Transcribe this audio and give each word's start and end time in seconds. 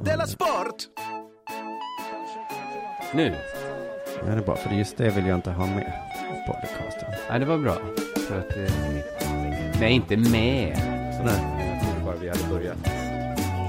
Della 0.00 0.26
Sport! 0.26 0.76
Nu. 3.14 3.34
Ja, 4.20 4.26
det 4.26 4.32
är 4.32 4.42
bra, 4.42 4.56
för 4.56 4.70
just 4.70 4.96
det 4.96 5.10
vill 5.10 5.26
jag 5.26 5.38
inte 5.38 5.50
ha 5.50 5.66
med 5.66 5.92
på 6.46 6.52
podcasten. 6.52 7.08
Ja, 7.28 7.38
det 7.38 7.44
var 7.44 7.58
bra. 7.58 7.74
För 8.28 8.38
att 8.38 8.56
eh, 8.56 8.72
Nej, 9.80 9.92
inte 9.92 10.16
med. 10.16 10.76
Så 11.16 11.22
nej. 11.24 11.72
Jag 11.74 11.82
trodde 11.82 12.04
bara 12.04 12.16
vi 12.16 12.28
hade 12.28 12.44
börjat. 12.50 12.78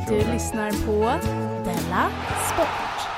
Du 0.09 0.33
lyssnar 0.33 0.71
på 0.71 1.27
Della 1.65 2.09
Sport. 2.53 3.09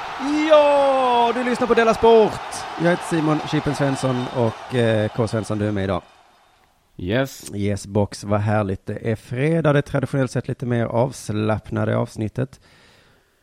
Ja, 0.49 1.31
du 1.35 1.43
lyssnar 1.43 1.67
på 1.67 1.73
Della 1.73 1.93
Sport! 1.93 2.41
Jag 2.81 2.89
heter 2.89 3.03
Simon 3.03 3.39
Chippen 3.51 3.75
Svensson 3.75 4.25
och 4.35 4.75
eh, 4.75 5.09
K. 5.09 5.27
Svensson, 5.27 5.59
du 5.59 5.67
är 5.67 5.71
med 5.71 5.83
idag. 5.83 6.01
Yes. 6.97 7.51
Yes 7.55 7.87
box, 7.87 8.23
vad 8.23 8.39
härligt. 8.39 8.85
Det 8.85 9.11
är 9.11 9.15
fredag, 9.15 9.73
det 9.73 9.79
är 9.79 9.81
traditionellt 9.81 10.31
sett 10.31 10.47
lite 10.47 10.65
mer 10.65 10.85
avslappnade 10.85 11.97
avsnittet. 11.97 12.59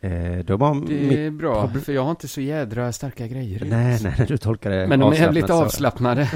Eh, 0.07 0.45
då 0.45 0.57
var 0.57 0.87
Det 0.87 1.27
är 1.27 1.31
bra, 1.31 1.69
för 1.69 1.93
jag 1.93 2.03
har 2.03 2.11
inte 2.11 2.29
så 2.29 2.41
jädra 2.41 2.93
starka 2.93 3.27
grejer. 3.27 3.61
Nej, 3.61 3.99
nej, 4.03 4.15
nej, 4.19 4.27
du 4.29 4.37
tolkar 4.37 4.71
det 4.71 4.87
Men 4.87 5.01
de 5.01 5.13
är 5.13 5.33
lite 5.33 5.55
avslappnade. 5.55 6.31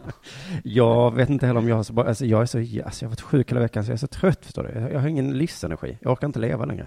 Jag 0.62 1.14
vet 1.14 1.28
inte 1.28 1.46
heller 1.46 1.60
om 1.60 1.68
jag 1.68 1.76
har 1.76 1.82
så 1.82 1.92
bra, 1.92 2.04
alltså 2.04 2.26
jag 2.26 2.42
är 2.42 2.46
så, 2.46 2.58
alltså 2.58 3.04
jag 3.04 3.08
har 3.08 3.10
varit 3.10 3.20
sjuk 3.20 3.50
hela 3.50 3.60
veckan 3.60 3.84
så 3.84 3.90
jag 3.90 3.94
är 3.94 3.98
så 3.98 4.06
trött 4.06 4.44
förstår 4.44 4.62
du. 4.62 4.80
Jag, 4.80 4.92
jag 4.92 5.00
har 5.00 5.08
ingen 5.08 5.38
livsenergi, 5.38 5.98
jag 6.00 6.12
orkar 6.12 6.26
inte 6.26 6.38
leva 6.38 6.64
längre. 6.64 6.86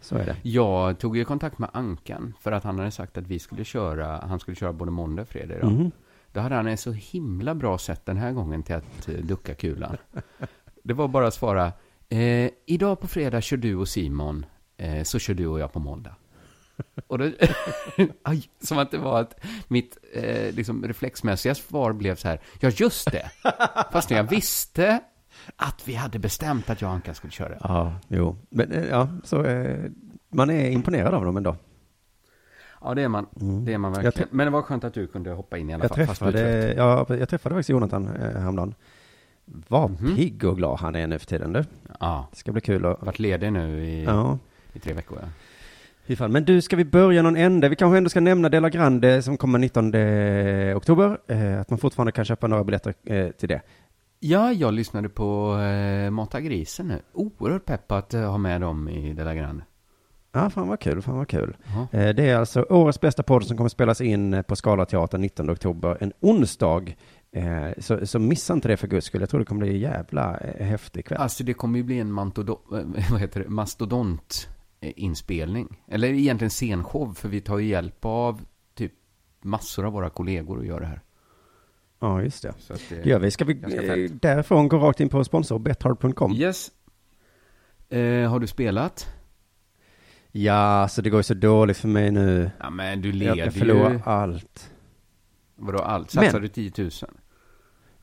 Så 0.00 0.16
är 0.16 0.26
det. 0.26 0.36
Jag 0.42 0.98
tog 0.98 1.16
ju 1.16 1.24
kontakt 1.24 1.58
med 1.58 1.70
Ankan 1.72 2.34
för 2.40 2.52
att 2.52 2.64
han 2.64 2.78
hade 2.78 2.90
sagt 2.90 3.18
att 3.18 3.26
vi 3.26 3.38
skulle 3.38 3.64
köra, 3.64 4.24
han 4.28 4.40
skulle 4.40 4.54
köra 4.54 4.72
både 4.72 4.90
måndag 4.90 5.22
och 5.22 5.28
fredag 5.28 5.56
idag. 5.56 5.72
Mhm. 5.72 5.90
Då 6.32 6.40
hade 6.40 6.54
han 6.54 6.66
ett 6.66 6.80
så 6.80 6.92
himla 6.92 7.54
bra 7.54 7.78
sätt 7.78 8.06
den 8.06 8.16
här 8.16 8.32
gången 8.32 8.62
till 8.62 8.74
att 8.74 9.08
eh, 9.08 9.14
ducka 9.14 9.54
kulan. 9.54 9.96
Det 10.82 10.94
var 10.94 11.08
bara 11.08 11.26
att 11.26 11.34
svara, 11.34 11.72
eh, 12.08 12.50
idag 12.66 13.00
på 13.00 13.06
fredag 13.06 13.40
kör 13.40 13.56
du 13.56 13.76
och 13.76 13.88
Simon, 13.88 14.46
så 15.04 15.18
kör 15.18 15.34
du 15.34 15.46
och 15.46 15.60
jag 15.60 15.72
på 15.72 15.78
måndag. 15.80 16.14
Och 17.06 17.18
då, 17.18 17.30
aj, 18.22 18.48
som 18.60 18.78
att 18.78 18.90
det 18.90 18.98
var 18.98 19.20
att 19.20 19.44
mitt 19.68 19.98
eh, 20.14 20.54
liksom 20.54 20.84
reflexmässiga 20.84 21.54
svar 21.54 21.92
blev 21.92 22.14
så 22.16 22.28
här, 22.28 22.40
ja 22.60 22.68
just 22.74 23.10
det, 23.12 23.30
fast 23.92 24.10
jag 24.10 24.24
visste 24.24 25.00
att 25.56 25.88
vi 25.88 25.94
hade 25.94 26.18
bestämt 26.18 26.70
att 26.70 26.80
jag 26.80 26.88
och 26.88 26.94
Ankan 26.94 27.14
skulle 27.14 27.30
köra. 27.30 27.56
Ja, 27.60 27.94
jo. 28.08 28.36
Men 28.50 28.72
eh, 28.72 28.84
ja, 28.84 29.08
så 29.24 29.44
eh, 29.44 29.90
man 30.28 30.50
är 30.50 30.70
imponerad 30.70 31.14
av 31.14 31.24
dem 31.24 31.36
ändå. 31.36 31.56
Ja, 32.80 32.94
det 32.94 33.02
är 33.02 33.08
man. 33.08 33.26
Det 33.64 33.72
är 33.74 33.78
man 33.78 33.92
verkligen. 33.92 34.28
Men 34.32 34.46
det 34.46 34.50
var 34.50 34.62
skönt 34.62 34.84
att 34.84 34.94
du 34.94 35.06
kunde 35.06 35.30
hoppa 35.30 35.58
in 35.58 35.70
i 35.70 35.74
alla 35.74 35.84
Jag 35.84 35.96
fall. 35.96 36.06
träffade, 36.06 36.74
ja, 36.76 37.06
jag 37.08 37.28
träffade 37.28 37.54
faktiskt 37.54 37.68
Jonathan 37.70 38.08
eh, 38.16 38.40
häromdagen. 38.40 38.74
Vad 39.44 39.90
Mhm. 39.90 40.16
pigg 40.16 40.44
och 40.44 40.56
glad 40.56 40.78
han 40.80 40.96
är 40.96 41.06
nu 41.06 41.18
för 41.18 41.26
tiden 41.26 41.52
du. 41.52 41.64
Ja, 42.00 42.28
Det 42.30 42.36
ska 42.36 42.52
bli 42.52 42.60
kul 42.60 42.86
att... 42.86 43.02
varit 43.02 43.18
ledig 43.18 43.52
nu 43.52 43.84
i, 43.84 44.04
Ja. 44.04 44.38
I 44.74 44.78
tre 44.78 44.92
veckor. 44.92 45.18
Ja. 45.22 45.28
Fy 46.06 46.16
fan. 46.16 46.32
Men 46.32 46.44
du, 46.44 46.62
ska 46.62 46.76
vi 46.76 46.84
börja 46.84 47.22
någon 47.22 47.36
ände? 47.36 47.68
Vi 47.68 47.76
kanske 47.76 47.98
ändå 47.98 48.10
ska 48.10 48.20
nämna 48.20 48.48
Dela 48.48 48.70
Grande 48.70 49.22
som 49.22 49.36
kommer 49.36 49.58
19 49.58 49.86
oktober. 50.76 51.18
Eh, 51.26 51.60
att 51.60 51.70
man 51.70 51.78
fortfarande 51.78 52.12
kan 52.12 52.24
köpa 52.24 52.46
några 52.46 52.64
biljetter 52.64 52.94
eh, 53.04 53.30
till 53.30 53.48
det. 53.48 53.60
Ja, 54.20 54.52
jag 54.52 54.74
lyssnade 54.74 55.08
på 55.08 55.58
eh, 55.58 56.10
Mata 56.10 56.40
grisen 56.40 56.88
nu. 56.88 57.02
Oerhört 57.12 57.64
pepp 57.64 57.92
att 57.92 58.14
eh, 58.14 58.30
ha 58.30 58.38
med 58.38 58.60
dem 58.60 58.88
i 58.88 59.12
Della 59.12 59.34
Grande. 59.34 59.64
Ja, 60.32 60.50
fan 60.50 60.68
vad 60.68 60.80
kul, 60.80 61.02
fan 61.02 61.16
vad 61.16 61.28
kul. 61.28 61.56
Eh, 61.92 62.08
det 62.08 62.30
är 62.30 62.36
alltså 62.36 62.66
årets 62.70 63.00
bästa 63.00 63.22
podd 63.22 63.44
som 63.44 63.56
kommer 63.56 63.68
spelas 63.68 64.00
in 64.00 64.44
på 64.48 64.56
Skala 64.56 64.84
Teater 64.84 65.18
19 65.18 65.50
oktober, 65.50 65.96
en 66.00 66.12
onsdag. 66.20 66.94
Eh, 67.32 67.68
så, 67.78 68.06
så 68.06 68.18
missa 68.18 68.54
inte 68.54 68.68
det 68.68 68.76
för 68.76 68.88
guds 68.88 69.06
skull. 69.06 69.20
Jag 69.20 69.30
tror 69.30 69.40
det 69.40 69.46
kommer 69.46 69.66
bli 69.66 69.74
en 69.74 69.80
jävla 69.80 70.38
eh, 70.38 70.66
häftig 70.66 71.04
kväll. 71.04 71.18
Alltså 71.18 71.44
det 71.44 71.54
kommer 71.54 71.78
ju 71.78 71.84
bli 71.84 71.98
en 71.98 72.12
mantodo, 72.12 72.60
eh, 72.72 73.10
vad 73.10 73.20
heter 73.20 73.40
det, 73.40 73.48
mastodont 73.48 74.48
inspelning. 74.90 75.82
Eller 75.88 76.08
egentligen 76.08 76.50
scenshow, 76.50 77.14
för 77.14 77.28
vi 77.28 77.40
tar 77.40 77.58
ju 77.58 77.66
hjälp 77.68 78.04
av 78.04 78.40
typ 78.74 78.92
massor 79.42 79.86
av 79.86 79.92
våra 79.92 80.10
kollegor 80.10 80.58
och 80.58 80.66
gör 80.66 80.80
det 80.80 80.86
här. 80.86 81.00
Ja, 82.00 82.22
just 82.22 82.42
det. 82.42 82.54
Så 82.58 82.72
det, 82.88 82.94
Det 83.02 83.08
gör 83.10 83.18
vi. 83.18 83.30
Ska 83.30 83.44
vi 83.44 83.52
eh, 83.62 84.10
därifrån 84.20 84.68
gå 84.68 84.78
rakt 84.78 85.00
in 85.00 85.08
på 85.08 85.24
sponsor 85.24 85.58
bethard.com? 85.58 86.32
Yes. 86.32 86.70
Eh, 87.88 88.30
har 88.30 88.40
du 88.40 88.46
spelat? 88.46 89.06
Ja, 90.32 90.88
så 90.90 91.02
det 91.02 91.10
går 91.10 91.18
ju 91.18 91.22
så 91.22 91.34
dåligt 91.34 91.76
för 91.76 91.88
mig 91.88 92.10
nu. 92.10 92.50
Ja, 92.60 92.70
men 92.70 93.00
du 93.02 93.08
Jag, 93.08 93.14
leder 93.16 93.36
jag 93.36 93.54
förlorar 93.54 93.92
ju. 93.92 94.00
allt. 94.04 94.70
Vadå 95.56 95.78
allt? 95.78 96.14
Men- 96.14 96.24
Satsar 96.24 96.40
du 96.40 96.48
10 96.48 96.72
000? 96.78 96.90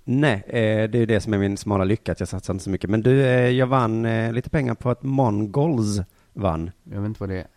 Nej, 0.03 0.43
eh, 0.47 0.89
det 0.89 0.97
är 0.99 1.05
det 1.05 1.21
som 1.21 1.33
är 1.33 1.37
min 1.37 1.57
smala 1.57 1.83
lycka, 1.83 2.11
att 2.11 2.19
jag 2.19 2.29
satsar 2.29 2.53
inte 2.53 2.63
så 2.63 2.69
mycket. 2.69 2.89
Men 2.89 3.01
du, 3.01 3.21
eh, 3.25 3.49
jag 3.49 3.67
vann 3.67 4.05
eh, 4.05 4.33
lite 4.33 4.49
pengar 4.49 4.75
på 4.75 4.89
att 4.89 5.03
Mongols 5.03 5.99
vann. 6.33 6.71
Jag 6.83 7.01
vet 7.01 7.07
inte 7.07 7.19
vad 7.19 7.29
det 7.29 7.37
är. 7.37 7.47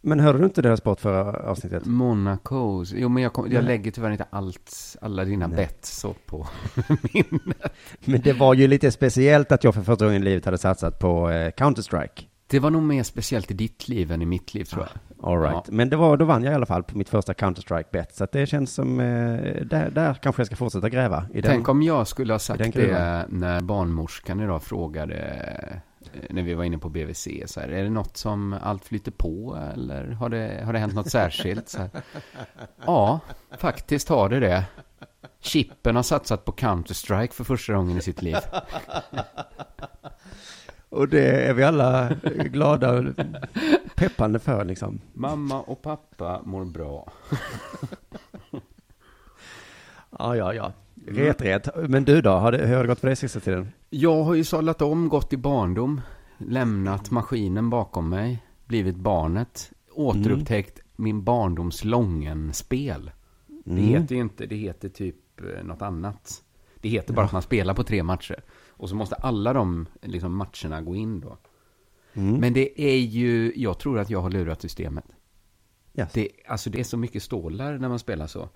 Men 0.00 0.20
hörde 0.20 0.38
du 0.38 0.44
inte 0.44 0.62
deras 0.62 0.78
sport 0.78 1.00
förra 1.00 1.50
avsnittet? 1.50 1.84
Monacos. 1.84 2.92
Jo, 2.92 3.08
men 3.08 3.22
jag, 3.22 3.32
kom, 3.32 3.52
jag 3.52 3.64
lägger 3.64 3.90
tyvärr 3.90 4.10
inte 4.10 4.26
allt, 4.30 4.96
alla 5.00 5.24
dina 5.24 5.46
Nej. 5.46 5.56
bets 5.56 6.00
så 6.00 6.14
på 6.26 6.46
minnet. 7.12 7.72
Men 8.04 8.20
det 8.20 8.32
var 8.32 8.54
ju 8.54 8.68
lite 8.68 8.90
speciellt 8.90 9.52
att 9.52 9.64
jag 9.64 9.74
för 9.74 9.82
första 9.82 10.04
gången 10.04 10.22
i 10.22 10.24
livet 10.24 10.44
hade 10.44 10.58
satsat 10.58 10.98
på 10.98 11.30
eh, 11.30 11.50
Counter-Strike. 11.50 12.24
Det 12.46 12.58
var 12.58 12.70
nog 12.70 12.82
mer 12.82 13.02
speciellt 13.02 13.50
i 13.50 13.54
ditt 13.54 13.88
liv 13.88 14.12
än 14.12 14.22
i 14.22 14.26
mitt 14.26 14.54
liv, 14.54 14.64
tror 14.64 14.82
jag. 14.82 15.30
All 15.30 15.40
right. 15.40 15.54
Ja. 15.54 15.64
Men 15.68 15.90
det 15.90 15.96
var, 15.96 16.16
då 16.16 16.24
vann 16.24 16.44
jag 16.44 16.52
i 16.52 16.54
alla 16.54 16.66
fall 16.66 16.82
på 16.82 16.98
mitt 16.98 17.08
första 17.08 17.32
Counter-Strike-bet. 17.32 18.14
Så 18.14 18.24
att 18.24 18.32
det 18.32 18.46
känns 18.46 18.74
som, 18.74 19.00
eh, 19.00 19.06
där, 19.64 19.90
där 19.90 20.14
kanske 20.14 20.40
jag 20.40 20.46
ska 20.46 20.56
fortsätta 20.56 20.88
gräva. 20.88 21.26
I 21.34 21.40
den. 21.40 21.50
Tänk 21.50 21.68
om 21.68 21.82
jag 21.82 22.08
skulle 22.08 22.34
ha 22.34 22.38
sagt 22.38 22.74
det 22.74 23.26
när 23.28 23.60
barnmorskan 23.60 24.40
idag 24.40 24.62
frågade, 24.62 25.82
när 26.30 26.42
vi 26.42 26.54
var 26.54 26.64
inne 26.64 26.78
på 26.78 26.88
BVC, 26.88 27.28
så 27.46 27.60
här, 27.60 27.68
är 27.68 27.84
det 27.84 27.90
något 27.90 28.16
som 28.16 28.56
allt 28.62 28.84
flyter 28.84 29.10
på 29.10 29.58
eller 29.74 30.10
har 30.10 30.28
det, 30.28 30.62
har 30.64 30.72
det 30.72 30.78
hänt 30.78 30.94
något 30.94 31.10
särskilt? 31.10 31.78
Ja, 32.86 33.20
faktiskt 33.58 34.08
har 34.08 34.28
det 34.28 34.40
det. 34.40 34.64
Chippen 35.40 35.96
har 35.96 36.02
satsat 36.02 36.44
på 36.44 36.52
Counter-Strike 36.52 37.32
för 37.32 37.44
första 37.44 37.74
gången 37.74 37.98
i 37.98 38.02
sitt 38.02 38.22
liv. 38.22 38.36
Och 40.88 41.08
det 41.08 41.48
är 41.48 41.54
vi 41.54 41.64
alla 41.64 42.08
glada 42.44 42.92
och 42.92 43.04
peppande 43.94 44.38
för 44.38 44.64
liksom. 44.64 45.00
Mamma 45.12 45.60
och 45.60 45.82
pappa 45.82 46.42
mår 46.44 46.64
bra. 46.64 47.12
Ja, 50.18 50.36
ja, 50.36 50.54
ja. 50.54 50.72
Ret, 51.10 51.42
ret. 51.42 51.68
Men 51.88 52.04
du 52.04 52.20
då? 52.20 52.30
Har 52.30 52.52
det, 52.52 52.66
hur 52.66 52.74
har 52.76 52.82
det 52.82 52.88
gått 52.88 53.00
för 53.00 53.06
dig 53.06 53.16
sista 53.16 53.40
tiden? 53.40 53.68
Jag 53.90 54.22
har 54.24 54.34
ju 54.34 54.44
sadlat 54.44 54.82
om, 54.82 55.08
gått 55.08 55.32
i 55.32 55.36
barndom, 55.36 56.00
lämnat 56.38 57.10
maskinen 57.10 57.70
bakom 57.70 58.08
mig, 58.08 58.42
blivit 58.64 58.96
barnet, 58.96 59.72
återupptäckt 59.92 60.80
min 60.96 61.24
barndoms 61.24 61.84
Lången-spel. 61.84 63.10
Det 63.64 63.70
Mm. 63.70 63.84
heter 63.84 64.14
ju 64.14 64.20
inte, 64.20 64.46
det 64.46 64.56
heter 64.56 64.88
typ 64.88 65.16
eh, 65.40 65.64
något 65.64 65.82
annat. 65.82 66.42
Det 66.80 66.88
heter 66.88 67.14
bara 67.14 67.26
att 67.26 67.32
man 67.32 67.42
spelar 67.42 67.74
på 67.74 67.82
tre 67.84 68.02
matcher. 68.02 68.42
Och 68.68 68.88
så 68.88 68.94
måste 68.94 69.14
alla 69.14 69.52
de 69.52 69.86
liksom, 70.02 70.36
matcherna 70.36 70.80
gå 70.82 70.96
in 70.96 71.20
då. 71.20 71.38
Mm. 72.14 72.34
Men 72.40 72.52
det 72.52 72.80
är 72.82 72.98
ju, 72.98 73.52
jag 73.56 73.78
tror 73.78 73.98
att 73.98 74.10
jag 74.10 74.20
har 74.20 74.30
lurat 74.30 74.62
systemet. 74.62 75.04
Yes. 75.94 76.12
Det, 76.12 76.28
alltså 76.48 76.70
det 76.70 76.80
är 76.80 76.84
så 76.84 76.96
mycket 76.96 77.22
stålar 77.22 77.78
när 77.78 77.88
man 77.88 77.98
spelar 77.98 78.26
så. 78.26 78.48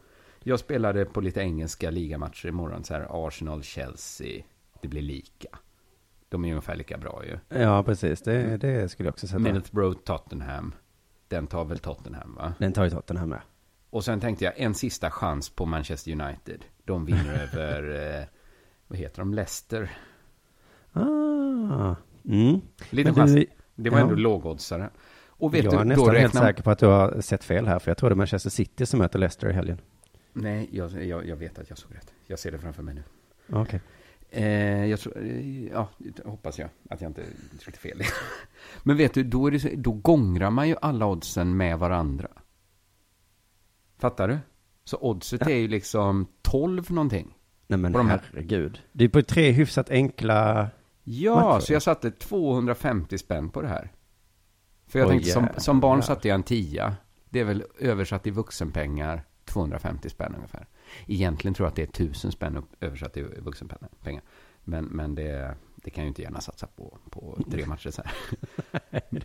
Jag 0.43 0.61
spelade 0.61 1.05
på 1.05 1.21
lite 1.21 1.41
engelska 1.41 1.91
ligamatcher 1.91 2.49
imorgon, 2.49 2.85
så 2.85 2.95
här 2.95 3.27
Arsenal, 3.27 3.63
Chelsea, 3.63 4.43
det 4.81 4.89
blir 4.89 5.03
lika. 5.03 5.49
De 6.29 6.45
är 6.45 6.49
ungefär 6.49 6.77
lika 6.77 6.99
bra 6.99 7.23
ju. 7.25 7.61
Ja, 7.61 7.83
precis. 7.83 8.23
Det, 8.23 8.57
det 8.57 8.89
skulle 8.89 9.07
jag 9.07 9.13
också 9.13 9.27
sätta. 9.27 9.39
Middlesbrough, 9.39 9.99
Tottenham. 9.99 10.75
Den 11.29 11.47
tar 11.47 11.65
väl 11.65 11.79
Tottenham 11.79 12.35
va? 12.35 12.55
Den 12.59 12.73
tar 12.73 12.85
ju 12.85 12.91
Tottenham 12.91 13.29
med. 13.29 13.41
Och 13.91 14.05
sen 14.05 14.21
tänkte 14.21 14.45
jag 14.45 14.55
en 14.57 14.75
sista 14.75 15.11
chans 15.11 15.51
på 15.51 15.67
Manchester 15.67 16.13
United. 16.13 16.65
De 16.85 17.05
vinner 17.05 17.35
över, 17.43 18.11
eh, 18.19 18.25
vad 18.87 18.99
heter 18.99 19.19
de, 19.19 19.35
Leicester. 19.35 19.91
Ah. 20.93 21.95
Mm. 22.29 22.61
Lite 22.91 23.15
chans. 23.15 23.35
du, 23.35 23.47
Det 23.75 23.91
var 23.91 23.99
ja. 23.99 24.05
ändå 24.05 24.15
lågoddsare. 24.15 24.91
Och 25.27 25.55
vet 25.55 25.65
jag 25.65 25.75
är 25.75 25.79
du, 25.79 25.85
nästan 25.85 26.07
då 26.07 26.13
helt 26.13 26.35
säker 26.35 26.63
på 26.63 26.71
att 26.71 26.79
du 26.79 26.87
har 26.87 27.21
sett 27.21 27.45
fel 27.45 27.67
här, 27.67 27.79
för 27.79 27.91
jag 27.91 27.99
tror 27.99 28.11
det 28.11 28.15
är 28.15 28.17
Manchester 28.17 28.51
City 28.51 28.87
som 28.87 28.99
möter 28.99 29.19
Leicester 29.19 29.51
i 29.51 29.53
helgen. 29.53 29.79
Nej, 30.33 30.69
jag, 30.73 31.05
jag, 31.07 31.27
jag 31.29 31.37
vet 31.37 31.59
att 31.59 31.69
jag 31.71 31.79
såg 31.79 31.95
rätt. 31.95 32.13
Jag 32.27 32.39
ser 32.39 32.53
det 32.53 32.59
framför 32.59 32.83
mig 32.83 32.95
nu. 32.95 33.03
Okej. 33.53 33.81
Eh, 34.31 34.85
jag 34.87 35.01
tror, 35.01 35.19
eh, 35.19 35.65
ja, 35.67 35.89
hoppas 36.25 36.59
jag 36.59 36.69
att 36.91 37.01
jag 37.01 37.11
inte 37.11 37.23
tryckte 37.61 37.81
fel. 37.81 38.03
Men 38.83 38.97
vet 38.97 39.15
du, 39.15 39.23
då, 39.25 39.47
är 39.47 39.51
det, 39.51 39.61
så- 39.61 39.69
då 39.77 39.93
gångrar 39.93 40.51
man 40.51 40.69
ju 40.69 40.77
alla 40.83 41.07
oddsen 41.07 41.57
med 41.57 41.79
varandra. 41.79 42.29
Fattar 43.99 44.29
du? 44.29 44.39
Så 44.85 44.99
oddset 45.01 45.41
Ja. 45.45 45.51
är 45.51 45.57
ju 45.57 45.69
liksom 45.69 46.27
12 46.43 46.91
någonting. 46.91 47.35
Nej 47.67 47.79
men 47.79 47.93
På 47.93 47.99
de 47.99 48.09
här- 48.09 48.23
herregud. 48.33 48.81
Det 48.93 49.05
är 49.05 49.09
på 49.09 49.23
tre 49.23 49.51
hyfsat 49.51 49.91
enkla... 49.91 50.69
Ja, 51.05 51.35
Matcher. 51.35 51.65
så 51.65 51.73
jag 51.73 51.83
satte 51.83 52.11
250 52.11 53.19
spänn 53.19 53.51
på 53.51 53.63
det 53.63 53.69
här. 53.69 53.93
För 54.87 54.99
jag 54.99 55.07
Oj, 55.09 55.13
tänkte, 55.13 55.31
som, 55.31 55.49
som 55.57 55.81
barn 55.81 56.03
satte 56.03 56.29
jag 56.29 56.35
en 56.35 56.43
tia. 56.43 56.97
Det 57.31 57.41
är 57.41 57.45
väl 57.45 57.65
översatt 57.79 58.27
i 58.27 58.31
vuxenpengar 58.31 59.25
250 59.53 60.09
spänn 60.11 60.35
ungefär. 60.35 60.67
Egentligen 61.07 61.55
tror 61.55 61.67
jag 61.67 61.71
att 61.71 61.77
det 61.77 61.83
är 61.83 62.07
1000 62.07 62.33
spänn 62.33 62.63
översatt 62.81 63.17
i 63.17 63.23
vuxenpengar. 63.23 64.23
Men, 64.65 64.85
men 64.85 65.15
det, 65.15 65.55
det 65.77 65.91
kan 65.91 66.05
ju 66.05 66.09
inte 66.09 66.23
gärna 66.23 66.41
satsa 66.41 66.67
på, 66.67 66.99
på 67.11 67.39
tre 67.51 67.67
matcher 67.67 67.91
så 67.91 68.03
här. 68.03 68.13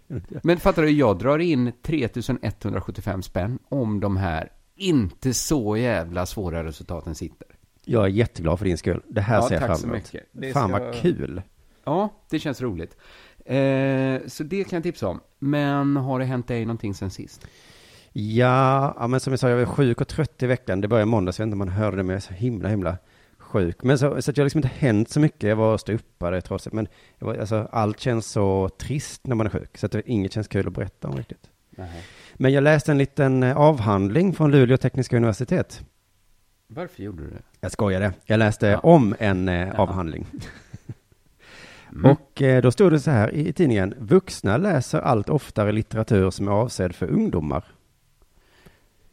Men 0.43 0.57
fattar 0.57 0.81
du, 0.81 0.89
jag 0.89 1.19
drar 1.19 1.39
in 1.39 1.71
3175 1.81 3.23
spänn 3.23 3.59
om 3.69 3.99
de 3.99 4.17
här 4.17 4.51
inte 4.75 5.33
så 5.33 5.77
jävla 5.77 6.25
svåra 6.25 6.63
resultaten 6.63 7.15
sitter. 7.15 7.47
Jag 7.85 8.03
är 8.03 8.09
jätteglad 8.09 8.59
för 8.59 8.65
din 8.65 8.77
skull. 8.77 9.01
Det 9.07 9.21
här 9.21 9.35
Ja, 9.35 9.47
ser 9.47 9.61
jag 9.61 9.79
fram 9.79 9.91
emot. 9.91 10.53
Fan 10.53 10.71
vad 10.71 10.93
kul. 10.93 11.41
Ja, 11.83 12.09
det 12.29 12.39
känns 12.39 12.61
roligt. 12.61 12.97
Eh, 13.45 14.27
så 14.27 14.43
det 14.43 14.63
kan 14.63 14.77
jag 14.77 14.83
tipsa 14.83 15.07
om. 15.07 15.19
Men 15.39 15.95
har 15.97 16.19
det 16.19 16.25
hänt 16.25 16.47
dig 16.47 16.65
någonting 16.65 16.93
sen 16.93 17.09
sist? 17.09 17.47
Ja, 18.19 18.95
ja, 18.99 19.07
men 19.07 19.19
som 19.19 19.33
jag 19.33 19.39
sa, 19.39 19.49
jag 19.49 19.57
var 19.57 19.65
sjuk 19.65 20.01
och 20.01 20.07
trött 20.07 20.43
i 20.43 20.47
veckan. 20.47 20.81
Det 20.81 20.87
började 20.87 21.03
i 21.03 21.11
måndags, 21.11 21.39
jag 21.39 21.45
vet 21.45 21.47
inte 21.47 21.53
om 21.53 21.59
man 21.59 21.69
hörde 21.69 21.97
det, 21.97 22.03
men 22.03 22.09
jag 22.09 22.15
är 22.17 22.19
så 22.21 22.33
himla, 22.33 22.69
himla 22.69 22.97
sjuk. 23.37 23.83
Men 23.83 23.97
så, 23.99 24.21
så 24.21 24.31
att 24.31 24.37
jag 24.37 24.45
liksom 24.45 24.59
inte 24.59 24.71
hänt 24.77 25.09
så 25.09 25.19
mycket. 25.19 25.49
Jag 25.49 25.55
var 25.55 25.77
ståuppare 25.77 26.41
trots 26.41 26.63
det. 26.63 26.73
Men 26.73 26.87
var, 27.19 27.35
alltså, 27.35 27.67
allt 27.71 27.99
känns 27.99 28.25
så 28.27 28.69
trist 28.69 29.27
när 29.27 29.35
man 29.35 29.45
är 29.45 29.51
sjuk. 29.51 29.77
Så 29.77 29.85
att 29.85 29.91
det, 29.91 30.01
inget 30.11 30.33
känns 30.33 30.47
kul 30.47 30.67
att 30.67 30.73
berätta 30.73 31.07
om 31.07 31.17
riktigt. 31.17 31.49
Men 32.35 32.53
jag 32.53 32.63
läste 32.63 32.91
en 32.91 32.97
liten 32.97 33.43
eh, 33.43 33.57
avhandling 33.57 34.33
från 34.33 34.51
Luleå 34.51 34.77
tekniska 34.77 35.17
universitet. 35.17 35.81
Varför 36.67 37.03
gjorde 37.03 37.23
du 37.23 37.29
det? 37.29 37.41
Jag 37.59 37.71
skojade. 37.71 38.13
Jag 38.25 38.37
läste 38.37 38.67
Ja. 38.67 38.79
om 38.79 39.15
en 39.19 39.49
eh, 39.49 39.67
Ja. 39.67 39.73
avhandling. 39.73 40.25
Mm. 41.91 42.11
Och 42.11 42.41
eh, 42.41 42.61
då 42.61 42.71
stod 42.71 42.91
det 42.91 42.99
så 42.99 43.11
här 43.11 43.33
i, 43.35 43.47
i 43.47 43.53
tidningen. 43.53 43.93
Vuxna 43.97 44.57
läser 44.57 44.99
allt 44.99 45.29
oftare 45.29 45.71
litteratur 45.71 46.29
som 46.29 46.47
är 46.47 46.51
avsedd 46.51 46.95
för 46.95 47.07
ungdomar. 47.07 47.63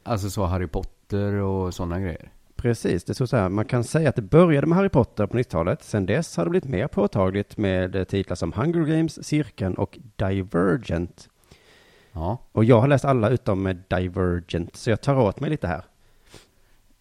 Alltså 0.04 0.30
så 0.30 0.44
Harry 0.44 0.66
Potter 0.66 1.32
och 1.32 1.74
sådana 1.74 2.00
grejer? 2.00 2.30
Precis, 2.56 3.04
det 3.04 3.14
stod 3.14 3.28
så 3.28 3.36
här. 3.36 3.48
Man 3.48 3.64
kan 3.64 3.84
säga 3.84 4.08
att 4.08 4.16
det 4.16 4.22
började 4.22 4.66
med 4.66 4.78
Harry 4.78 4.88
Potter 4.88 5.26
på 5.26 5.38
90-talet. 5.38 5.82
Sen 5.82 6.06
dess 6.06 6.36
har 6.36 6.44
det 6.44 6.50
blivit 6.50 6.68
mer 6.68 6.86
påtagligt 6.86 7.56
med 7.56 8.08
titlar 8.08 8.34
som 8.34 8.52
Hunger 8.52 8.84
Games, 8.84 9.26
Cirkeln 9.26 9.74
och 9.74 9.98
Divergent. 10.16 11.28
Ja. 12.12 12.38
Och 12.52 12.64
jag 12.64 12.80
har 12.80 12.88
läst 12.88 13.04
alla 13.04 13.30
utom 13.30 13.82
Divergent, 13.88 14.76
så 14.76 14.90
jag 14.90 15.00
tar 15.00 15.16
åt 15.16 15.40
mig 15.40 15.50
lite 15.50 15.66
här. 15.66 15.84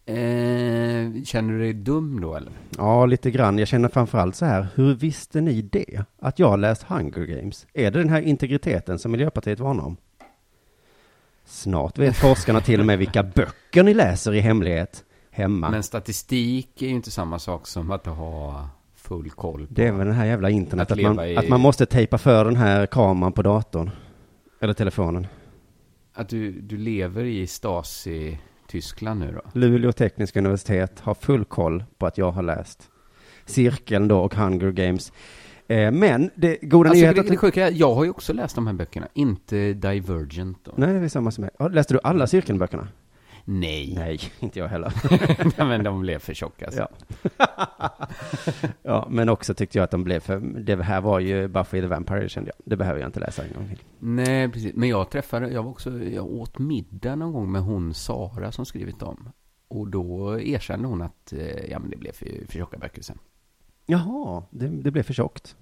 Eh, 0.06 1.24
känner 1.24 1.54
du 1.54 1.60
dig 1.60 1.74
dum 1.74 2.22
då 2.22 2.36
eller? 2.36 2.52
Ja, 2.78 3.06
lite 3.06 3.32
grann. 3.32 3.60
Jag 3.60 3.68
känner 3.68 3.90
framförallt 3.90 4.36
så 4.36 4.46
här. 4.46 4.68
Hur 4.76 4.96
visste 4.96 5.42
ni 5.42 5.62
det? 5.62 6.06
Att 6.20 6.40
jag 6.40 6.50
har 6.50 6.58
läst 6.58 6.84
Hunger 6.84 7.26
Games? 7.26 7.68
Är 7.74 7.92
det 7.92 8.00
den 8.00 8.10
här 8.10 8.22
integriteten 8.22 9.00
som 9.00 9.12
Miljöpartiet 9.12 9.60
varnar 9.60 9.84
om? 9.84 9.98
Snart 11.46 11.98
vet 11.98 12.16
forskarna 12.16 12.62
till 12.62 12.80
och 12.80 12.86
med 12.86 12.98
vilka 13.00 13.24
böcker 13.24 13.84
ni 13.84 13.94
läser 13.94 14.34
i 14.34 14.40
hemlighet 14.40 15.04
hemma. 15.32 15.70
Men 15.70 15.84
statistik 15.84 16.82
är 16.82 16.86
ju 16.88 16.94
inte 16.94 17.12
samma 17.12 17.40
sak 17.40 17.68
som 17.68 17.92
att 17.92 18.06
ha 18.06 18.70
full 18.96 19.30
koll. 19.30 19.68
Det 19.70 19.88
är 19.88 19.92
väl 19.92 20.08
den 20.08 20.16
här 20.16 20.26
jävla 20.26 20.50
internet, 20.50 20.92
Att 20.92 20.98
att, 20.98 21.04
man, 21.16 21.26
i- 21.28 21.38
att 21.38 21.50
man 21.50 21.60
måste 21.60 21.86
tejpa 21.86 22.18
för 22.18 22.46
den 22.46 22.56
här 22.56 22.86
kameran 22.86 23.32
på 23.34 23.42
datorn. 23.42 23.92
Eller 24.62 24.74
telefonen. 24.74 25.28
Att 26.14 26.30
du, 26.30 26.52
du 26.52 26.78
lever 26.78 27.24
i 27.24 27.48
Stasi-Tyskland 27.48 29.20
nu 29.20 29.32
då? 29.32 29.60
Luleå 29.60 29.92
tekniska 29.92 30.40
universitet 30.40 31.00
har 31.00 31.14
full 31.14 31.46
koll 31.46 31.84
på 31.98 32.06
att 32.06 32.18
jag 32.18 32.32
har 32.32 32.44
läst 32.44 32.90
Cirkeln 33.46 34.08
då 34.08 34.20
och 34.20 34.36
Hunger 34.36 34.72
Games. 34.72 35.12
Eh, 35.68 35.92
men 35.92 36.30
det 36.36 36.58
goda 36.62 36.90
Alltså, 36.90 37.02
nyheten... 37.02 37.26
det, 37.26 37.32
det 37.32 37.38
sjuka 37.38 37.68
är, 37.68 37.72
jag 37.72 37.94
har 37.94 38.04
ju 38.04 38.10
också 38.10 38.34
läst 38.34 38.56
de 38.56 38.68
här 38.68 38.74
böckerna, 38.74 39.08
inte 39.14 39.74
Divergent 39.74 40.58
då. 40.64 40.74
Nej, 40.76 40.94
det 40.94 41.00
är 41.00 41.08
samma 41.08 41.32
som 41.32 41.42
mig. 41.42 41.52
Ja, 41.60 41.68
Läste 41.68 41.94
du 41.94 42.00
alla 42.04 42.28
Cirkelböckerna? 42.28 42.88
Nej, 43.46 43.94
Nej, 43.96 44.20
inte 44.40 44.60
jag 44.60 44.68
heller. 44.68 44.94
Nej. 45.58 45.68
men 45.68 45.84
de 45.84 46.02
blev 46.02 46.20
för 46.20 46.34
tjocka. 46.34 46.66
Alltså. 46.66 46.88
Ja. 47.38 47.90
ja, 48.84 49.08
men 49.10 49.30
också 49.30 49.54
tyckte 49.54 49.78
jag 49.78 49.84
att 49.84 49.92
de 49.92 50.04
blev 50.04 50.20
för... 50.20 50.40
Det 50.40 50.84
här 50.84 51.02
var 51.02 51.20
ju 51.20 51.48
Buffy 51.48 51.82
the 51.82 51.88
Vampire, 51.88 52.30
kände 52.30 52.52
jag. 52.56 52.64
Det 52.66 52.78
behöver 52.78 53.00
jag 53.00 53.08
inte 53.08 53.20
läsa 53.20 53.44
en 53.44 53.54
gång 53.54 53.68
till. 53.68 53.80
Nej, 54.00 54.50
precis. 54.50 54.72
Men 54.76 54.90
jag 54.90 55.10
träffade, 55.10 55.50
jag 55.50 55.64
var 55.64 55.72
också, 55.72 56.04
jag 56.04 56.26
åt 56.26 56.60
middag 56.60 57.16
någon 57.16 57.34
gång 57.34 57.52
med 57.52 57.62
hon 57.62 57.94
Sara 57.94 58.52
som 58.52 58.66
skrivit 58.66 59.00
dem. 59.00 59.30
Och 59.68 59.88
då 59.88 60.40
erkände 60.40 60.88
hon 60.88 61.02
att, 61.02 61.34
eh, 61.34 61.72
ja 61.72 61.80
men 61.80 61.90
det 61.90 61.98
blev 61.98 62.12
för, 62.12 62.28
för 62.48 62.54
tjocka 62.54 62.78
böcker 62.78 63.02
sen. 63.02 63.18
Jaha, 63.86 64.44
det, 64.50 64.68
det 64.68 64.92
blev 64.92 65.04
för 65.04 65.14
tjockt. 65.14 65.56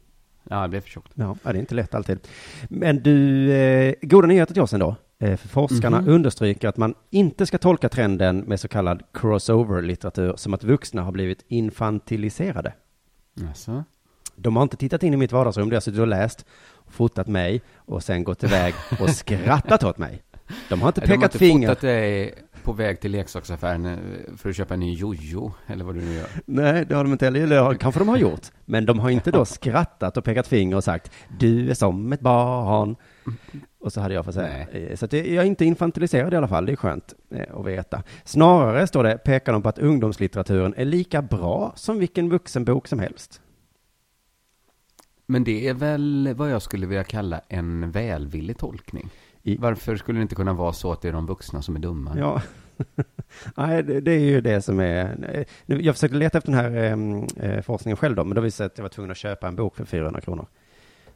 Ja, 0.50 0.62
det 0.62 0.70
blev 0.70 0.82
för 0.82 0.90
tjockt. 0.90 1.12
Ja, 1.16 1.36
det 1.44 1.50
är 1.50 1.56
inte 1.56 1.76
lätt 1.76 1.96
alltid. 1.96 2.20
Men 2.70 3.04
du, 3.04 3.52
eh, 3.54 3.94
goda 4.02 4.28
nyheter 4.28 4.54
till 4.54 4.64
oss 4.64 4.74
ändå. 4.74 4.96
Eh, 5.20 5.38
för 5.38 5.48
forskarna 5.48 6.02
Mhm. 6.02 6.10
understryker 6.10 6.68
att 6.68 6.78
man 6.78 6.94
inte 7.10 7.46
ska 7.46 7.58
tolka 7.58 7.90
trenden 7.90 8.38
med 8.40 8.60
så 8.60 8.68
kallad 8.68 9.04
crossover-litteratur 9.14 10.34
som 10.36 10.54
att 10.54 10.64
vuxna 10.64 11.02
har 11.02 11.12
blivit 11.12 11.46
infantiliserade. 11.48 12.74
Alltså. 13.48 13.84
De 14.36 14.56
har 14.56 14.64
inte 14.64 14.78
tittat 14.78 15.04
in 15.04 15.14
i 15.14 15.18
mitt 15.18 15.32
vardagsrum 15.32 15.70
där 15.70 15.76
jag 15.76 15.84
suttit 15.84 16.00
och 16.00 16.08
läst, 16.08 16.46
fotat 16.88 17.28
mig 17.28 17.62
och 17.76 18.04
sen 18.04 18.24
gått 18.24 18.44
iväg 18.44 18.74
och 19.00 19.10
skrattat 19.16 19.84
åt 19.84 19.98
mig. 19.98 20.22
De 20.70 20.82
har 20.82 20.88
inte 20.90 21.02
De 21.02 21.08
har 21.08 21.16
pekat 21.18 21.24
inte 21.24 21.38
finger. 21.40 21.68
fotat 21.68 21.82
dig 21.82 22.34
på 22.64 22.74
väg 22.74 23.00
till 23.02 23.12
leksaksaffären 23.12 23.86
eh, 23.86 23.98
för 24.38 24.50
att 24.50 24.56
köpa 24.56 24.74
en 24.74 24.80
ny 24.80 24.94
jojo, 24.94 25.54
eller 25.68 25.86
vad 25.86 25.96
du 25.96 26.02
nu 26.02 26.14
gör. 26.14 26.28
Nej, 26.46 26.86
det 26.86 26.96
har 26.96 27.04
de 27.04 27.12
inte 27.14 27.26
heller. 27.26 27.42
Eller 27.42 27.74
kanske 27.74 28.00
de 28.00 28.08
har 28.10 28.18
gjort. 28.18 28.48
Men 28.66 28.86
de 28.86 29.00
har 29.00 29.10
inte 29.10 29.32
då 29.32 29.46
skrattat 29.46 30.18
och 30.18 30.24
pekat 30.24 30.48
finger 30.48 30.76
och 30.76 30.84
sagt 30.84 31.12
du 31.40 31.70
är 31.70 31.74
som 31.74 32.14
ett 32.14 32.20
barn. 32.22 32.96
Och 33.80 33.94
så 33.94 34.02
hade 34.02 34.14
jag 34.14 34.26
fått 34.26 34.34
säga. 34.34 34.68
Eh, 34.70 34.96
Så 34.96 35.06
att 35.06 35.14
jag 35.14 35.26
är 35.26 35.44
inte 35.44 35.66
infantiliserad 35.66 36.34
i 36.34 36.38
alla 36.38 36.48
fall. 36.48 36.66
Det 36.66 36.72
är 36.72 36.76
skönt 36.76 37.14
eh, 37.30 37.60
att 37.60 37.66
veta. 37.66 38.04
Snarare 38.24 38.88
står 38.88 39.04
det, 39.04 39.18
pekar 39.18 39.54
de 39.54 39.62
på 39.62 39.70
att 39.70 39.80
ungdomslitteraturen 39.80 40.74
är 40.78 40.86
lika 40.86 41.22
bra 41.22 41.74
som 41.76 42.00
vilken 42.00 42.30
vuxenbok 42.30 42.88
som 42.88 43.00
helst. 43.00 43.42
Men 45.26 45.44
det 45.44 45.68
är 45.68 45.74
väl 45.74 46.34
vad 46.36 46.52
jag 46.52 46.62
skulle 46.62 46.88
vilja 46.88 47.04
kalla 47.04 47.42
en 47.48 47.92
välvillig 47.92 48.58
tolkning. 48.58 49.10
I- 49.44 49.58
Varför 49.58 49.96
skulle 49.96 50.20
det 50.20 50.24
inte 50.24 50.36
kunna 50.36 50.54
vara 50.54 50.74
så 50.74 50.92
att 50.92 51.02
det 51.02 51.08
är 51.08 51.14
de 51.14 51.26
vuxna 51.26 51.62
som 51.62 51.76
är 51.76 51.80
dumma? 51.80 52.14
Ja. 52.18 52.42
Nej, 53.58 53.84
det, 53.84 54.12
är 54.12 54.20
ju 54.20 54.42
det 54.42 54.62
som 54.62 54.80
är... 54.80 55.46
Jag 55.66 55.96
försökte 55.96 56.18
leta 56.18 56.38
efter 56.38 56.52
den 56.52 56.60
här 56.60 56.72
em, 56.92 57.24
eh, 57.38 57.62
forskningen 57.62 57.98
själv 57.98 58.16
då, 58.16 58.24
men 58.24 58.36
då 58.36 58.42
visade 58.42 58.68
det 58.68 58.72
att 58.74 58.78
jag 58.78 58.84
var 58.84 58.90
tvungen 58.90 59.12
att 59.12 59.18
köpa 59.18 59.48
en 59.48 59.56
bok 59.56 59.76
för 59.76 59.86
400 59.86 60.22
kronor. 60.22 60.46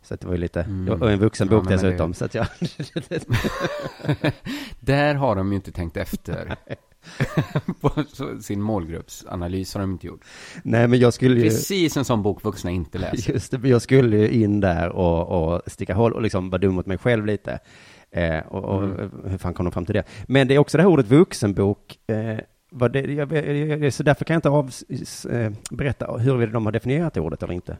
Så 0.02 0.14
att 0.14 0.20
det 0.20 0.28
var 0.28 0.34
ju 0.34 0.40
lite, 0.40 0.62
Mm. 0.62 1.02
och 1.02 1.12
en 1.12 1.20
vuxen 1.20 1.48
Ja, 1.52 1.58
men 1.58 1.66
det- 1.66 1.74
dessutom, 1.74 2.14
så 2.14 2.26
att 2.26 2.36
jag... 2.36 2.48
Där 4.80 5.16
har 5.16 5.36
de 5.36 5.50
ju 5.52 5.56
inte 5.56 5.72
tänkt 5.72 5.98
efter. 5.98 6.56
på 7.82 7.92
sin 8.42 8.62
målgruppsanalys 8.62 9.74
har 9.74 9.82
de 9.82 9.92
inte 9.92 10.08
gjort. 10.08 10.22
Nej, 10.64 10.88
men 10.88 11.00
jag 11.00 11.14
skulle 11.14 11.36
ju... 11.36 11.42
Precis 11.50 11.98
en 11.98 12.06
sån 12.06 12.24
bok 12.24 12.44
vuxna 12.44 12.72
inte 12.72 12.98
läser. 12.98 13.34
Just 13.34 13.52
det, 13.62 13.68
jag 13.70 13.82
skulle 13.82 14.18
ju 14.18 14.30
in 14.30 14.60
där 14.60 14.90
och, 14.90 15.54
och 15.56 15.62
sticka 15.68 15.94
hål 15.94 16.14
och 16.14 16.22
liksom 16.22 16.50
vara 16.50 16.60
dum 16.62 16.76
mot 16.76 16.86
mig 16.86 16.98
själv 16.98 17.26
lite. 17.26 17.60
Eh, 18.16 18.40
och, 18.48 18.64
och 18.64 18.84
Mm. 18.84 19.12
hur 19.26 19.38
fan 19.38 19.54
kom 19.54 19.66
de 19.66 19.72
fram 19.72 19.86
till 19.86 19.96
det? 19.96 20.04
Men 20.28 20.48
det 20.48 20.56
är 20.56 20.60
också 20.60 20.78
det 20.78 20.84
här 20.84 20.90
ordet 20.90 21.08
vuxenbok. 21.08 22.00
Eh, 22.08 22.38
det, 22.92 23.00
jag, 23.02 23.32
jag, 23.84 23.94
så 23.94 24.04
därför 24.04 24.26
kan 24.26 24.34
jag 24.34 24.38
inte 24.38 24.50
av, 24.50 24.72
eh, 25.32 25.52
berätta 25.72 26.18
huruvida 26.18 26.52
de 26.52 26.66
har 26.66 26.74
definierat 26.74 27.14
det 27.14 27.22
ordet 27.22 27.44
eller 27.44 27.54
inte. 27.54 27.78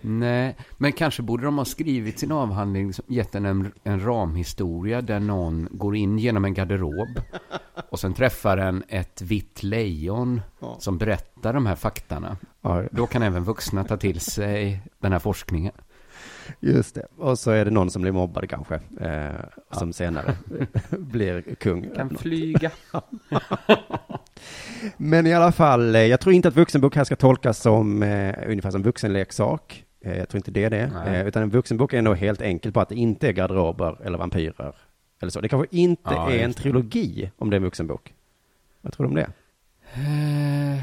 Nej, 0.00 0.56
men 0.76 0.92
kanske 0.92 1.22
borde 1.22 1.44
de 1.44 1.58
ha 1.58 1.64
skrivit 1.64 2.18
sin 2.18 2.32
avhandling, 2.32 2.92
gett 3.06 3.32
den 3.32 3.44
en, 3.46 3.72
en 3.84 4.04
ramhistoria 4.04 5.00
där 5.02 5.20
någon 5.20 5.68
går 5.70 5.96
in 5.96 6.18
genom 6.18 6.44
en 6.44 6.54
garderob 6.54 7.20
och 7.90 8.00
sen 8.00 8.14
träffar 8.14 8.56
en 8.58 8.82
ett 8.88 9.22
vitt 9.22 9.62
lejon 9.62 10.40
Ja. 10.60 10.76
som 10.80 10.98
berättar 10.98 11.52
de 11.52 11.66
här 11.66 11.74
faktarna. 11.76 12.36
Ja, 12.62 12.84
Då 12.90 13.06
kan 13.06 13.22
även 13.22 13.44
vuxna 13.44 13.84
ta 13.84 13.96
till 13.96 14.20
sig 14.20 14.80
den 14.98 15.12
här 15.12 15.18
forskningen. 15.18 15.72
Just 16.60 16.94
det. 16.94 17.06
Och 17.16 17.38
så 17.38 17.50
är 17.50 17.64
det 17.64 17.70
någon 17.70 17.90
som 17.90 18.02
blir 18.02 18.12
mobbad 18.12 18.48
kanske, 18.50 18.80
eh, 19.00 19.30
som 19.70 19.92
senare 19.92 20.34
blir 20.90 21.42
kung. 21.42 21.90
Kan 21.96 22.10
flyga. 22.16 22.70
Men 24.96 25.26
i 25.26 25.34
alla 25.34 25.52
fall, 25.52 25.94
eh, 25.94 26.00
jag 26.02 26.20
tror 26.20 26.34
inte 26.34 26.48
att 26.48 26.56
vuxenbok 26.56 26.96
här 26.96 27.04
ska 27.04 27.16
tolkas 27.16 27.58
som 27.60 28.02
eh, 28.02 28.34
ungefär 28.48 28.70
som 28.70 28.82
vuxenleksak. 28.82 29.84
Eh, 30.00 30.18
jag 30.18 30.28
tror 30.28 30.38
inte 30.38 30.50
det 30.50 30.64
är 30.64 30.70
det. 30.70 30.90
Eh, 31.06 31.26
utan 31.26 31.42
en 31.42 31.50
vuxenbok 31.50 31.92
är 31.92 32.02
nog 32.02 32.16
helt 32.16 32.42
enkelt 32.42 32.74
på 32.74 32.80
att 32.80 32.88
det 32.88 32.94
inte 32.94 33.28
är 33.28 33.32
garderober 33.32 33.96
eller 34.04 34.18
vampyrer. 34.18 34.74
Eller 35.20 35.30
så. 35.30 35.40
Det 35.40 35.48
kanske 35.48 35.76
inte 35.76 36.14
Ja, 36.14 36.30
är 36.30 36.44
en 36.44 36.52
trilogi 36.52 37.30
om 37.38 37.50
det 37.50 37.54
är 37.54 37.58
en 37.58 37.64
vuxenbok. 37.64 38.14
Vad 38.80 38.92
tror 38.92 39.04
du 39.06 39.08
om 39.08 39.14
det? 39.14 39.30
Eh, 39.94 40.82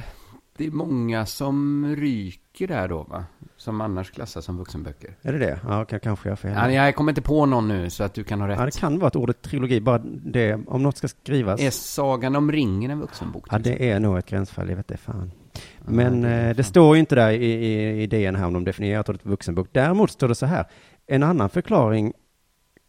Det 0.57 0.65
är 0.65 0.71
många 0.71 1.25
som 1.25 1.85
ryker 1.95 2.67
där 2.67 2.87
då, 2.87 3.03
va? 3.03 3.25
Som 3.57 3.81
annars 3.81 4.11
klassas 4.11 4.45
som 4.45 4.57
vuxenböcker. 4.57 5.15
Är 5.21 5.31
det 5.33 5.39
det? 5.39 5.59
Ja, 5.67 5.85
kan, 5.85 5.99
kanske 5.99 6.29
jag 6.29 6.39
fel. 6.39 6.51
Ja, 6.73 6.85
jag 6.85 6.95
kommer 6.95 7.11
inte 7.11 7.21
på 7.21 7.45
någon 7.45 7.67
nu, 7.67 7.89
så 7.89 8.03
att 8.03 8.13
du 8.13 8.23
kan 8.23 8.41
ha 8.41 8.49
Ja, 8.49 8.55
det 8.59 8.65
rätt. 8.65 8.77
kan 8.77 8.99
vara 8.99 9.07
ett 9.07 9.15
ordet 9.15 9.41
trilogi, 9.41 9.81
bara 9.81 9.97
det, 10.05 10.53
om 10.67 10.83
något 10.83 10.97
ska 10.97 11.07
skrivas. 11.07 11.61
Är 11.61 11.71
Sagan 11.71 12.35
om 12.35 12.51
ringen 12.51 12.91
en 12.91 12.99
vuxenbok? 12.99 13.47
Ja, 13.51 13.59
det 13.59 13.89
är 13.91 13.99
nog 13.99 14.17
ett 14.17 14.25
gränsfall, 14.29 14.69
jag 14.69 14.75
vet 14.75 14.87
det 14.87 14.97
fan. 14.97 15.31
Ja, 15.53 15.59
Men 15.85 16.21
det 16.21 16.29
eh, 16.29 16.47
det 16.47 16.55
fan. 16.55 16.63
står 16.63 16.95
ju 16.95 16.99
inte 16.99 17.15
där 17.15 17.31
i, 17.31 17.45
i 17.45 18.03
idén 18.03 18.35
här 18.35 18.45
om 18.47 18.53
de 18.53 18.63
definierat 18.63 19.09
ordet 19.09 19.25
vuxenbok. 19.25 19.67
Däremot 19.71 20.11
står 20.11 20.27
det 20.27 20.35
så 20.35 20.45
här. 20.45 20.65
En 21.07 21.23
annan 21.23 21.49
förklaring 21.49 22.13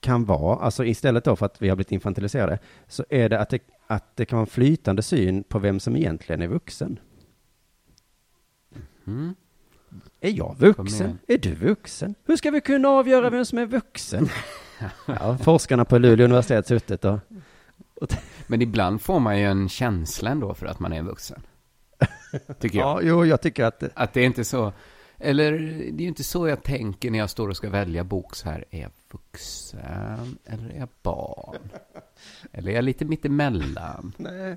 kan 0.01 0.25
vara, 0.25 0.57
alltså 0.59 0.85
istället 0.85 1.25
då 1.25 1.37
för 1.37 1.47
att 1.47 1.63
vi 1.63 1.69
har 1.69 1.77
blivit 1.77 1.93
infantiliserade, 1.93 2.59
så 2.89 3.05
är 3.11 3.29
det 3.29 3.41
att 3.41 3.51
det, 3.51 3.59
att 3.87 4.17
det 4.17 4.25
kan 4.25 4.37
vara 4.37 4.43
en 4.47 4.51
flytande 4.51 5.03
syn 5.03 5.43
på 5.45 5.59
vem 5.59 5.81
som 5.81 5.97
egentligen 5.97 6.43
är 6.43 6.47
vuxen. 6.49 6.99
Mm. 9.07 9.35
Är 10.27 10.31
jag 10.31 10.57
vuxen? 10.59 11.19
Är 11.29 11.39
du 11.39 11.55
vuxen? 11.55 12.15
Hur 12.25 12.37
ska 12.37 12.51
vi 12.51 12.61
kunna 12.61 12.89
avgöra 12.89 13.31
vem 13.31 13.45
som 13.45 13.59
är 13.59 13.67
vuxen? 13.67 14.29
ja, 15.07 15.39
forskarna 15.39 15.85
på 15.85 15.99
Luleå 15.99 16.25
universitet 16.25 16.67
suttit 16.67 17.05
och... 17.05 17.19
Men 18.47 18.63
ibland 18.63 19.01
får 19.01 19.21
man 19.21 19.39
ju 19.39 19.45
en 19.45 19.69
känsla 19.69 20.31
ändå 20.31 20.55
för 20.55 20.67
att 20.67 20.81
man 20.81 20.93
är 20.93 21.03
vuxen. 21.03 21.43
Tycker 22.59 22.79
jag. 22.79 22.97
Ja, 23.05 23.09
jo, 23.09 23.25
jag 23.25 23.43
tycker 23.43 23.65
att... 23.65 23.83
Att 23.95 24.13
det 24.13 24.21
är 24.21 24.25
inte 24.25 24.45
så, 24.45 24.73
eller 25.19 25.53
det 25.93 26.03
är 26.03 26.03
ju 26.03 26.09
inte 26.09 26.25
så 26.25 26.49
jag 26.49 26.63
tänker 26.63 27.11
när 27.11 27.19
jag 27.19 27.31
står 27.31 27.49
och 27.49 27.57
ska 27.57 27.71
välja 27.71 28.05
bok 28.05 28.35
så 28.35 28.49
här. 28.49 28.65
Är 28.71 28.81
jag 28.81 28.91
vuxen 29.13 30.39
eller 30.45 30.71
är 30.71 30.79
jag 30.79 30.89
barn? 31.03 31.71
Eller 32.53 32.71
är 32.71 32.75
jag 32.75 32.85
lite 32.85 33.05
mittemellan? 33.05 34.13
Nej. 34.17 34.57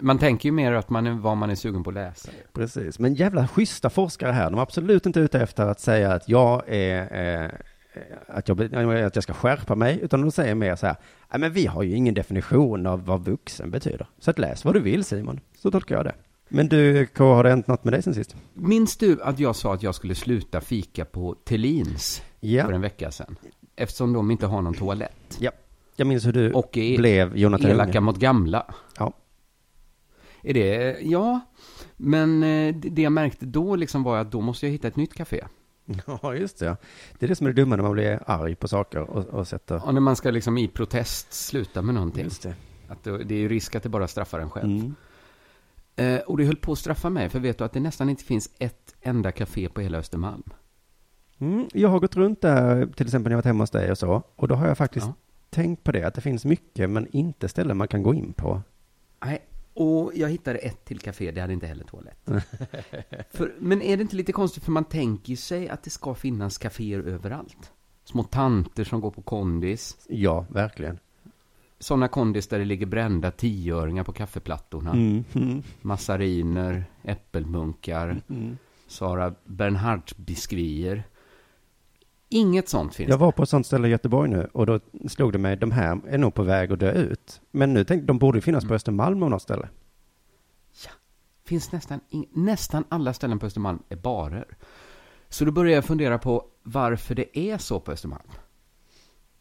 Man 0.00 0.18
tänker 0.18 0.48
ju 0.48 0.52
mer 0.52 0.72
att 0.72 0.90
man 0.90 1.06
är 1.06 1.12
vad 1.12 1.36
man 1.36 1.50
är 1.50 1.54
sugen 1.54 1.84
på 1.84 1.90
att 1.90 1.94
läsa. 1.94 2.30
Precis, 2.52 2.98
men 2.98 3.14
jävla 3.14 3.48
schyssta 3.48 3.90
forskare 3.90 4.32
här. 4.32 4.50
De 4.50 4.58
är 4.58 4.62
absolut 4.62 5.06
inte 5.06 5.20
ute 5.20 5.40
efter 5.40 5.66
att 5.66 5.80
säga 5.80 6.12
att 6.12 6.28
jag 6.28 6.62
är... 6.66 7.44
Eh, 7.44 7.50
att, 8.26 8.48
jag, 8.48 8.74
att 8.74 9.14
jag 9.16 9.22
ska 9.22 9.32
skärpa 9.32 9.74
mig, 9.74 9.98
utan 10.02 10.20
de 10.20 10.30
säger 10.30 10.54
mer 10.54 10.76
så 10.76 10.86
här, 10.86 10.96
"Nej, 11.30 11.40
men 11.40 11.52
vi 11.52 11.66
har 11.66 11.82
ju 11.82 11.94
ingen 11.96 12.14
definition 12.14 12.86
av 12.86 13.04
vad 13.06 13.24
vuxen 13.24 13.70
betyder. 13.70 14.06
Så 14.18 14.30
att 14.30 14.38
läs 14.38 14.64
vad 14.64 14.74
du 14.74 14.80
vill 14.80 15.04
Simon, 15.04 15.40
så 15.58 15.70
tolkar 15.70 15.96
jag 15.96 16.04
det. 16.04 16.14
Men 16.48 16.68
du, 16.68 17.06
K, 17.06 17.34
har 17.34 17.44
det 17.44 17.50
hänt 17.50 17.66
något 17.66 17.84
med 17.84 17.92
dig 17.92 18.02
sen 18.02 18.14
sist? 18.14 18.36
Minns 18.54 18.96
du 18.96 19.22
att 19.22 19.38
jag 19.38 19.56
sa 19.56 19.74
att 19.74 19.82
jag 19.82 19.94
skulle 19.94 20.14
sluta 20.14 20.60
fika 20.60 21.04
på 21.04 21.34
Tellins 21.44 22.22
för 22.40 22.46
Ja, 22.46 22.72
en 22.72 22.80
vecka 22.80 23.10
sedan? 23.10 23.36
Eftersom 23.76 24.12
de 24.12 24.30
inte 24.30 24.46
har 24.46 24.62
någon 24.62 24.74
toalett. 24.74 25.38
jag 25.96 26.06
minns 26.06 26.26
hur 26.26 26.32
du 26.32 26.52
Och 26.52 26.76
är 26.78 26.96
blev 26.98 27.36
Jonathan 27.36 27.70
elaka 27.70 27.88
Unge. 27.90 28.00
mot 28.00 28.18
gamla. 28.18 28.66
Ja. 28.98 29.12
Är 30.42 30.54
det, 30.54 30.98
ja. 31.02 31.40
Men 31.96 32.42
eh, 32.42 32.74
det 32.74 33.02
jag 33.02 33.12
märkte 33.12 33.46
då 33.46 33.76
liksom 33.76 34.02
var 34.02 34.18
att 34.18 34.32
då 34.32 34.40
måste 34.40 34.66
jag 34.66 34.72
hitta 34.72 34.88
ett 34.88 34.96
nytt 34.96 35.14
café. 35.14 35.44
Ja, 36.06 36.34
just 36.34 36.58
det. 36.58 36.66
ja. 36.66 36.76
Det 37.18 37.26
är 37.26 37.28
det 37.28 37.34
som 37.36 37.46
är 37.46 37.52
det 37.52 37.62
dumma 37.62 37.76
när 37.76 37.82
man 37.82 37.92
blir 37.92 38.22
arg 38.26 38.54
på 38.54 38.68
saker 38.68 39.00
och, 39.00 39.24
och 39.26 39.48
sätter... 39.48 39.86
Och 39.86 39.94
när 39.94 40.00
man 40.00 40.16
ska 40.16 40.30
liksom 40.30 40.58
i 40.58 40.68
protest 40.68 41.32
sluta 41.32 41.82
med 41.82 41.94
någonting. 41.94 42.24
Just 42.24 42.42
det. 42.42 42.54
Att 42.88 43.04
det, 43.04 43.24
det 43.24 43.34
är 43.34 43.38
ju 43.38 43.48
risk 43.48 43.74
att 43.74 43.82
det 43.82 43.88
bara 43.88 44.08
straffar 44.08 44.40
en 44.40 44.50
själv. 44.50 44.70
Mm. 44.70 44.94
Eh, 45.96 46.20
och 46.20 46.36
det 46.36 46.44
höll 46.44 46.56
på 46.56 46.72
att 46.72 46.78
straffa 46.78 47.10
mig, 47.10 47.28
för 47.28 47.38
vet 47.40 47.58
du 47.58 47.64
att 47.64 47.72
det 47.72 47.80
nästan 47.80 48.08
inte 48.10 48.24
finns 48.24 48.50
ett 48.58 48.94
enda 49.00 49.32
café 49.32 49.68
på 49.68 49.80
hela 49.80 49.98
Östermalm. 49.98 50.42
Mm, 51.38 51.66
jag 51.72 51.88
har 51.88 52.00
gått 52.00 52.16
runt 52.16 52.40
där, 52.40 52.86
till 52.86 53.06
exempel 53.06 53.30
när 53.30 53.34
jag 53.34 53.38
varit 53.38 53.44
hemma 53.46 53.62
hos 53.62 53.70
dig 53.70 53.90
och 53.90 53.98
så, 53.98 54.22
och 54.36 54.48
då 54.48 54.54
har 54.54 54.66
jag 54.68 54.78
faktiskt 54.78 55.06
Ja. 55.06 55.14
tänkt 55.50 55.84
på 55.84 55.92
det, 55.92 56.04
att 56.04 56.14
det 56.14 56.20
finns 56.20 56.44
mycket, 56.44 56.90
men 56.90 57.06
inte 57.12 57.48
ställen 57.48 57.76
man 57.76 57.88
kan 57.88 58.02
gå 58.02 58.14
in 58.14 58.32
på. 58.32 58.62
Nej, 59.24 59.42
och 59.78 60.12
jag 60.14 60.28
hittade 60.28 60.58
ett 60.58 60.84
till 60.84 60.98
café, 60.98 61.30
det 61.30 61.40
hade 61.40 61.52
inte 61.52 61.66
heller 61.66 61.84
toalett. 61.84 62.18
för, 63.30 63.54
men 63.58 63.82
är 63.82 63.96
det 63.96 64.02
inte 64.02 64.16
lite 64.16 64.32
konstigt, 64.32 64.64
för 64.64 64.72
man 64.72 64.84
tänker 64.84 65.36
sig 65.36 65.68
att 65.68 65.82
det 65.82 65.90
ska 65.90 66.14
finnas 66.14 66.58
kaféer 66.58 67.02
överallt. 67.02 67.72
Små 68.04 68.22
tanter 68.22 68.84
som 68.84 69.00
går 69.00 69.10
på 69.10 69.22
kondis. 69.22 69.96
Ja, 70.08 70.46
verkligen. 70.50 70.98
Sådana 71.78 72.08
kondis 72.08 72.48
där 72.48 72.58
det 72.58 72.64
ligger 72.64 72.86
brända 72.86 73.30
tioöringar 73.30 74.04
på 74.04 74.12
kaffeplattorna. 74.12 74.92
Mm. 74.92 75.24
Mm. 75.34 75.62
Massariner, 75.82 76.84
äppelmunkar, 77.02 78.22
Mm. 78.28 78.58
Sara 78.86 79.34
Bernhardt-biskvier. 79.44 81.02
Inget 82.28 82.68
sånt 82.68 82.94
finns 82.94 83.08
Jag 83.10 83.18
var 83.18 83.32
på 83.32 83.42
ett 83.42 83.48
sånt 83.48 83.66
ställe 83.66 83.88
i 83.88 83.90
Göteborg 83.90 84.30
nu, 84.30 84.48
och 84.52 84.66
då 84.66 84.80
slog 85.08 85.32
det 85.32 85.38
mig, 85.38 85.56
de 85.56 85.70
här 85.70 86.00
är 86.08 86.18
nog 86.18 86.34
på 86.34 86.42
väg 86.42 86.72
att 86.72 86.80
dö 86.80 86.92
ut. 86.92 87.40
Men 87.50 87.74
nu 87.74 87.84
tänkte 87.84 88.06
de 88.06 88.18
borde 88.18 88.40
finnas 88.40 88.64
på 88.64 88.74
Östermalm 88.74 89.22
av 89.22 89.30
något 89.30 89.42
ställe. 89.42 89.68
finns 91.44 91.72
nästan, 91.72 92.00
nästan 92.32 92.84
alla 92.88 93.12
ställen 93.12 93.38
på 93.38 93.46
Östermalm 93.46 93.82
är 93.88 93.96
barer. 93.96 94.56
Så 95.28 95.44
då 95.44 95.52
börjar 95.52 95.74
jag 95.74 95.84
fundera 95.84 96.18
på 96.18 96.46
varför 96.62 97.14
det 97.14 97.38
är 97.38 97.58
så 97.58 97.80
på 97.80 97.92
Östermalm. 97.92 98.30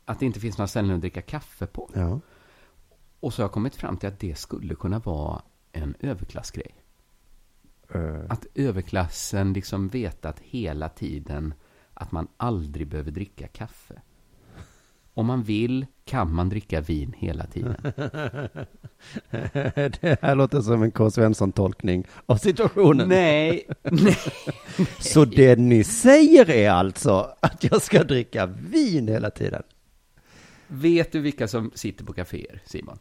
Att 0.06 0.20
det 0.20 0.26
inte 0.26 0.40
finns 0.40 0.58
några 0.58 0.68
ställen 0.68 0.96
att 0.96 1.02
dricka 1.02 1.22
kaffe 1.22 1.68
på. 1.68 1.90
Ja. 1.94 2.20
Och 3.20 3.34
så 3.34 3.42
har 3.42 3.44
jag 3.44 3.52
kommit 3.52 3.76
fram 3.76 3.98
till 3.98 4.10
att 4.10 4.20
det 4.20 4.38
skulle 4.38 4.76
kunna 4.76 5.00
vara 5.00 5.42
en 5.72 5.96
överklassgrej. 6.00 6.76
Eh, 7.94 8.20
Att 8.30 8.46
överklassen 8.56 9.54
liksom 9.54 9.88
vetat 9.88 10.40
hela 10.40 10.90
tiden 10.90 11.54
att 12.00 12.12
man 12.12 12.28
aldrig 12.38 12.88
behöver 12.88 13.12
dricka 13.12 13.48
kaffe. 13.48 14.02
Om 15.14 15.26
man 15.26 15.44
vill 15.44 15.86
kan 16.06 16.34
man 16.34 16.50
dricka 16.50 16.82
vin 16.82 17.14
hela 17.18 17.46
tiden. 17.46 17.76
det 20.02 20.20
här 20.22 20.36
låter 20.36 20.62
som 20.62 20.84
en 20.84 20.92
K. 20.92 21.12
Svensson-tolkning 21.12 22.08
av 22.26 22.38
situationen. 22.38 23.10
Nej, 23.10 23.68
nej. 23.84 24.18
Så 25.00 25.26
det 25.26 25.60
ni 25.60 25.84
säger 25.84 26.50
är 26.50 26.70
alltså 26.72 27.36
att 27.40 27.64
jag 27.64 27.82
ska 27.82 28.04
dricka 28.04 28.46
vin 28.46 29.08
hela 29.08 29.30
tiden? 29.30 29.64
Vet 30.68 31.12
du 31.12 31.20
vilka 31.20 31.48
som 31.48 31.72
sitter 31.76 32.06
på 32.06 32.14
kaféer, 32.14 32.62
Simon? 32.66 32.98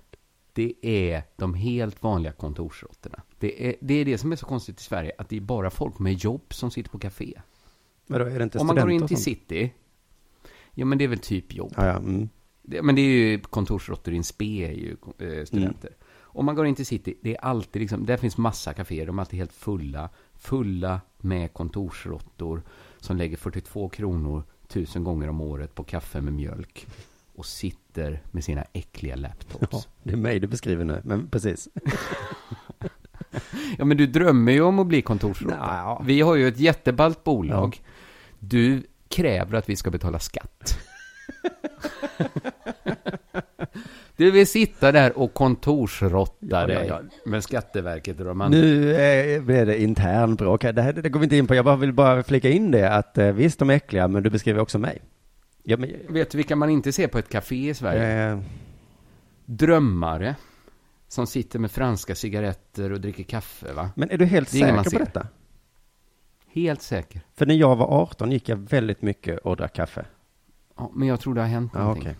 Det 0.53 0.75
är 0.83 1.23
de 1.37 1.55
helt 1.55 2.03
vanliga 2.03 2.33
kontorsråttorna. 2.33 3.23
Det 3.39 3.69
är, 3.69 3.77
det 3.81 3.95
är 3.95 4.05
det 4.05 4.19
som 4.19 4.33
är 4.33 4.37
så 4.37 4.47
konstigt 4.47 4.81
i 4.81 4.83
Sverige, 4.83 5.13
att 5.19 5.29
det 5.29 5.37
är 5.37 5.41
bara 5.41 5.71
folk 5.71 5.99
med 5.99 6.13
jobb 6.13 6.55
som 6.55 6.71
sitter 6.71 6.91
på 6.91 6.99
kafé. 6.99 7.35
Vadå, 8.07 8.25
är 8.25 8.39
det 8.39 8.45
inte 8.45 8.59
Om 8.59 8.67
man 8.67 8.77
går 8.77 8.91
in 8.91 9.07
till 9.07 9.23
city, 9.23 9.73
ja 10.75 10.85
men 10.85 10.99
det 10.99 11.05
är 11.05 11.09
väl 11.09 11.19
typ 11.19 11.55
jobb. 11.55 11.73
Ja, 11.77 11.87
ja. 11.87 11.97
Mm. 11.97 12.29
Det, 12.63 12.83
men 12.83 12.95
det 12.95 13.01
är 13.01 13.31
ju 13.31 13.41
kontorsråttor, 13.41 14.15
in 14.15 14.25
spe 14.25 14.45
är 14.45 14.73
ju 14.73 14.97
eh, 15.19 15.45
studenter. 15.45 15.89
Mm. 15.89 15.99
Om 16.21 16.47
man 16.47 16.55
går 16.55 16.67
in 16.67 16.75
till 16.75 16.87
city, 16.87 17.19
det 17.23 17.37
är 17.37 17.45
alltid 17.45 17.83
liksom, 17.83 18.07
där 18.07 18.17
finns 18.17 18.37
massa 18.37 18.73
kaféer, 18.73 19.07
de 19.07 19.19
är 19.19 19.23
alltid 19.23 19.39
helt 19.39 19.53
fulla. 19.53 20.09
Fulla 20.35 21.01
med 21.19 21.53
kontorsråttor 21.53 22.63
som 22.99 23.17
lägger 23.17 23.37
42 23.37 23.89
kronor 23.89 24.43
tusen 24.69 25.05
gånger 25.05 25.29
om 25.29 25.41
året 25.41 25.75
på 25.75 25.85
kaffe 25.85 26.21
med 26.21 26.33
mjölk. 26.33 26.87
Och 27.35 27.47
sitter 27.47 28.23
med 28.31 28.45
sina 28.45 28.65
äckliga 28.73 29.17
laptops. 29.17 29.69
Ja, 29.71 29.83
det 30.03 30.13
är 30.13 30.17
mig 30.17 30.41
du 30.41 30.47
beskriver 30.47 30.85
nu, 30.85 31.01
men 31.05 31.29
precis. 31.29 31.69
Ja, 33.79 33.85
men 33.85 33.97
du 33.97 34.07
drömmer 34.07 34.53
ju 34.53 34.61
om 34.61 34.79
att 34.79 34.87
bli 34.87 35.03
kontorsråtta. 35.03 35.57
Ja. 35.61 36.03
Vi 36.05 36.21
har 36.21 36.35
ju 36.35 36.49
ett 36.49 36.61
jätteballt 36.61 37.25
bolag. 37.25 37.81
Du 38.39 38.83
kräver 39.09 39.59
att 39.59 39.69
vi 39.69 39.77
ska 39.77 39.91
betala 39.91 40.19
skatt. 40.19 40.79
Du 44.17 44.31
vill 44.31 44.47
sitta 44.47 44.93
där 44.93 45.19
och 45.19 45.35
kontorsråtta 45.35 46.37
Ja, 46.41 46.61
ja, 46.61 46.67
dig 46.67 46.87
ja. 46.89 47.01
med 47.25 47.45
Skatteverket 47.45 48.19
och 48.21 48.27
de 48.27 48.41
andra. 48.41 48.59
Nu 48.59 48.95
eh, 48.95 49.43
blir 49.43 49.67
det 49.67 49.83
intern 49.83 50.35
bråk 50.35 50.65
här. 50.65 50.73
Det, 50.73 50.83
här. 50.83 50.93
det 50.93 51.09
går 51.09 51.21
vi 51.21 51.25
inte 51.25 51.37
in 51.37 51.47
på. 51.47 51.55
Jag 51.55 51.65
bara 51.65 51.77
vill 51.77 51.93
bara 51.93 52.23
flika 52.23 52.51
in 52.51 52.71
det 52.71 52.91
att 52.91 53.19
eh, 53.19 53.33
visst, 53.33 53.59
de 53.59 53.71
är 53.71 53.75
äckliga, 53.75 54.09
men 54.09 54.23
du 54.23 54.31
beskriver 54.31 54.61
också 54.61 54.79
mig. 54.79 55.03
Ja, 55.63 55.77
men, 55.77 55.91
Vet 56.09 56.31
du 56.31 56.37
vilka 56.39 56.57
man 56.57 56.71
inte 56.71 56.93
ser 56.93 57.09
på 57.09 57.19
ett 57.19 57.29
café 57.29 57.69
i 57.69 57.75
Sverige? 57.75 58.33
eh, 58.33 58.39
Drömmare. 59.45 60.35
Som 61.09 61.27
sitter 61.27 61.59
med 61.59 61.71
franska 61.71 62.15
cigaretter 62.15 62.93
och 62.93 63.01
dricker 63.01 63.25
kaffe, 63.25 63.73
va? 63.73 63.91
men 63.97 64.11
är 64.11 64.19
du 64.19 64.25
helt 64.25 64.49
är 64.55 64.59
säker 64.59 64.83
på 64.83 64.91
ser. 64.91 64.99
detta? 64.99 65.27
Helt 66.57 66.83
säker. 66.83 67.21
För 67.35 67.47
när 67.47 67.55
jag 67.55 67.77
var 67.77 67.87
18 68.03 68.33
gick 68.33 68.49
jag 68.49 68.57
väldigt 68.57 69.03
mycket 69.03 69.39
och 69.39 69.57
drack 69.57 69.75
kaffe. 69.75 70.07
Ja, 70.77 70.91
men 70.95 71.09
jag 71.09 71.21
tror 71.21 71.35
det 71.35 71.41
har 71.41 71.49
hänt 71.49 71.73
Ja, 71.75 71.81
någonting. 71.81 72.03
okej. 72.03 72.17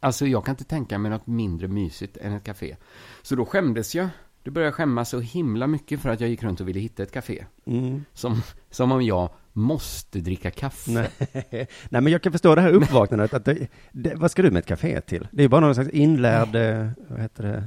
Alltså 0.00 0.26
jag 0.26 0.44
kan 0.44 0.52
inte 0.52 0.64
tänka 0.64 0.98
mig 0.98 1.10
något 1.10 1.26
mindre 1.26 1.68
mysigt 1.68 2.16
än 2.16 2.32
ett 2.32 2.44
café. 2.44 2.76
Så 3.22 3.34
då 3.36 3.44
skämdes 3.46 3.94
jag. 3.94 4.08
Då 4.42 4.50
började 4.50 4.66
jag 4.66 4.74
skämmas 4.74 5.08
så 5.10 5.20
himla 5.20 5.66
mycket 5.66 6.00
för 6.00 6.08
att 6.10 6.20
jag 6.20 6.30
gick 6.30 6.42
runt 6.42 6.60
och 6.60 6.68
ville 6.68 6.80
hitta 6.80 7.02
ett 7.02 7.12
café. 7.12 7.44
Mm. 7.64 8.04
Som, 8.12 8.42
som 8.70 8.92
om 8.92 9.02
jag 9.02 9.30
måste 9.52 10.20
dricka 10.20 10.50
kaffe. 10.50 10.90
Nej. 10.90 11.10
Nej, 11.88 12.00
men 12.02 12.06
jag 12.06 12.22
kan 12.22 12.32
förstå 12.32 12.54
det 12.54 12.60
här 12.60 12.72
uppvaknandet. 12.72 13.34
Att 13.34 13.44
det, 13.44 13.68
det, 13.92 14.14
vad 14.14 14.30
ska 14.30 14.42
du 14.42 14.50
med 14.50 14.60
ett 14.60 14.66
café 14.66 15.00
till? 15.00 15.28
Det 15.32 15.44
är 15.44 15.48
bara 15.48 15.60
någon 15.60 15.74
slags 15.74 15.90
inlärd, 15.90 16.56
eh, 16.56 16.88
vad 17.08 17.20
heter 17.20 17.42
det? 17.42 17.64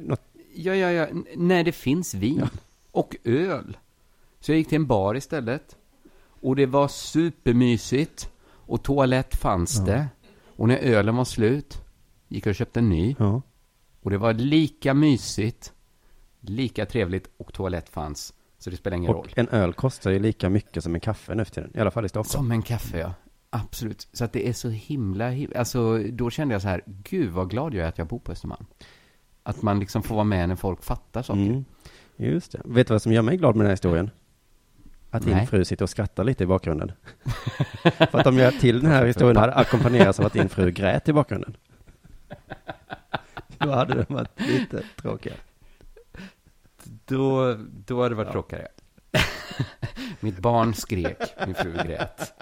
Något, 0.00 0.22
Ja, 0.54 0.74
ja, 0.74 0.90
ja. 0.92 1.06
N- 1.06 1.26
När 1.36 1.64
det 1.64 1.72
finns 1.72 2.14
vin. 2.14 2.42
Och 2.90 3.16
öl. 3.24 3.76
Så 4.46 4.52
jag 4.52 4.58
gick 4.58 4.68
till 4.68 4.76
en 4.76 4.86
bar 4.86 5.14
istället. 5.16 5.76
Och 6.40 6.56
det 6.56 6.66
var 6.66 6.88
supermysigt. 6.88 8.30
Och 8.48 8.82
toalett 8.82 9.36
fanns 9.36 9.76
Ja. 9.78 9.84
det. 9.84 10.06
Och 10.56 10.68
när 10.68 10.76
ölen 10.76 11.16
var 11.16 11.24
slut 11.24 11.78
gick 12.28 12.46
jag 12.46 12.50
och 12.50 12.54
köpte 12.56 12.80
en 12.80 12.88
ny. 12.88 13.16
ja. 13.18 13.42
Och 14.02 14.10
det 14.10 14.18
var 14.18 14.32
lika 14.32 14.94
mysigt, 14.94 15.72
lika 16.40 16.86
trevligt 16.86 17.28
och 17.36 17.52
toalett 17.52 17.88
fanns. 17.88 18.34
Så 18.58 18.70
det 18.70 18.76
spelar 18.76 18.96
ingen 18.96 19.12
roll. 19.12 19.26
Och 19.30 19.38
en 19.38 19.48
öl 19.48 19.72
kostar 19.72 20.10
ju 20.10 20.18
lika 20.18 20.48
mycket 20.50 20.82
som 20.82 20.94
en 20.94 21.00
kaffe 21.00 21.34
nu 21.34 21.44
för 21.44 21.52
tiden. 21.54 21.70
I 21.74 21.80
alla 21.80 21.90
fall 21.90 22.04
i 22.04 22.08
Stockholm. 22.08 22.44
Som 22.44 22.52
en 22.52 22.62
kaffe, 22.62 22.98
ja. 22.98 23.14
Absolut. 23.50 24.08
Så 24.12 24.24
att 24.24 24.32
det 24.32 24.48
är 24.48 24.52
så 24.52 24.68
himla, 24.68 25.30
him- 25.30 25.56
alltså 25.58 25.98
då 25.98 26.30
kände 26.30 26.54
jag 26.54 26.62
så 26.62 26.68
här, 26.68 26.82
gud 26.86 27.30
vad 27.32 27.50
glad 27.50 27.74
jag 27.74 27.84
är 27.84 27.88
att 27.88 27.98
jag 27.98 28.06
bor 28.06 28.18
på 28.18 28.32
Östermalm. 28.32 28.66
Att 29.42 29.62
man 29.62 29.80
liksom 29.80 30.02
får 30.02 30.14
vara 30.14 30.24
med 30.24 30.48
när 30.48 30.56
folk 30.56 30.82
fattar 30.82 31.22
saker. 31.22 31.40
Mm. 31.42 31.64
Just 32.16 32.52
det. 32.52 32.60
Vet 32.64 32.86
du 32.88 32.94
vad 32.94 33.02
som 33.02 33.12
gör 33.12 33.22
mig 33.22 33.36
glad 33.36 33.56
med 33.56 33.64
den 33.64 33.68
här 33.68 33.72
historien? 33.76 34.10
Att 35.10 35.22
din 35.22 35.36
Nej. 35.36 35.46
fru 35.46 35.64
sitter 35.64 35.82
och 35.84 35.90
skrattar 35.90 36.24
lite 36.24 36.44
i 36.44 36.46
bakgrunden. 36.46 36.92
För 38.10 38.18
att 38.18 38.26
om 38.26 38.38
jag 38.38 38.60
till 38.60 38.80
den 38.80 38.90
här 38.90 39.06
historien 39.06 39.36
hade 39.36 39.54
ackompanjerats 39.54 40.20
av 40.20 40.26
att 40.26 40.32
din 40.32 40.48
fru 40.48 40.70
grät 40.70 41.08
i 41.08 41.12
bakgrunden. 41.12 41.56
Då 43.58 43.70
hade 43.70 43.94
det 43.94 44.06
varit 44.08 44.40
lite 44.40 44.82
tråkigare. 44.96 45.38
Då, 46.84 47.56
då 47.86 47.96
hade 48.02 48.08
det 48.08 48.14
varit 48.14 48.26
Ja. 48.28 48.32
tråkigare. 48.32 48.68
Mitt 50.20 50.38
barn 50.38 50.74
skrek, 50.74 51.18
min 51.46 51.54
fru 51.54 51.72
grät. 51.72 52.32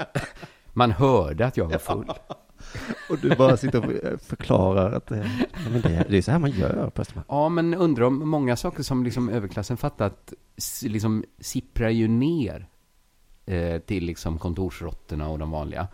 Man 0.73 0.91
hörde 0.91 1.47
att 1.47 1.57
jag 1.57 1.69
var 1.71 1.79
full. 1.79 2.11
Och 3.11 3.19
du 3.19 3.37
bara 3.37 3.57
sitter 3.57 3.79
och 3.79 4.21
förklarar 4.21 4.93
att 4.93 5.11
eh, 5.11 5.19
ja, 5.39 5.71
men 5.73 5.81
det, 5.81 6.07
det 6.09 6.19
är 6.19 6.23
så 6.23 6.31
här 6.31 6.39
man 6.39 6.51
gör 6.51 6.91
på 6.91 7.03
Östermalm. 7.03 7.27
Ja, 7.29 7.49
men 7.49 7.75
undrar 7.75 8.05
om 8.05 8.29
många 8.29 8.57
saker 8.57 8.83
som 8.83 9.05
liksom 9.05 9.29
överklassen 9.29 9.77
fattat 9.77 10.33
liksom 10.83 11.25
sipprar 11.39 11.89
ju 11.89 12.09
ner 12.09 12.69
eh, 13.47 13.79
till 13.79 14.05
liksom 14.05 14.39
kontorsråttorna 14.39 15.29
och 15.29 15.39
de 15.39 15.51
vanliga. 15.51 15.89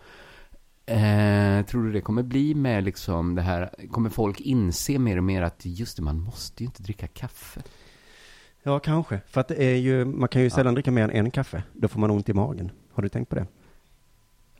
Eh, 0.85 1.65
tror 1.65 1.83
du 1.83 1.91
det 1.91 2.01
kommer 2.01 2.23
bli 2.23 2.55
med 2.55 2.83
liksom 2.83 3.35
det 3.35 3.41
här, 3.41 3.69
kommer 3.91 4.09
folk 4.09 4.39
inse 4.39 4.99
mer 4.99 5.17
och 5.17 5.23
mer 5.23 5.41
att 5.41 5.65
just 5.65 5.97
det, 5.97 6.03
man 6.03 6.19
måste 6.19 6.63
ju 6.63 6.65
inte 6.65 6.83
dricka 6.83 7.07
kaffe. 7.07 7.61
Ja, 8.63 8.79
kanske. 8.79 9.21
För 9.27 9.41
att 9.41 9.47
det 9.47 9.63
är 9.63 9.75
ju, 9.75 10.05
man 10.05 10.29
kan 10.29 10.41
ju 10.41 10.49
sällan 10.49 10.73
dricka 10.73 10.91
mer 10.91 11.03
än 11.03 11.09
en 11.09 11.31
kaffe. 11.31 11.63
Då 11.73 11.87
får 11.87 11.99
man 11.99 12.11
ont 12.11 12.29
i 12.29 12.33
magen. 12.33 12.71
Har 12.93 13.03
du 13.03 13.09
tänkt 13.09 13.29
på 13.29 13.35
det? 13.35 13.47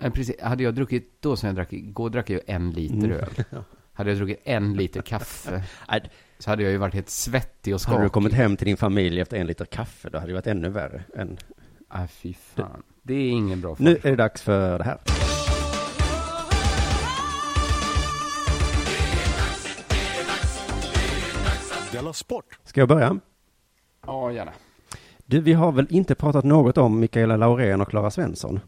Precis, 0.09 0.41
hade 0.41 0.63
jag 0.63 0.75
druckit, 0.75 1.21
då 1.21 1.35
som 1.35 1.47
jag 1.47 1.55
drack, 1.55 1.73
igår 1.73 2.09
drack 2.09 2.29
jag 2.29 2.41
ju 2.47 2.53
en 2.53 2.71
liter 2.71 2.95
Mm. 2.95 3.11
öl. 3.11 3.43
Hade 3.93 4.09
jag 4.09 4.17
druckit 4.17 4.39
en 4.43 4.73
liter 4.73 5.01
kaffe 5.01 5.63
Nej, 5.89 6.09
så 6.39 6.49
hade 6.49 6.63
jag 6.63 6.71
ju 6.71 6.77
varit 6.77 6.93
helt 6.93 7.09
svettig 7.09 7.73
och 7.73 7.81
skakig. 7.81 7.93
hade 7.95 8.05
du 8.05 8.09
kommit 8.09 8.33
hem 8.33 8.57
till 8.57 8.65
din 8.67 8.77
familj 8.77 9.21
efter 9.21 9.37
en 9.37 9.47
liter 9.47 9.65
kaffe, 9.65 10.09
då 10.09 10.17
hade 10.17 10.29
det 10.31 10.33
varit 10.35 10.47
ännu 10.47 10.69
värre 10.69 11.03
än... 11.15 11.37
Ah, 11.87 12.07
fy 12.07 12.33
fan. 12.33 12.83
Det 13.03 13.13
är 13.13 13.29
ingen 13.29 13.61
bra 13.61 13.75
Nu 13.79 13.95
far. 13.95 14.07
är 14.07 14.11
det 14.11 14.15
dags 14.17 14.41
för 14.41 14.77
det 14.77 14.83
här. 14.83 14.97
Sport! 22.13 22.59
Ska 22.63 22.81
jag 22.81 22.87
börja? 22.89 23.19
Ja, 24.05 24.31
gärna. 24.31 24.51
Du, 25.25 25.41
vi 25.41 25.53
har 25.53 25.71
väl 25.71 25.87
inte 25.89 26.15
pratat 26.15 26.45
något 26.45 26.77
om 26.77 26.99
Mikaela 26.99 27.37
Laurén 27.37 27.81
och 27.81 27.89
Klara 27.89 28.11
Svensson? 28.11 28.59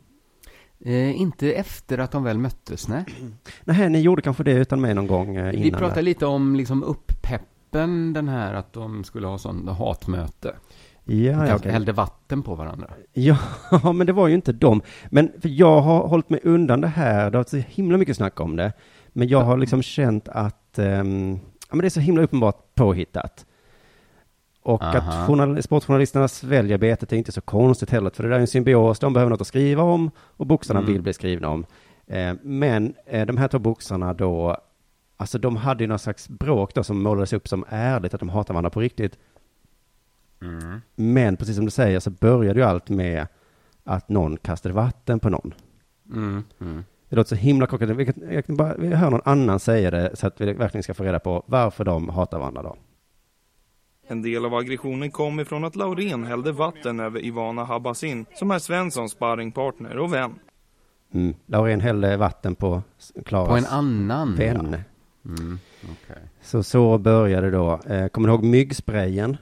Eh, 0.86 1.22
inte 1.22 1.54
efter 1.54 1.98
att 1.98 2.12
de 2.12 2.24
väl 2.24 2.38
möttes, 2.38 2.88
nej. 2.88 3.06
Nej, 3.64 3.90
ni 3.90 4.02
gjorde 4.02 4.22
kanske 4.22 4.44
det 4.44 4.52
utan 4.52 4.82
mig 4.82 4.94
någon 4.94 5.08
gång 5.08 5.36
eh, 5.36 5.50
innan. 5.50 5.64
Vi 5.64 5.72
pratade 5.72 5.96
där. 5.96 6.02
lite 6.02 6.26
om 6.26 6.56
liksom 6.56 6.84
upppeppen, 6.84 8.14
den 8.14 8.28
här 8.28 8.54
att 8.54 8.74
de 8.74 9.04
skulle 9.04 9.28
ha 9.28 9.38
sån 9.38 9.68
hatmöte. 9.68 10.56
Ja, 11.06 11.48
ja, 11.48 11.56
okej. 11.56 11.72
Hällde 11.72 11.92
vatten 11.92 12.44
på 12.44 12.56
varandra. 12.56 12.88
Ja, 13.14 13.38
men 13.94 14.08
det 14.08 14.14
var 14.14 14.28
ju 14.28 14.36
inte 14.36 14.52
dem. 14.52 14.82
Men 15.10 15.32
för 15.42 15.50
jag 15.50 15.82
har 15.82 16.08
hållit 16.08 16.30
mig 16.30 16.40
undan 16.44 16.82
det 16.82 16.88
här. 16.88 17.18
Det 17.18 17.38
har 17.38 17.44
varit 17.44 17.50
så 17.50 17.58
himla 17.58 17.98
mycket 17.98 18.18
snack 18.18 18.40
om 18.40 18.56
det. 18.56 18.74
Men 19.14 19.28
jag 19.28 19.42
har 19.42 19.58
liksom 19.58 19.82
känt 19.82 20.28
att 20.28 20.80
ehm, 20.80 21.40
ja, 21.70 21.76
men 21.76 21.80
det 21.80 21.88
är 21.88 21.90
så 21.90 22.00
himla 22.00 22.24
uppenbart 22.24 22.76
påhittat. 22.76 23.46
Och 24.64 24.84
Aha. 24.84 24.98
att 24.98 25.28
journal- 25.28 25.64
sportjournalisternas 25.64 26.44
väljer 26.44 26.78
betet 26.78 27.14
är 27.14 27.18
inte 27.18 27.32
så 27.32 27.42
konstigt 27.42 27.90
heller. 27.90 28.10
För 28.10 28.24
det 28.24 28.30
där 28.30 28.36
är 28.36 28.40
en 28.40 28.48
symbios. 28.48 29.00
De 29.00 29.14
behöver 29.14 29.30
något 29.30 29.42
att 29.42 29.48
skriva 29.48 29.84
om 29.84 30.12
och 30.18 30.48
boxarna 30.48 30.80
Mm. 30.80 30.92
vill 30.94 31.02
bli 31.02 31.14
skrivna 31.14 31.50
om. 31.50 31.66
Eh, 32.08 32.34
men 32.44 32.94
eh, 33.06 33.26
de 33.26 33.38
här 33.38 33.48
två 33.48 33.60
boxarna 33.60 34.14
då, 34.14 34.58
alltså 35.18 35.38
de 35.38 35.56
hade 35.56 35.84
ju 35.84 35.88
någon 35.88 36.00
slags 36.00 36.30
bråk 36.30 36.74
då 36.74 36.84
som 36.84 37.04
målades 37.04 37.34
upp 37.34 37.48
som 37.48 37.66
ärligt, 37.70 38.14
att 38.14 38.20
de 38.20 38.30
hatar 38.30 38.54
varandra 38.54 38.70
på 38.70 38.80
riktigt. 38.82 39.18
Men 40.96 41.38
precis 41.38 41.56
som 41.56 41.66
du 41.66 41.72
säger 41.72 42.00
så 42.00 42.10
började 42.10 42.60
ju 42.60 42.66
allt 42.66 42.90
med 42.90 43.28
att 43.84 44.10
någon 44.10 44.38
kastade 44.38 44.76
vatten 44.76 45.20
på 45.20 45.30
någon. 45.30 45.54
Mm, 46.14 46.44
mm. 46.62 46.84
Det 47.10 47.16
låter 47.16 47.30
så 47.30 47.36
himla 47.36 47.68
korkat. 47.68 47.90
Vi 47.90 48.06
kan, 48.06 48.14
jag 48.32 48.46
kan 48.46 48.56
bara 48.58 48.76
vi 48.78 48.88
hör 48.88 49.10
någon 49.10 49.22
annan 49.26 49.60
säga 49.60 49.92
det 49.92 50.12
så 50.16 50.28
att 50.28 50.42
vi 50.42 50.54
verkligen 50.54 50.84
ska 50.84 50.94
få 50.94 51.04
reda 51.04 51.20
på 51.20 51.44
varför 51.48 51.84
de 51.86 52.10
hatar 52.10 52.40
varandra 52.40 52.64
då. 52.64 52.76
En 54.08 54.22
del 54.22 54.46
av 54.46 54.56
aggressionen 54.56 55.12
kom 55.12 55.40
ifrån 55.40 55.64
att 55.64 55.76
Laurén 55.76 56.24
hällde 56.24 56.52
vatten 56.52 57.00
över 57.00 57.26
Ivana 57.26 57.64
Habazin, 57.64 58.26
som 58.36 58.52
är 58.52 58.60
Svenssons 58.60 59.12
sparringpartner 59.12 59.98
och 59.98 60.14
vän. 60.14 60.34
Mm. 61.14 61.34
Laurén 61.46 61.82
hällde 61.82 62.18
vatten 62.18 62.56
på 62.56 62.82
Klaras 63.26 63.50
På 63.50 63.56
en 63.56 63.66
annan. 63.66 64.36
vän. 64.36 64.76
Ja. 65.22 65.30
Mm, 65.40 65.60
okej. 65.84 66.24
Så 66.42 66.64
så 66.64 66.98
började 66.98 67.52
då. 67.52 67.80
Eh, 67.88 68.08
kommer 68.08 68.28
du 68.28 68.34
ihåg 68.34 68.44
myggsprayen? 68.44 69.38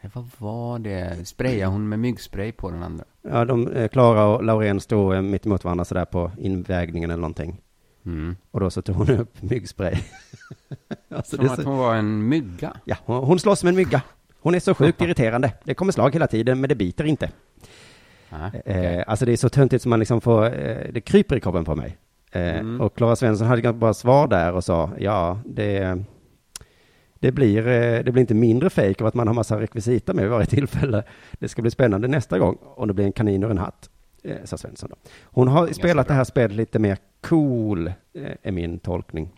Eh, 0.00 0.10
Vad 0.14 0.28
var 0.38 0.78
det? 0.78 1.28
Sprayade 1.28 1.72
hon 1.72 1.88
med 1.88 1.98
myggspray 1.98 2.52
på 2.52 2.70
den 2.70 2.82
andra? 2.82 3.04
Ja, 3.22 3.44
de, 3.44 3.68
eh, 3.68 3.88
Klara 3.88 4.24
och 4.26 4.44
Laurén 4.44 4.80
stod 4.80 5.24
mitt 5.24 5.46
emot 5.46 5.64
varandra 5.64 5.84
sådär 5.84 6.04
på 6.04 6.30
invägningen 6.38 7.10
eller 7.10 7.20
någonting. 7.20 7.60
Mm. 8.06 8.36
Och 8.50 8.60
då 8.60 8.70
så 8.70 8.82
tog 8.82 8.96
hon 8.96 9.10
upp 9.10 9.42
myggspray. 9.42 9.94
alltså, 11.08 11.36
Som 11.36 11.46
att 11.46 11.56
så, 11.56 11.62
hon 11.62 11.78
var 11.78 11.94
en 11.94 12.28
mygga. 12.28 12.76
ja, 12.84 12.96
hon, 13.04 13.24
hon 13.24 13.38
slåss 13.38 13.64
med 13.64 13.68
en 13.70 13.76
mygga. 13.76 14.02
Hon 14.40 14.54
är 14.54 14.60
så 14.60 14.74
sjukt 14.74 15.00
irriterande. 15.00 15.52
Det 15.64 15.74
kommer 15.74 15.92
slag 15.92 16.12
hela 16.12 16.26
tiden, 16.26 16.60
men 16.60 16.68
det 16.68 16.74
biter 16.74 17.04
inte. 17.04 17.30
Ah, 18.30 18.50
Eh, 18.64 19.04
alltså 19.06 19.24
det 19.26 19.32
är 19.32 19.36
så 19.36 19.48
töntigt 19.48 19.82
som 19.82 19.90
man 19.90 19.98
liksom 19.98 20.20
får, 20.20 20.44
eh, 20.44 20.92
det 20.92 21.00
kryper 21.00 21.36
i 21.36 21.40
kroppen 21.40 21.64
på 21.64 21.76
mig. 21.76 21.96
Eh, 22.32 22.58
Mm. 22.58 22.80
Och 22.80 22.96
Klara 22.96 23.16
Svensson 23.16 23.46
hade 23.46 23.60
ganska 23.62 23.78
bra 23.78 23.94
svar 23.94 24.28
där 24.28 24.52
och 24.52 24.64
sa, 24.64 24.90
ja, 24.98 25.38
det, 25.46 26.04
det, 27.20 27.32
blir, 27.32 27.58
eh, 27.68 28.04
det 28.04 28.12
blir 28.12 28.20
inte 28.20 28.34
mindre 28.34 28.70
fejk 28.70 29.00
av 29.00 29.06
att 29.06 29.14
man 29.14 29.26
har 29.26 29.34
massa 29.34 29.60
rekvisita 29.60 30.14
med 30.14 30.22
vid 30.24 30.30
varje 30.30 30.46
tillfälle. 30.46 31.02
Det 31.32 31.48
ska 31.48 31.62
bli 31.62 31.70
spännande 31.70 32.08
nästa 32.08 32.38
gång 32.38 32.58
om 32.60 32.88
det 32.88 32.94
blir 32.94 33.04
en 33.04 33.12
kanin 33.12 33.42
ur 33.42 33.50
en 33.50 33.58
hatt, 33.58 33.90
eh, 34.22 34.36
sa 34.44 34.56
Svensson. 34.56 34.90
Då. 34.90 34.96
Hon 35.22 35.48
har 35.48 35.66
spelat 35.66 36.08
det 36.08 36.14
här 36.14 36.24
spelet 36.24 36.56
lite 36.56 36.78
mer 36.78 36.98
cool, 37.20 37.86
eh, 37.86 37.92
är 38.42 38.52
min 38.52 38.78
tolkning. 38.78 39.30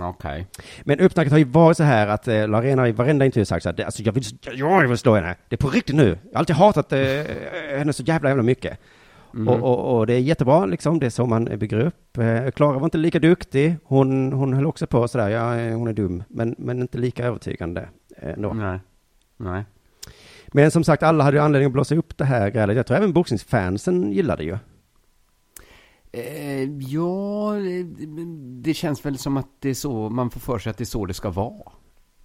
Okej. 0.00 0.46
Men 0.82 1.00
uppsnacket 1.00 1.30
har 1.32 1.38
ju 1.38 1.44
varit 1.44 1.76
så 1.76 1.82
här 1.82 2.06
att 2.06 2.28
eh, 2.28 2.48
Lorena 2.48 2.82
har 2.82 2.86
i 2.88 2.92
varenda 2.92 3.24
intervju 3.24 3.44
sagt 3.44 3.62
så 3.62 3.68
här, 3.68 3.76
"Det- 3.76 3.84
alltså 3.84 4.02
jag 4.02 4.12
vill, 4.12 4.22
jag 4.54 4.88
vill 4.88 4.98
slå 4.98 5.14
henne, 5.14 5.36
det 5.48 5.54
är 5.54 5.58
på 5.58 5.68
riktigt 5.68 5.96
nu. 5.96 6.08
Jag 6.08 6.32
har 6.32 6.38
alltid 6.38 6.56
hatat 6.56 6.92
eh, 6.92 6.98
henne 7.78 7.92
så 7.92 8.02
jävla 8.02 8.28
jävla 8.28 8.42
mycket. 8.42 8.78
Mm. 9.34 9.48
Och, 9.48 9.62
och, 9.62 9.98
och 9.98 10.06
det 10.06 10.14
är 10.14 10.18
jättebra 10.18 10.66
liksom, 10.66 10.98
det 10.98 11.06
är 11.06 11.10
så 11.10 11.26
man 11.26 11.44
bygger 11.44 11.78
upp. 11.80 12.18
Eh, 12.18 12.50
Klara 12.50 12.78
var 12.78 12.84
inte 12.84 12.98
lika 12.98 13.18
duktig, 13.18 13.76
hon, 13.84 14.32
hon 14.32 14.52
höll 14.54 14.66
också 14.66 14.86
på 14.86 15.08
sådär, 15.08 15.28
ja 15.28 15.56
eh, 15.58 15.76
hon 15.78 15.88
är 15.88 15.92
dum, 15.92 16.22
men, 16.28 16.54
men 16.58 16.80
inte 16.80 16.98
lika 16.98 17.24
övertygande 17.26 17.88
eh, 18.16 18.30
ändå. 18.32 18.52
Nej. 18.52 18.78
Nej. 19.36 19.64
Men 20.52 20.70
som 20.70 20.84
sagt, 20.84 21.02
alla 21.02 21.24
hade 21.24 21.36
ju 21.36 21.42
anledning 21.42 21.66
att 21.66 21.72
blåsa 21.72 21.94
upp 21.94 22.18
det 22.18 22.24
här 22.24 22.50
grälet. 22.50 22.76
Jag 22.76 22.86
tror 22.86 22.96
även 22.96 23.12
boxningsfansen 23.12 24.12
gillade 24.12 24.44
ju. 24.44 24.58
Eh, 26.12 26.62
ja, 26.70 27.52
det, 28.62 28.74
känns 28.74 29.06
väl 29.06 29.18
som 29.18 29.36
att 29.36 29.48
det 29.58 29.68
är 29.68 29.74
så, 29.74 30.10
man 30.10 30.30
får 30.30 30.40
för 30.40 30.58
sig 30.58 30.70
att 30.70 30.76
det 30.78 30.84
är 30.84 30.86
så 30.86 31.06
det 31.06 31.14
ska 31.14 31.30
vara. 31.30 31.72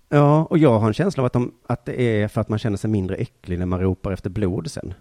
Ja, 0.09 0.45
och 0.45 0.57
jag 0.57 0.79
har 0.79 0.87
en 0.87 0.93
känsla 0.93 1.21
av 1.21 1.25
att, 1.25 1.33
de, 1.33 1.51
att 1.67 1.85
det 1.85 2.01
är 2.01 2.27
för 2.27 2.41
att 2.41 2.49
man 2.49 2.59
känner 2.59 2.77
sig 2.77 2.89
mindre 2.89 3.15
äcklig 3.15 3.59
när 3.59 3.65
man 3.65 3.79
ropar 3.79 4.11
efter 4.11 4.29
blod 4.29 4.71
sen. 4.71 4.93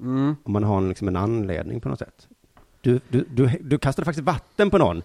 Mm. 0.00 0.36
Om 0.42 0.52
man 0.52 0.64
har 0.64 0.78
en, 0.78 0.88
liksom 0.88 1.08
en 1.08 1.16
anledning 1.16 1.80
på 1.80 1.88
något 1.88 1.98
sätt. 1.98 2.28
Du, 2.80 3.00
du, 3.08 3.24
du, 3.30 3.50
du 3.60 3.78
kastade 3.78 4.04
faktiskt 4.04 4.26
vatten 4.26 4.70
på 4.70 4.78
någon. 4.78 5.02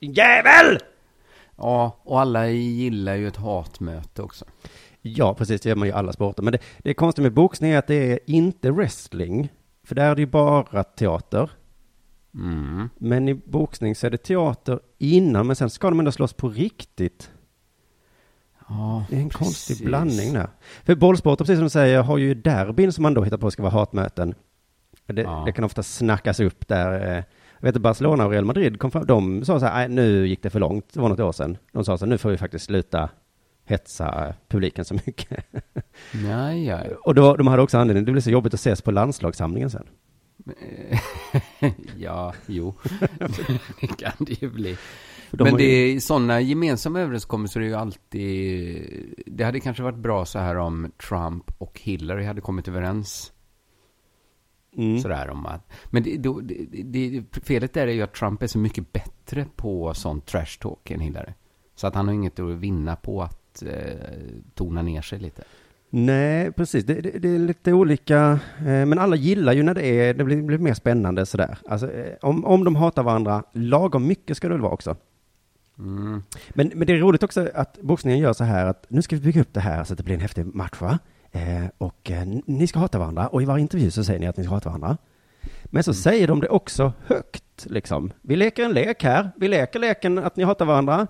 Jävel! 0.00 0.78
Ja, 1.56 1.96
och 2.02 2.20
alla 2.20 2.48
gillar 2.48 3.14
ju 3.14 3.28
ett 3.28 3.36
hatmöte 3.36 4.22
också. 4.22 4.44
Ja, 5.02 5.34
precis, 5.34 5.60
det 5.60 5.68
gör 5.68 5.76
man 5.76 5.88
ju 5.88 5.92
i 5.92 5.96
alla 5.96 6.12
sporter. 6.12 6.42
Men 6.42 6.52
det, 6.52 6.58
det 6.78 6.90
är 6.90 6.94
konstigt 6.94 7.22
med 7.22 7.32
boxning 7.32 7.70
är 7.70 7.78
att 7.78 7.86
det 7.86 8.12
är 8.12 8.18
inte 8.26 8.70
wrestling. 8.70 9.48
För 9.84 9.94
där 9.94 10.10
är 10.10 10.14
det 10.14 10.20
ju 10.22 10.26
bara 10.26 10.84
teater. 10.84 11.50
Mm. 12.34 12.88
Men 12.98 13.28
i 13.28 13.34
boxning 13.34 13.94
så 13.94 14.06
är 14.06 14.10
det 14.10 14.18
teater 14.18 14.80
innan, 14.98 15.46
men 15.46 15.56
sen 15.56 15.70
ska 15.70 15.90
de 15.90 15.98
ändå 15.98 16.12
slåss 16.12 16.32
på 16.32 16.48
riktigt. 16.48 17.30
Ja, 18.68 19.04
Det 19.10 19.16
är 19.16 19.20
en 19.20 19.28
precis. 19.28 19.38
konstig 19.46 19.86
blandning 19.86 20.32
där. 20.32 20.48
För 20.84 20.94
bollsporter, 20.94 21.44
precis 21.44 21.56
som 21.58 21.64
du 21.64 21.70
säger, 21.70 22.02
har 22.02 22.18
ju 22.18 22.34
derbyn 22.34 22.92
som 22.92 23.02
man 23.02 23.14
då 23.14 23.22
hittar 23.22 23.38
på 23.38 23.50
ska 23.50 23.62
vara 23.62 23.72
hatmöten. 23.72 24.34
Det, 25.06 25.22
Ja. 25.22 25.42
det 25.46 25.52
kan 25.52 25.64
ofta 25.64 25.82
snackas 25.82 26.40
upp 26.40 26.68
där. 26.68 27.16
eh, 27.18 27.24
Jag 27.62 27.66
vet 27.68 27.76
att 27.76 27.82
Barcelona 27.82 28.24
och 28.24 28.30
Real 28.30 28.44
Madrid 28.44 28.78
kom 28.80 28.90
fram, 28.90 29.06
de 29.06 29.44
sa 29.44 29.60
så 29.60 29.66
här, 29.66 29.88
"Nej, 29.88 29.96
nu 29.96 30.26
gick 30.28 30.42
det 30.42 30.50
för 30.50 30.60
långt, 30.60 30.92
det 30.94 31.00
var 31.00 31.08
något 31.08 31.20
år 31.20 31.32
sedan. 31.32 31.56
De 31.72 31.84
sa 31.84 31.98
så 31.98 32.04
här, 32.04 32.10
nu 32.10 32.18
får 32.18 32.30
vi 32.30 32.36
faktiskt 32.38 32.64
sluta 32.64 33.08
hetsa 33.70 34.34
publiken 34.48 34.84
så 34.84 34.94
mycket. 34.94 35.44
Ja, 36.28 36.52
ja. 36.52 36.80
Och 37.04 37.14
då, 37.14 37.36
de 37.36 37.46
hade 37.46 37.62
också 37.62 37.78
anledning, 37.78 38.04
det 38.04 38.12
blev 38.12 38.22
så 38.22 38.30
jobbigt 38.30 38.54
att 38.54 38.60
ses 38.60 38.82
på 38.82 38.90
landslagssamlingen 38.90 39.70
sen. 39.70 39.86
ja, 41.98 42.34
jo. 42.46 42.74
det 43.80 43.86
kan 43.86 44.12
det 44.18 44.42
ju 44.42 44.50
bli. 44.50 44.76
De 45.30 45.44
Men 45.44 45.56
det 45.56 45.64
ju- 45.64 45.96
är 45.96 46.00
sådana 46.00 46.40
gemensamma 46.40 47.00
överenskommelser 47.00 47.60
är 47.60 47.64
ju 47.64 47.74
alltid... 47.74 49.14
Det 49.26 49.44
hade 49.44 49.60
kanske 49.60 49.82
varit 49.82 49.98
bra 49.98 50.24
så 50.24 50.38
här 50.38 50.56
om 50.56 50.92
Trump 51.08 51.50
och 51.58 51.80
Hillary 51.80 52.24
hade 52.24 52.40
kommit 52.40 52.68
överens. 52.68 53.32
Mm. 54.76 55.00
Sådär 55.00 55.30
om 55.30 55.46
att... 55.46 55.72
Men 55.86 56.02
det, 56.02 56.16
då, 56.16 56.40
det, 56.40 56.66
det, 56.84 57.24
felet 57.42 57.74
där 57.74 57.86
är 57.86 57.92
ju 57.92 58.02
att 58.02 58.14
Trump 58.14 58.42
är 58.42 58.46
så 58.46 58.58
mycket 58.58 58.92
bättre 58.92 59.46
på 59.56 59.94
sånt 59.94 60.26
trash 60.26 60.58
talk 60.60 60.90
än 60.90 61.00
Hillary. 61.00 61.32
Så 61.74 61.86
att 61.86 61.94
han 61.94 62.06
har 62.06 62.14
inget 62.14 62.38
att 62.38 62.56
vinna 62.56 62.96
på 62.96 63.22
att 63.22 63.39
eh, 63.62 63.94
tona 64.54 64.82
ner 64.82 65.02
sig 65.02 65.18
lite. 65.18 65.42
Nej, 65.90 66.52
precis. 66.52 66.84
Det, 66.84 66.94
det, 67.00 67.18
det 67.18 67.28
är 67.28 67.38
lite 67.38 67.72
olika, 67.72 68.38
eh, 68.58 68.86
men 68.86 68.98
alla 68.98 69.16
gillar 69.16 69.52
ju 69.52 69.62
när 69.62 69.74
det 69.74 69.86
är, 69.86 70.14
det 70.14 70.24
blir, 70.24 70.42
blir 70.42 70.58
mer 70.58 70.74
spännande 70.74 71.26
sådär. 71.26 71.58
Alltså, 71.68 71.92
eh, 71.92 72.14
om, 72.22 72.44
om 72.44 72.64
de 72.64 72.76
hatar 72.76 73.02
varandra, 73.02 73.42
lagom 73.52 74.06
mycket 74.06 74.36
ska 74.36 74.48
det 74.48 74.54
väl 74.54 74.62
vara 74.62 74.72
också. 74.72 74.96
Mm. 75.78 76.22
Men, 76.48 76.72
men 76.74 76.86
det 76.86 76.92
är 76.92 76.96
roligt 76.96 77.22
också 77.22 77.48
att 77.54 77.78
boxningen 77.80 78.18
gör 78.18 78.32
så 78.32 78.44
här 78.44 78.66
att 78.66 78.86
nu 78.88 79.02
ska 79.02 79.16
vi 79.16 79.22
bygga 79.22 79.40
upp 79.40 79.52
det 79.54 79.60
här 79.60 79.84
så 79.84 79.92
att 79.92 79.96
det 79.96 80.04
blir 80.04 80.14
en 80.14 80.20
häftig 80.20 80.46
match 80.54 80.80
va? 80.80 80.98
Eh, 81.32 81.66
och 81.78 82.10
eh, 82.10 82.26
ni 82.46 82.66
ska 82.66 82.78
hata 82.78 82.98
varandra. 82.98 83.26
Och 83.28 83.42
i 83.42 83.44
varje 83.44 83.62
intervju 83.62 83.90
så 83.90 84.04
säger 84.04 84.20
ni 84.20 84.26
att 84.26 84.36
ni 84.36 84.44
ska 84.44 84.54
hata 84.54 84.68
varandra. 84.68 84.96
Men 85.64 85.82
så 85.82 85.94
säger 85.94 86.28
de 86.28 86.40
det 86.40 86.48
också 86.48 86.92
högt, 87.06 87.66
liksom. 87.66 88.12
Vi 88.22 88.36
leker 88.36 88.64
en 88.64 88.72
lek 88.72 89.02
här. 89.02 89.30
Vi 89.36 89.48
leker 89.48 89.78
leken 89.78 90.18
att 90.18 90.36
ni 90.36 90.44
hatar 90.44 90.64
varandra. 90.64 91.06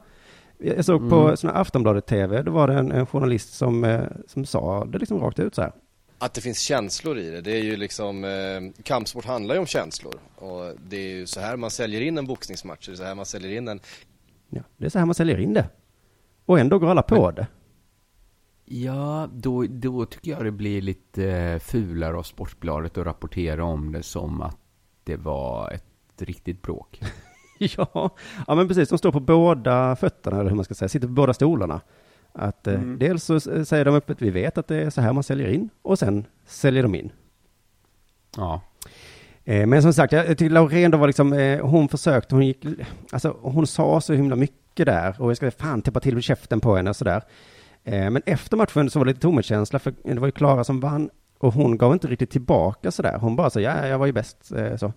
Jag 0.63 0.85
såg 0.85 1.11
på 1.11 1.17
Mm. 1.21 1.37
sån 1.37 1.51
här 1.51 1.57
Aftonbladet-TV, 1.61 2.43
då 2.43 2.51
var 2.53 2.69
det 2.69 2.75
en, 2.75 2.93
en 2.93 3.07
journalist 3.07 3.55
som, 3.55 3.85
eh, 3.85 4.03
som 4.27 4.45
sa 4.47 4.85
det 4.85 4.99
liksom 4.99 5.21
rakt 5.21 5.39
ut 5.39 5.55
så 5.55 5.63
här. 5.63 5.73
Att 6.19 6.35
det 6.35 6.41
finns 6.41 6.59
känslor 6.61 7.19
i 7.19 7.31
det, 7.31 7.41
det 7.41 7.53
är 7.53 7.63
ju 7.63 7.77
liksom, 7.77 8.25
eh, 8.25 8.83
kampsport 8.83 9.25
handlar 9.25 9.55
ju 9.55 9.59
om 9.61 9.67
känslor. 9.67 10.15
Och 10.37 10.75
det 10.89 10.97
är 10.97 11.09
ju 11.17 11.27
så 11.27 11.41
här 11.41 11.57
man 11.57 11.71
säljer 11.71 12.01
in 12.01 12.19
en 12.19 12.27
boxningsmatch, 12.27 12.87
det 12.87 12.93
är 12.93 12.97
så 12.97 13.05
här 13.05 13.15
man 13.15 13.27
säljer 13.27 13.57
in 13.57 13.69
en 13.69 13.81
Ja, 14.49 14.63
det 14.77 14.87
är 14.87 14.91
så 14.91 14.99
här 14.99 15.07
man 15.07 15.15
säljer 15.15 15.41
in 15.41 15.55
det. 15.55 15.69
Och 16.47 16.59
ändå 16.59 16.79
går 16.79 16.89
alla 16.91 17.03
på 17.03 17.31
det. 17.31 17.47
Ja, 18.65 19.29
då, 19.33 19.65
då 19.69 20.07
tycker 20.07 20.31
jag 20.31 20.45
det 20.45 20.51
blir 20.51 20.83
lite 20.83 21.25
eh, 21.31 21.59
fulare 21.59 22.17
av 22.17 22.23
Sportbladet 22.23 22.99
att 22.99 23.07
rapportera 23.07 23.65
om 23.65 23.93
det 23.93 24.03
som 24.03 24.43
att 24.43 24.57
det 25.05 25.17
var 25.17 25.71
ett 25.71 25.85
riktigt 26.23 26.63
bråk. 26.63 27.01
Ja, 27.77 28.11
ja, 28.47 28.55
men 28.55 28.69
precis. 28.69 28.89
De 28.89 28.99
står 28.99 29.13
på 29.13 29.21
båda 29.21 29.97
fötterna, 29.97 30.41
eller 30.41 30.49
hur 30.51 30.57
man 30.57 30.65
ska 30.65 30.75
säga, 30.75 30.89
sitter 30.89 31.07
på 31.07 31.13
båda 31.13 31.35
stolarna. 31.35 31.81
Att 32.33 32.67
eh, 32.67 32.75
Mm. 32.75 32.99
dels 32.99 33.25
så 33.25 33.37
s- 33.37 33.69
säger 33.69 33.85
de 33.85 33.95
öppet, 33.95 34.23
vi 34.23 34.31
vet 34.31 34.59
att 34.59 34.69
det 34.69 34.77
är 34.77 34.91
så 34.91 35.01
här 35.01 35.13
man 35.13 35.23
säljer 35.23 35.49
in, 35.49 35.69
och 35.83 35.99
sen 35.99 36.27
säljer 36.47 36.83
de 36.83 36.95
in. 36.95 37.13
Ja, 38.37 38.61
Eh, 39.45 39.67
men 39.67 39.83
som 39.83 39.93
sagt, 39.93 40.13
jag 40.13 40.29
jag 40.29 40.39
tycker 40.39 40.51
Laurén 40.51 40.91
då 40.91 40.99
var 40.99 41.07
liksom, 41.07 41.33
eh, 41.33 41.61
hon 41.67 41.89
försökte, 41.89 42.35
hon 42.35 42.47
gick, 42.47 42.65
alltså 43.13 43.37
hon 43.43 43.67
sa 43.67 44.01
så 44.01 44.13
himla 44.13 44.37
mycket 44.37 44.87
där, 44.87 45.17
och 45.23 45.31
jag 45.31 45.37
ska 45.37 45.51
fan 45.51 45.83
täppa 45.83 46.01
till 46.01 46.23
käften 46.23 46.61
på 46.61 46.77
henne 46.77 46.91
och 46.91 46.97
sådär. 46.97 47.23
Eh, 47.85 48.11
men 48.11 48.23
efter 48.27 48.57
matchen 48.57 48.91
så 48.91 48.99
var 48.99 49.05
det 49.07 49.09
lite 49.11 49.21
tomhetskänsla, 49.21 49.79
för 49.79 49.95
det 50.05 50.19
var 50.21 50.29
ju 50.29 50.33
Klara 50.33 50.65
som 50.65 50.81
vann, 50.81 51.11
och 51.39 51.55
hon 51.55 51.79
gav 51.79 51.93
inte 51.93 52.07
riktigt 52.09 52.31
tillbaka 52.31 52.91
sådär. 52.91 53.19
Hon 53.19 53.37
bara 53.37 53.51
så, 53.51 53.61
ja, 53.61 53.87
jag 53.87 53.99
var 53.99 54.07
ju 54.07 54.13
bäst, 54.13 54.53
eh, 54.57 54.77
så. 54.77 54.93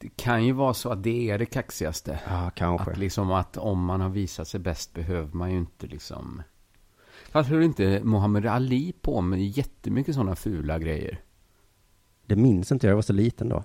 Det 0.00 0.08
kan 0.16 0.44
ju 0.44 0.52
vara 0.52 0.74
så 0.74 0.90
att 0.90 1.02
det 1.02 1.30
är 1.30 1.38
det 1.38 1.46
kaxigaste. 1.46 2.20
Ja, 2.28 2.50
kanske. 2.54 2.90
Att 2.90 2.98
liksom 2.98 3.32
att 3.32 3.56
om 3.56 3.84
man 3.84 4.00
har 4.00 4.08
visat 4.08 4.48
sig 4.48 4.60
bäst 4.60 4.94
behöver 4.94 5.36
man 5.36 5.50
ju 5.50 5.58
inte 5.58 5.86
liksom... 5.86 6.42
Fast 7.30 7.50
höll 7.50 7.62
inte 7.62 8.00
Muhammad 8.04 8.46
Ali 8.46 8.92
på 9.02 9.20
med 9.20 9.46
jättemycket 9.46 10.14
sådana 10.14 10.36
fula 10.36 10.78
grejer? 10.78 11.20
Det 12.26 12.36
minns 12.36 12.72
inte 12.72 12.86
jag, 12.86 12.90
jag 12.90 12.96
var 12.96 13.02
så 13.02 13.12
liten 13.12 13.48
då. 13.48 13.64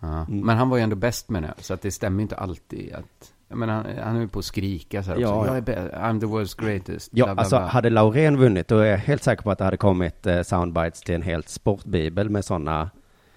Ja. 0.00 0.26
Mm. 0.28 0.40
Men 0.40 0.56
han 0.56 0.68
var 0.68 0.76
ju 0.76 0.82
ändå 0.82 0.96
bäst 0.96 1.30
med 1.30 1.42
det, 1.42 1.54
så 1.58 1.74
att 1.74 1.82
det 1.82 1.90
stämmer 1.90 2.22
inte 2.22 2.36
alltid 2.36 2.92
att... 2.92 3.32
Jag 3.48 3.58
menar, 3.58 3.74
han, 3.74 3.86
han 4.02 4.16
är 4.16 4.20
ju 4.20 4.28
på 4.28 4.38
att 4.38 4.44
skrika 4.44 5.02
så 5.02 5.10
här 5.10 5.18
Ja, 5.18 5.40
också. 5.40 5.50
ja. 5.50 5.56
Jag 5.56 5.68
är 5.68 5.90
I'm 5.90 6.20
the 6.20 6.26
world's 6.26 6.64
greatest. 6.64 7.10
Ja, 7.14 7.24
bla, 7.24 7.34
bla, 7.34 7.40
alltså 7.42 7.56
bla. 7.56 7.66
hade 7.66 7.90
Laurén 7.90 8.36
vunnit, 8.36 8.68
då 8.68 8.78
är 8.78 8.86
jag 8.86 8.98
helt 8.98 9.22
säker 9.22 9.42
på 9.42 9.50
att 9.50 9.58
det 9.58 9.64
hade 9.64 9.76
kommit 9.76 10.26
eh, 10.26 10.42
soundbites 10.42 11.00
till 11.00 11.14
en 11.14 11.22
helt 11.22 11.48
sportbibel 11.48 12.30
med 12.30 12.44
sådana, 12.44 12.90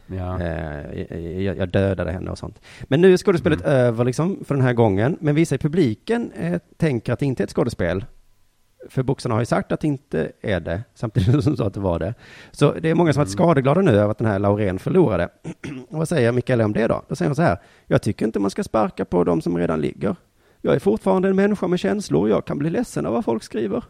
Ja. 0.07 0.41
eh, 0.41 1.41
jag, 1.41 1.57
jag 1.57 1.69
dödade 1.69 2.11
henne 2.11 2.31
och 2.31 2.37
sånt. 2.37 2.61
Men 2.83 3.01
nu 3.01 3.13
är 3.13 3.17
skådespelet 3.17 3.61
Mm. 3.61 3.71
över 3.73 4.05
liksom 4.05 4.39
för 4.45 4.55
den 4.55 4.63
här 4.63 4.73
gången, 4.73 5.17
men 5.21 5.35
vissa 5.35 5.55
i 5.55 5.57
publiken 5.57 6.31
eh, 6.31 6.61
tänker 6.77 7.13
att 7.13 7.19
det 7.19 7.25
inte 7.25 7.43
är 7.43 7.45
ett 7.45 7.51
skådespel. 7.53 8.05
För 8.89 9.03
boxarna 9.03 9.35
har 9.35 9.41
ju 9.41 9.45
sagt 9.45 9.71
att 9.71 9.79
det 9.79 9.87
inte 9.87 10.31
är 10.41 10.59
det, 10.59 10.83
samtidigt 10.95 11.43
som 11.43 11.53
de 11.53 11.57
sa 11.57 11.67
att 11.67 11.73
det 11.73 11.79
var 11.79 11.99
det. 11.99 12.13
Så 12.51 12.73
det 12.73 12.89
är 12.89 12.95
många 12.95 13.13
som 13.13 13.19
har 13.19 13.25
varit 13.25 13.35
Mm. 13.39 13.45
skadeglada 13.47 13.81
nu 13.81 13.91
över 13.91 14.11
att 14.11 14.17
den 14.17 14.27
här 14.27 14.39
Laurén 14.39 14.79
förlorade. 14.79 15.29
och 15.89 15.97
vad 15.97 16.09
säger 16.09 16.31
Mikael 16.31 16.61
om 16.61 16.73
det 16.73 16.87
då? 16.87 17.03
Då 17.07 17.15
säger 17.15 17.29
hon 17.29 17.35
så 17.35 17.41
här, 17.41 17.57
jag 17.87 18.01
tycker 18.01 18.25
inte 18.25 18.39
man 18.39 18.49
ska 18.51 18.63
sparka 18.63 19.05
på 19.05 19.23
de 19.23 19.41
som 19.41 19.57
redan 19.57 19.81
ligger. 19.81 20.15
Jag 20.61 20.75
är 20.75 20.79
fortfarande 20.79 21.29
en 21.29 21.35
människa 21.35 21.67
med 21.67 21.79
känslor 21.79 22.29
jag 22.29 22.45
kan 22.45 22.57
bli 22.57 22.69
ledsen 22.69 23.05
av 23.05 23.13
vad 23.13 23.25
folk 23.25 23.43
skriver. 23.43 23.83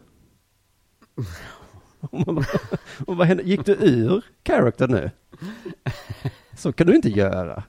Och 3.06 3.16
vad 3.16 3.26
hände? 3.26 3.42
Gick 3.42 3.66
du 3.66 3.72
ur 3.72 4.24
character 4.46 4.88
nu? 4.88 5.10
Så 6.56 6.72
kan 6.72 6.86
du 6.86 6.96
inte 6.96 7.08
göra. 7.08 7.62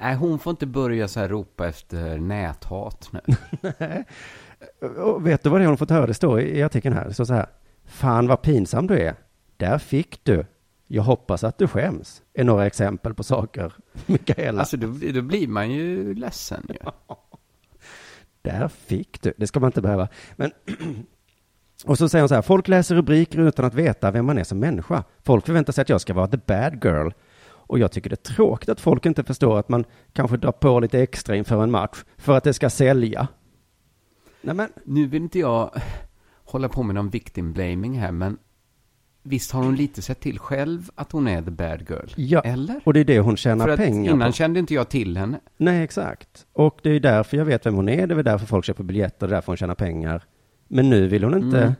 Nej, 0.00 0.14
hon 0.14 0.38
får 0.38 0.50
inte 0.50 0.66
börja 0.66 1.08
så 1.08 1.20
här 1.20 1.28
ropa 1.28 1.68
efter 1.68 2.18
näthat 2.18 3.10
nu. 3.12 3.20
Och 5.02 5.26
vet 5.26 5.42
du 5.42 5.50
vad 5.50 5.60
det 5.60 5.64
är 5.64 5.68
hon 5.68 5.76
fått 5.78 5.90
höra? 5.90 6.06
Det 6.06 6.14
står 6.14 6.40
i 6.40 6.58
i 6.58 6.62
artikeln 6.62 6.96
här. 6.96 7.04
Det 7.04 7.14
står 7.14 7.24
så 7.24 7.34
här. 7.34 7.46
Fan 7.84 8.26
vad 8.26 8.42
pinsam 8.42 8.86
du 8.86 8.98
är. 9.00 9.14
Där 9.56 9.78
fick 9.78 10.24
du. 10.24 10.46
Jag 10.86 11.02
hoppas 11.02 11.44
att 11.44 11.58
du 11.58 11.66
skäms. 11.68 12.22
Är 12.34 12.44
några 12.44 12.66
exempel 12.66 13.14
på 13.14 13.22
saker. 13.22 13.72
Mikaela. 14.06 14.60
Alltså, 14.60 14.76
då, 14.76 14.86
då 15.14 15.22
blir 15.22 15.48
man 15.48 15.70
ju 15.70 16.14
ledsen 16.14 16.66
ju. 16.68 16.90
Där 18.42 18.68
fick 18.68 19.22
du. 19.22 19.32
Det 19.36 19.46
ska 19.46 19.60
man 19.60 19.68
inte 19.68 19.82
behöva. 19.82 20.08
Men 20.36 20.50
och 21.84 21.98
så 21.98 22.08
säger 22.08 22.22
hon 22.22 22.28
så 22.28 22.34
här. 22.34 22.42
Folk 22.42 22.68
läser 22.68 22.94
rubriker 22.94 23.38
utan 23.38 23.64
att 23.64 23.74
veta 23.74 24.10
vem 24.10 24.26
man 24.26 24.38
är 24.38 24.44
som 24.44 24.58
människa. 24.58 25.04
Folk 25.22 25.46
förväntar 25.46 25.72
sig 25.72 25.82
att 25.82 25.88
jag 25.88 26.00
ska 26.00 26.14
vara 26.14 26.26
the 26.26 26.36
bad 26.46 26.84
girl. 26.84 27.08
Och 27.48 27.78
jag 27.78 27.92
tycker 27.92 28.10
det 28.10 28.28
är 28.28 28.34
tråkigt 28.34 28.68
att 28.68 28.80
folk 28.80 29.06
inte 29.06 29.24
förstår 29.24 29.58
att 29.58 29.68
man 29.68 29.84
kanske 30.12 30.36
drar 30.36 30.52
på 30.52 30.80
lite 30.80 31.02
extra 31.02 31.36
inför 31.36 31.62
en 31.62 31.70
match 31.70 32.04
för 32.16 32.36
att 32.36 32.44
det 32.44 32.54
ska 32.54 32.70
sälja. 32.70 33.28
Nej 34.42 34.54
men, 34.54 34.68
Nu 34.84 35.06
vill 35.06 35.22
inte 35.22 35.38
jag 35.38 35.70
hålla 36.44 36.68
på 36.68 36.82
med 36.82 36.94
någon 36.94 37.10
victim 37.10 37.52
blaming 37.52 37.98
här, 37.98 38.12
men 38.12 38.38
visst 39.22 39.52
har 39.52 39.62
hon 39.62 39.76
lite 39.76 40.02
sett 40.02 40.20
till 40.20 40.38
själv 40.38 40.90
att 40.94 41.12
hon 41.12 41.28
är 41.28 41.42
the 41.42 41.50
bad 41.50 41.80
girl? 41.90 42.08
ja. 42.16 42.40
Eller? 42.40 42.80
Och 42.84 42.92
det 42.94 43.00
är 43.00 43.04
det 43.04 43.20
hon 43.20 43.36
tjänar 43.36 43.64
För 43.64 43.72
att 43.72 43.78
pengar 43.80 44.12
innan 44.12 44.28
på. 44.28 44.32
kände 44.32 44.60
inte 44.60 44.74
jag 44.74 44.88
till 44.88 45.16
henne. 45.16 45.40
Nej, 45.56 45.82
exakt. 45.84 46.46
Och 46.52 46.78
det 46.82 46.90
är 46.90 47.00
därför 47.00 47.36
jag 47.36 47.44
vet 47.44 47.66
vem 47.66 47.74
hon 47.74 47.88
är. 47.88 48.06
Det 48.06 48.14
är 48.14 48.22
därför 48.22 48.46
folk 48.46 48.64
köper 48.64 48.84
biljetter. 48.84 49.26
Det 49.26 49.30
är 49.32 49.34
därför 49.34 49.46
hon 49.52 49.56
tjänar 49.56 49.74
pengar. 49.74 50.24
Men 50.68 50.90
nu 50.90 51.06
vill 51.08 51.24
hon 51.24 51.44
inte. 51.44 51.58
Mm. 51.62 51.72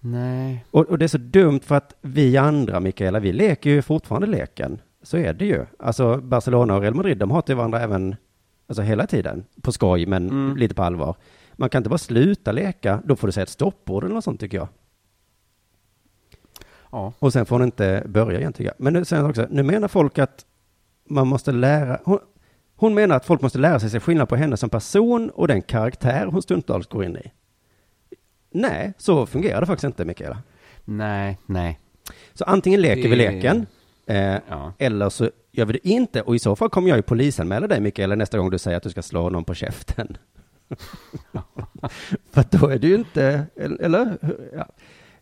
Nej. 0.00 0.64
Och, 0.70 0.86
och 0.88 0.98
det 0.98 1.04
är 1.04 1.08
så 1.08 1.18
dumt 1.18 1.60
för 1.60 1.74
att 1.74 1.94
vi 2.00 2.36
andra, 2.36 2.80
Mikaela, 2.80 3.20
vi 3.20 3.32
leker 3.32 3.70
ju 3.70 3.82
fortfarande 3.82 4.26
leken. 4.26 4.80
Så 5.02 5.16
är 5.16 5.32
det 5.34 5.44
ju. 5.46 5.66
Alltså 5.78 6.16
Barcelona 6.20 6.74
och 6.74 6.80
Real 6.82 6.94
Madrid, 6.94 7.18
de 7.18 7.30
hatar 7.30 7.54
varandra 7.54 7.80
även, 7.80 8.16
alltså 8.66 8.82
hela 8.82 9.06
tiden. 9.06 9.44
På 9.62 9.72
skoj, 9.72 10.06
men 10.06 10.28
Mm. 10.30 10.56
lite 10.56 10.74
på 10.74 10.82
allvar. 10.82 11.16
Man 11.52 11.68
kan 11.70 11.78
inte 11.80 11.90
bara 11.90 11.98
sluta 11.98 12.52
leka. 12.52 13.02
Då 13.04 13.16
får 13.16 13.28
du 13.28 13.32
säga 13.32 13.42
ett 13.42 13.48
stoppord 13.48 14.04
eller 14.04 14.14
något 14.14 14.24
sånt 14.24 14.40
tycker 14.40 14.56
jag. 14.58 14.68
Ja. 16.92 17.12
Och 17.18 17.32
sen 17.32 17.46
får 17.46 17.56
hon 17.58 17.64
inte 17.64 18.02
börja 18.06 18.38
igen 18.38 18.52
tycker 18.52 18.70
jag. 18.70 18.74
Men 18.84 18.92
nu 18.92 19.04
säger 19.04 19.28
också, 19.28 19.46
nu 19.50 19.62
menar 19.62 19.88
folk 19.88 20.18
att 20.18 20.44
man 21.08 21.26
måste 21.28 21.52
lära, 21.52 21.98
hon, 22.04 22.18
hon 22.76 22.94
menar 22.94 23.16
att 23.16 23.26
folk 23.26 23.40
måste 23.40 23.58
lära 23.58 23.80
sig 23.80 23.90
se 23.90 24.00
skillnad 24.00 24.28
på 24.28 24.36
henne 24.36 24.56
som 24.56 24.70
person 24.70 25.30
och 25.30 25.48
den 25.48 25.62
karaktär 25.62 26.26
hon 26.26 26.42
stundtals 26.42 26.86
går 26.86 27.04
in 27.04 27.16
i. 27.16 27.30
Nej, 28.50 28.92
så 28.98 29.26
fungerar 29.26 29.60
det 29.60 29.66
faktiskt 29.66 29.84
inte, 29.84 30.04
Mikaela. 30.04 30.38
Nej, 30.84 31.38
nej. 31.46 31.78
Så 32.34 32.44
antingen 32.44 32.80
leker 32.80 33.08
vi 33.08 33.16
leken, 33.16 33.66
eh, 34.06 34.36
Ja. 34.48 34.72
eller 34.78 35.08
så 35.10 35.30
gör 35.52 35.64
vi 35.64 35.72
det 35.72 35.88
inte. 35.88 36.22
Och 36.22 36.34
i 36.34 36.38
så 36.38 36.56
fall 36.56 36.70
kommer 36.70 36.88
jag 36.88 36.96
ju 36.96 37.02
polisanmäla 37.02 37.66
dig, 37.66 37.80
Mikaela, 37.80 38.14
nästa 38.14 38.38
gång 38.38 38.50
du 38.50 38.58
säger 38.58 38.76
att 38.76 38.82
du 38.82 38.90
ska 38.90 39.02
slå 39.02 39.30
någon 39.30 39.44
på 39.44 39.54
käften. 39.54 40.16
För 42.32 42.44
då 42.58 42.68
är 42.68 42.78
det 42.78 42.86
ju 42.86 42.94
inte, 42.94 43.46
eller? 43.80 44.18
Ja. 44.56 44.66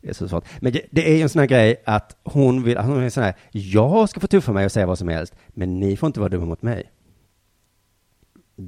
Det 0.00 0.08
är 0.08 0.14
så 0.14 0.28
svårt. 0.28 0.44
Men 0.60 0.72
det, 0.72 0.82
det 0.90 1.10
är 1.10 1.16
ju 1.16 1.22
en 1.22 1.28
sån 1.28 1.40
här 1.40 1.46
grej 1.46 1.82
att 1.84 2.16
hon 2.24 2.62
vill, 2.62 2.78
hon 2.78 3.02
är 3.02 3.10
sån 3.10 3.22
här, 3.22 3.34
jag 3.50 4.08
ska 4.08 4.20
få 4.20 4.26
tuffa 4.26 4.52
mig 4.52 4.64
och 4.64 4.72
säga 4.72 4.86
vad 4.86 4.98
som 4.98 5.08
helst, 5.08 5.34
men 5.48 5.80
ni 5.80 5.96
får 5.96 6.06
inte 6.06 6.20
vara 6.20 6.28
dumma 6.28 6.44
mot 6.46 6.62
mig. 6.62 6.90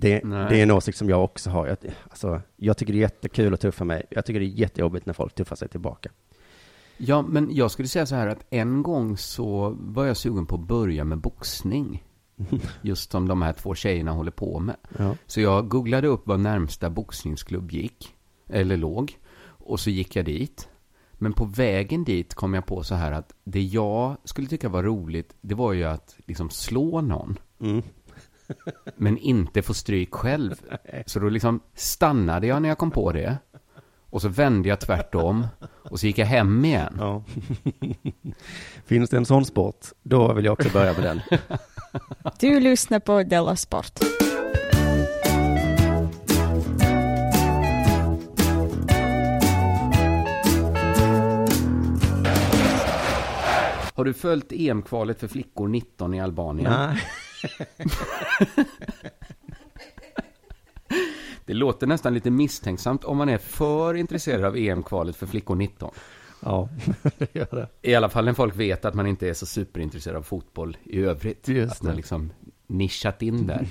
Det, 0.01 0.21
det 0.21 0.59
är 0.59 0.63
en 0.63 0.71
åsikt 0.71 0.99
som 0.99 1.09
jag 1.09 1.25
också 1.25 1.51
har. 1.51 1.67
Jag, 1.67 1.77
alltså, 2.11 2.41
jag 2.57 2.77
tycker 2.77 2.93
det 2.93 2.99
är 2.99 3.01
jättekul 3.01 3.55
att 3.55 3.61
tuffa 3.61 3.85
mig. 3.85 4.07
Jag 4.11 4.27
tycker 4.27 4.41
det 4.41 4.47
är 4.47 4.49
jättejobbigt 4.49 5.07
när 5.07 5.13
folk 5.13 5.35
tuffar 5.35 5.57
sig 5.57 5.69
tillbaka. 5.69 6.11
Ja, 6.97 7.23
men 7.23 7.55
jag 7.55 7.71
skulle 7.71 7.89
säga 7.89 8.07
så 8.07 8.15
här 8.15 8.27
att 8.27 8.47
en 8.51 8.83
gång 8.83 9.17
så 9.17 9.77
var 9.81 10.05
jag 10.05 10.17
sugen 10.17 10.47
på 10.47 10.55
att 10.55 10.67
börja 10.67 11.05
med 11.05 11.19
boxning. 11.19 12.05
Just 12.83 13.11
som 13.11 13.29
de 13.29 13.43
här 13.43 13.53
två 13.53 13.75
tjejerna 13.75 14.13
håller 14.13 14.31
på 14.31 14.59
med. 14.59 14.77
Ja. 14.99 15.17
Så 15.27 15.41
jag 15.41 15.69
googlade 15.69 16.09
upp 16.09 16.27
var 16.27 16.37
närmsta 16.37 16.91
boxningsklubb 16.91 17.71
gick, 17.71 18.15
eller 18.49 18.77
låg. 18.77 19.19
Och 19.45 19.81
så 19.81 19.91
gick 19.91 20.17
jag 20.17 20.25
dit. 20.25 20.69
Men 21.13 21.33
på 21.33 21.45
vägen 21.45 22.05
dit 22.05 22.35
kom 22.35 22.55
jag 22.55 22.67
på 22.67 22.83
så 22.83 22.95
här 22.95 23.13
att 23.13 23.33
det 23.45 23.63
jag 23.63 24.17
skulle 24.25 24.49
tycka 24.49 24.69
var 24.69 24.83
roligt, 24.83 25.37
det 25.41 25.55
var 25.55 25.73
ju 25.73 25.85
att 25.85 26.17
liksom 26.27 26.51
slå 26.51 27.01
någon. 27.01 27.39
Mm. 27.61 27.83
Men 28.97 29.19
inte 29.19 29.63
få 29.63 29.75
stryk 29.75 30.15
själv. 30.15 30.55
Så 31.07 31.21
då 31.21 31.29
liksom 31.29 31.61
stannade 31.75 32.47
jag 32.47 32.63
när 32.63 32.69
jag 32.69 32.79
kom 32.79 32.91
på 32.91 33.13
det. 33.13 33.39
Och 34.11 34.23
så 34.23 34.29
vände 34.29 34.69
jag 34.69 34.81
tvärtom. 34.81 35.47
Och 35.91 36.01
så 36.01 36.07
gick 36.07 36.19
jag 36.19 36.27
hem 36.27 36.65
igen. 36.65 36.97
Ja. 36.99 37.25
Finns 38.87 39.11
det 39.11 39.17
en 39.17 39.27
sån 39.27 39.45
sport, 39.45 39.87
då 40.03 40.33
vill 40.33 40.45
jag 40.45 40.53
också 40.53 40.69
börja 40.73 40.93
med 40.93 41.03
den. 41.03 41.21
Du 42.39 42.61
lyssnar 42.61 43.01
på 43.01 43.23
Della 43.23 43.57
Sport. 43.57 44.01
Har 53.95 54.05
du 54.05 54.15
följt 54.15 54.53
EM-kvalet 54.53 55.21
för 55.21 55.29
flickor 55.29 55.69
19 55.69 56.15
i 56.15 56.21
Albanien? 56.21 56.73
Nej. 56.73 57.03
Det 61.47 61.55
låter 61.55 61.87
nästan 61.87 62.15
lite 62.15 62.31
misstänksamt 62.31 63.05
om 63.05 63.17
man 63.17 63.29
är 63.29 63.39
för 63.39 63.95
intresserad 63.95 64.45
av 64.45 64.57
EM-kvalet 64.57 65.17
för 65.17 65.27
flickor 65.27 65.55
19. 65.57 65.95
Ja, 66.41 66.69
det 67.19 67.35
gör 67.35 67.49
det. 67.51 67.69
I 67.83 67.95
alla 67.95 68.09
fall 68.09 68.25
när 68.25 68.33
folk 68.33 68.57
vet 68.57 68.85
att 68.85 68.95
man 68.95 69.07
inte 69.07 69.29
är 69.29 69.35
så 69.35 69.47
superintresserad 69.47 70.17
av 70.17 70.23
fotboll 70.23 70.77
i 70.85 71.01
övrigt. 71.01 71.49
Just 71.49 71.73
att 71.73 71.83
man 71.83 71.97
liksom 71.97 72.33
nischat 72.67 73.23
in 73.23 73.47
där. 73.47 73.67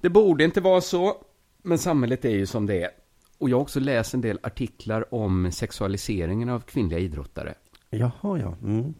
det 0.00 0.08
borde 0.08 0.44
inte 0.44 0.60
vara 0.60 0.80
så, 0.80 1.16
men 1.62 1.78
samhället 1.78 2.24
är 2.24 2.30
ju 2.30 2.46
som 2.46 2.66
det 2.66 2.82
är. 2.82 2.90
Och 3.38 3.50
jag 3.50 3.56
har 3.56 3.62
också 3.62 3.80
läst 3.80 4.14
en 4.14 4.20
del 4.20 4.38
artiklar 4.42 5.14
om 5.14 5.52
sexualiseringen 5.52 6.48
av 6.48 6.60
kvinnliga 6.60 6.98
idrottare. 6.98 7.54
Jaha, 7.90 8.38
ja. 8.38 8.56
Mm. 8.62 8.94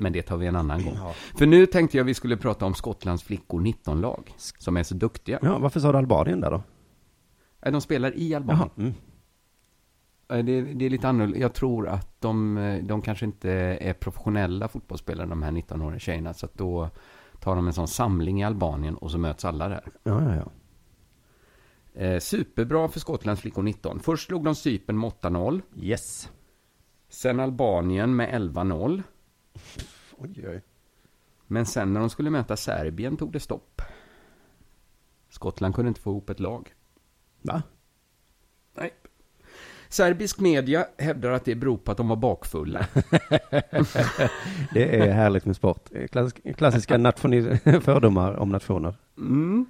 Men 0.00 0.12
det 0.12 0.22
tar 0.22 0.36
vi 0.36 0.46
en 0.46 0.56
annan 0.56 0.84
gång. 0.84 0.94
Ja. 0.96 1.12
För 1.38 1.46
nu 1.46 1.66
tänkte 1.66 1.96
jag 1.96 2.04
vi 2.04 2.14
skulle 2.14 2.36
prata 2.36 2.66
om 2.66 2.74
Skottlands 2.74 3.22
flickor 3.22 3.60
19-lag. 3.60 4.34
Som 4.36 4.76
är 4.76 4.82
så 4.82 4.94
duktiga. 4.94 5.38
ja, 5.42 5.58
varför 5.58 5.80
sa 5.80 5.92
du 5.92 5.98
Albanien 5.98 6.40
där 6.40 6.50
då? 6.50 6.62
Nej, 7.62 7.72
De 7.72 7.80
spelar 7.80 8.16
i 8.18 8.34
Albanien. 8.34 8.70
Mm. 8.76 8.92
Eh, 10.28 10.44
Det, 10.44 10.60
det 10.74 10.86
är 10.86 10.90
lite 10.90 11.08
annorlunda. 11.08 11.38
Jag 11.38 11.54
tror 11.54 11.88
att 11.88 12.20
de, 12.20 12.58
eh, 12.58 12.84
de 12.84 13.02
kanske 13.02 13.24
inte 13.24 13.50
är 13.80 13.92
professionella 13.92 14.68
fotbollsspelare, 14.68 15.26
de 15.26 15.42
här 15.42 15.50
19-åriga 15.52 15.98
tjejerna. 15.98 16.34
Så 16.34 16.46
att 16.46 16.54
då 16.54 16.90
tar 17.40 17.56
de 17.56 17.66
en 17.66 17.72
sån 17.72 17.88
samling 17.88 18.40
i 18.40 18.44
Albanien 18.44 18.96
och 18.96 19.10
så 19.10 19.18
möts 19.18 19.44
alla 19.44 19.68
där. 19.68 19.84
Ja, 20.02 20.22
ja, 20.22 20.34
ja. 20.34 20.50
Eh, 22.02 22.18
superbra 22.20 22.88
för 22.88 23.00
Skottlands 23.00 23.40
flickor 23.42 23.62
19. 23.62 24.00
Först 24.00 24.26
slog 24.26 24.44
de 24.44 24.54
Cypern 24.54 24.98
med 25.00 25.10
8-0. 25.10 25.62
Yes. 25.76 26.30
Sen 27.08 27.40
Albanien 27.40 28.16
med 28.16 28.28
11-0. 28.42 29.02
Oj, 30.18 30.48
oj. 30.48 30.62
Men 31.46 31.66
sen 31.66 31.92
när 31.92 32.00
de 32.00 32.10
skulle 32.10 32.30
möta 32.30 32.56
Serbien 32.56 33.16
tog 33.16 33.32
det 33.32 33.40
stopp. 33.40 33.82
Skottland 35.28 35.74
kunde 35.74 35.88
inte 35.88 36.00
få 36.00 36.10
ihop 36.10 36.30
ett 36.30 36.40
lag. 36.40 36.74
Va? 37.42 37.62
Nej. 38.74 38.94
Serbisk 39.88 40.40
media 40.40 40.86
hävdar 40.98 41.30
att 41.30 41.44
det 41.44 41.54
beror 41.54 41.76
på 41.76 41.90
att 41.90 41.96
de 41.96 42.08
var 42.08 42.16
bakfulla. 42.16 42.86
Det 44.72 45.00
är 45.00 45.12
härligt 45.12 45.44
med 45.44 45.56
sport. 45.56 45.88
Klassiska, 46.56 47.12
fördomar 47.80 48.34
om 48.34 48.48
nationer. 48.48 48.94
Mm. 49.18 49.66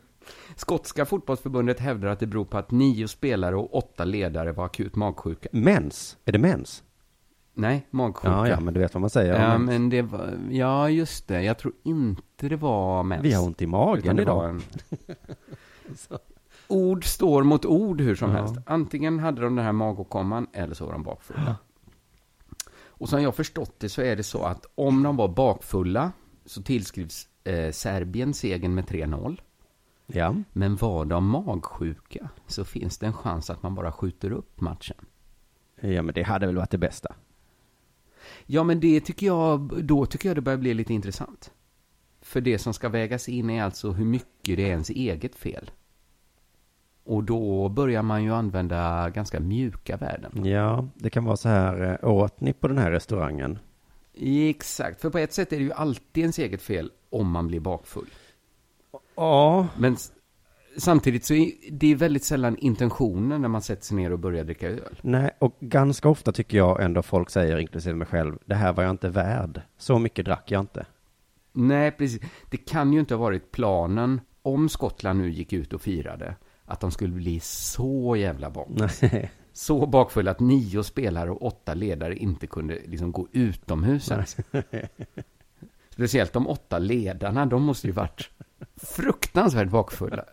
Skotska 0.56 1.06
fotbollsförbundet 1.06 1.80
hävdar 1.80 2.08
att 2.08 2.20
det 2.20 2.26
beror 2.26 2.44
på 2.44 2.58
att 2.58 2.70
nio 2.70 3.08
spelare 3.08 3.56
och 3.56 3.74
åtta 3.76 4.04
ledare 4.04 4.52
var 4.52 4.64
akut 4.64 4.96
magsjuka. 4.96 5.48
Mens? 5.52 6.16
Är 6.24 6.32
det 6.32 6.38
mens? 6.38 6.82
Nej, 7.59 7.87
magsjuka. 7.90 8.29
Ja, 8.29 8.49
ja, 8.49 8.61
men 8.61 8.75
du 8.75 8.81
vet 8.81 8.94
vad 8.94 9.01
man 9.01 9.11
säger. 9.11 9.40
Ja, 9.42 9.59
men 9.59 9.90
det 9.90 10.03
var, 10.03 10.38
ja, 10.51 10.90
just 10.90 11.29
det. 11.29 11.42
Jag 11.42 11.59
tror 11.59 11.73
inte 11.83 12.49
det 12.49 12.57
var 12.57 13.03
mens. 13.03 13.25
Vi 13.25 13.33
har 13.33 13.44
ont 13.47 13.62
i 13.62 13.66
magen 13.66 14.18
idag. 14.18 14.49
en... 14.51 14.62
Ord 16.68 17.05
står 17.05 17.42
mot 17.42 17.64
ord 17.64 18.01
hur 18.01 18.14
som 18.14 18.31
Ja. 18.31 18.37
helst. 18.37 18.55
Antingen 18.66 19.18
hade 19.18 19.40
de 19.42 19.57
den 19.57 19.64
här 19.64 19.73
magåkomman 19.73 20.47
eller 20.53 20.75
så 20.75 20.85
var 20.87 20.92
de 20.92 21.03
bakfulla. 21.03 21.57
Och 22.88 23.09
som 23.09 23.23
jag 23.23 23.35
förstått 23.35 23.75
det 23.79 23.88
så 23.88 24.03
är 24.03 24.16
det 24.16 24.23
så 24.23 24.42
att 24.42 24.66
om 24.75 25.03
de 25.03 25.16
var 25.16 25.29
bakfulla 25.29 26.12
så 26.47 26.62
tillskrivs 26.62 27.29
eh, 27.44 27.71
Serbien 27.73 28.35
segern 28.35 28.75
med 28.75 28.85
3-0. 28.85 29.40
Ja. 30.07 30.35
Men 30.53 30.77
var 30.77 31.05
de 31.05 31.27
magsjuka 31.29 32.29
så 32.47 32.64
finns 32.64 32.99
det 32.99 33.07
en 33.07 33.12
chans 33.12 33.51
att 33.51 33.62
man 33.62 33.75
bara 33.75 33.92
skjuter 33.92 34.33
upp 34.33 34.61
matchen. 34.61 34.97
ja, 35.81 36.03
men 36.03 36.14
det 36.14 36.23
hade 36.23 36.47
väl 36.47 36.57
varit 36.57 36.71
det 36.71 36.79
bästa. 36.79 37.14
Ja, 38.50 38.64
men 38.64 38.80
det 38.80 39.00
tycker 39.00 39.26
jag, 39.26 39.84
då 39.84 40.06
tycker 40.06 40.28
jag 40.28 40.37
det 40.37 40.40
börjar 40.40 40.58
bli 40.58 40.74
lite 40.74 40.94
intressant. 40.94 41.52
För 42.20 42.40
det 42.40 42.58
som 42.58 42.74
ska 42.74 42.88
vägas 42.88 43.28
in 43.28 43.50
är 43.50 43.62
alltså 43.62 43.90
hur 43.90 44.04
mycket 44.04 44.56
det 44.56 44.62
är 44.62 44.70
ens 44.70 44.90
eget 44.90 45.34
fel. 45.34 45.70
Och 47.04 47.24
då 47.24 47.68
börjar 47.68 48.02
man 48.02 48.24
ju 48.24 48.34
använda 48.34 49.11
ganska 49.11 49.40
mjuka 49.40 49.96
värden. 49.96 50.44
Ja, 50.44 50.88
det 50.94 51.11
kan 51.11 51.24
vara 51.24 51.37
så 51.37 51.48
här, 51.48 51.98
eh, 52.02 52.08
åt 52.11 52.40
ni 52.40 52.52
på 52.52 52.68
den 52.68 52.78
här 52.78 52.90
restaurangen? 52.90 53.58
Exakt, 54.20 55.00
för 55.00 55.11
på 55.11 55.18
ett 55.18 55.32
sätt 55.32 55.52
är 55.52 55.56
det 55.56 55.64
ju 55.64 55.72
alltid 55.72 56.20
ens 56.20 56.38
eget 56.38 56.62
fel 56.62 56.90
om 57.11 57.30
man 57.30 57.46
blir 57.46 57.61
bakfull. 57.61 58.08
Ja. 59.14 59.66
Men 59.76 59.96
samtidigt 60.78 61.24
så 61.24 61.34
är 61.34 61.52
det 61.70 61.94
väldigt 61.94 62.24
sällan 62.24 62.56
intentionen 62.58 63.42
när 63.42 63.48
man 63.48 63.62
sätter 63.62 63.84
sig 63.84 63.96
ner 63.96 64.12
och 64.12 64.18
börjar 64.18 64.44
dricka 64.44 64.68
öl. 64.68 64.98
Nej, 65.02 65.30
och 65.38 65.56
ganska 65.60 66.08
ofta 66.08 66.32
tycker 66.32 66.58
jag 66.58 66.82
ändå 66.82 67.02
folk 67.02 67.30
säger, 67.30 67.58
inklusive 67.58 67.94
mig 67.94 68.06
själv, 68.06 68.38
det 68.44 68.54
här 68.54 68.72
var 68.72 68.82
jag 68.82 68.90
inte 68.90 69.08
värd. 69.08 69.60
Så 69.78 69.98
mycket 69.98 70.24
drack 70.24 70.50
jag 70.50 70.60
inte. 70.60 70.86
Nej, 71.52 71.90
precis. 71.90 72.20
Det 72.50 72.56
kan 72.56 72.92
ju 72.92 73.00
inte 73.00 73.14
ha 73.14 73.22
varit 73.22 73.52
planen 73.52 74.20
om 74.42 74.68
Skottland 74.68 75.18
nu 75.18 75.30
gick 75.30 75.52
ut 75.52 75.72
och 75.72 75.80
firade 75.80 76.34
att 76.64 76.80
de 76.80 76.90
skulle 76.90 77.12
bli 77.12 77.40
så 77.40 78.16
jävla 78.16 78.50
bakfulla. 78.50 78.88
Så 79.52 79.86
bakfulla 79.86 80.30
att 80.30 80.40
nio 80.40 80.84
spelare 80.84 81.30
och 81.30 81.46
åtta 81.46 81.74
ledare 81.74 82.16
inte 82.16 82.46
kunde 82.46 82.78
liksom 82.86 83.12
gå 83.12 83.28
utomhus 83.32 84.10
ens. 84.10 84.36
Speciellt 85.90 86.32
de 86.32 86.46
åtta 86.46 86.78
ledarna, 86.78 87.46
de 87.46 87.62
måste 87.62 87.86
ju 87.86 87.92
varit 87.92 88.30
fruktansvärt 88.77 89.68
bakfulla. 89.68 90.25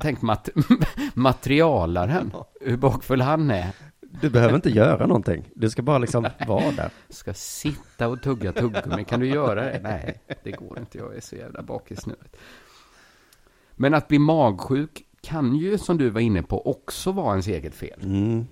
Tänk 0.00 0.22
mat 0.22 0.48
materialaren, 1.14 2.32
hur 2.60 2.76
bakfull 2.76 3.20
han 3.20 3.50
är. 3.50 3.74
Du 4.20 4.30
behöver 4.30 4.54
inte 4.54 4.70
göra 4.70 5.06
någonting. 5.06 5.50
Du 5.54 5.70
ska 5.70 5.82
bara 5.82 5.98
liksom 5.98 6.28
vara 6.48 6.70
där. 6.70 6.90
Ska 7.08 7.34
sitta 7.34 8.08
och 8.08 8.22
tugga 8.22 8.52
tuggummi, 8.52 9.04
kan 9.04 9.20
du 9.20 9.26
göra 9.26 9.64
det? 9.64 9.80
Nej, 9.82 10.20
det 10.42 10.50
går 10.50 10.78
inte, 10.78 10.98
jag 10.98 11.16
är 11.16 11.20
så 11.20 11.36
jävla 11.36 11.62
bakis 11.62 12.06
nu. 12.06 12.16
Men 13.72 13.94
att 13.94 14.08
bli 14.08 14.18
magsjuk 14.18 15.02
kan 15.20 15.56
ju, 15.56 15.78
som 15.78 15.98
du 15.98 16.10
var 16.10 16.20
inne 16.20 16.42
på, 16.42 16.66
också 16.66 17.12
vara 17.12 17.30
ens 17.30 17.46
eget 17.46 17.74
fel. 17.74 18.00
Mm. 18.02 18.46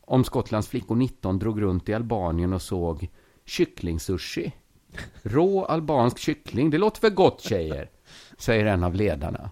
Om 0.00 0.24
Skottlands 0.24 0.68
flickor 0.68 0.96
19 0.96 1.38
drog 1.38 1.62
runt 1.62 1.88
i 1.88 1.94
Albanien 1.94 2.52
och 2.52 2.62
såg 2.62 3.08
kycklingsushi. 3.44 4.52
Rå 5.22 5.64
albansk 5.64 6.18
kyckling, 6.18 6.70
det 6.70 6.78
låter 6.78 7.00
för 7.00 7.10
gott 7.10 7.40
tjejer, 7.40 7.90
säger 8.38 8.66
en 8.66 8.84
av 8.84 8.94
ledarna. 8.94 9.50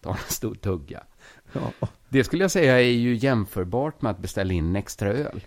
Tar 0.00 0.10
en 0.10 0.18
stor 0.28 0.54
tugga. 0.54 1.02
Ja. 1.52 1.88
Det 2.08 2.24
skulle 2.24 2.44
jag 2.44 2.50
säga 2.50 2.80
är 2.80 2.84
ju 2.84 3.14
jämförbart 3.14 4.02
med 4.02 4.10
att 4.10 4.18
beställa 4.18 4.52
in 4.52 4.64
en 4.68 4.76
extra 4.76 5.12
öl. 5.12 5.44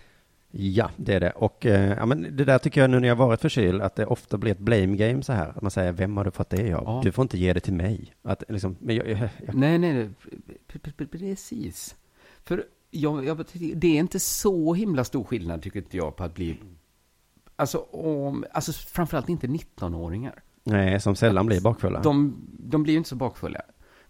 Ja, 0.50 0.90
det 0.96 1.14
är 1.14 1.20
det. 1.20 1.30
Och 1.30 1.66
eh, 1.66 1.96
ja, 1.98 2.06
men 2.06 2.36
det 2.36 2.44
där 2.44 2.58
tycker 2.58 2.80
jag 2.80 2.90
nu 2.90 3.00
när 3.00 3.08
jag 3.08 3.16
varit 3.16 3.40
förkyld, 3.40 3.82
att 3.82 3.96
det 3.96 4.06
ofta 4.06 4.38
blir 4.38 4.52
ett 4.52 4.58
blame 4.58 4.96
game 4.96 5.22
så 5.22 5.32
här. 5.32 5.48
Att 5.48 5.62
man 5.62 5.70
säger, 5.70 5.92
vem 5.92 6.16
har 6.16 6.24
du 6.24 6.30
fått 6.30 6.50
det 6.50 6.74
av? 6.74 6.84
Ja. 6.84 7.00
Du 7.04 7.12
får 7.12 7.22
inte 7.22 7.38
ge 7.38 7.52
det 7.52 7.60
till 7.60 7.74
mig. 7.74 8.14
Att 8.22 8.44
liksom, 8.48 8.76
men 8.80 8.96
jag, 8.96 9.08
jag, 9.08 9.18
jag, 9.46 9.54
Nej, 9.54 9.78
nej, 9.78 9.92
nej. 9.92 10.10
Pre- 10.68 10.80
pre- 10.80 10.94
pre- 10.96 11.06
Precis. 11.06 11.96
För 12.44 12.64
jag, 12.90 13.24
jag, 13.24 13.44
det 13.74 13.86
är 13.96 13.98
inte 14.00 14.20
så 14.20 14.74
himla 14.74 15.04
stor 15.04 15.24
skillnad, 15.24 15.62
tycker 15.62 15.78
inte 15.78 15.96
jag, 15.96 16.16
på 16.16 16.24
att 16.24 16.34
bli... 16.34 16.56
Alltså, 17.56 17.78
om, 17.78 18.44
alltså 18.52 18.72
framförallt 18.72 19.28
inte 19.28 19.46
19-åringar. 19.46 20.42
Nej, 20.64 21.00
som 21.00 21.14
sällan 21.16 21.46
blir 21.46 21.60
bakfulla. 21.60 22.00
De, 22.02 22.46
de 22.58 22.82
blir 22.82 22.92
ju 22.92 22.98
inte 22.98 23.08
så 23.08 23.16
bakfulla. 23.16 23.60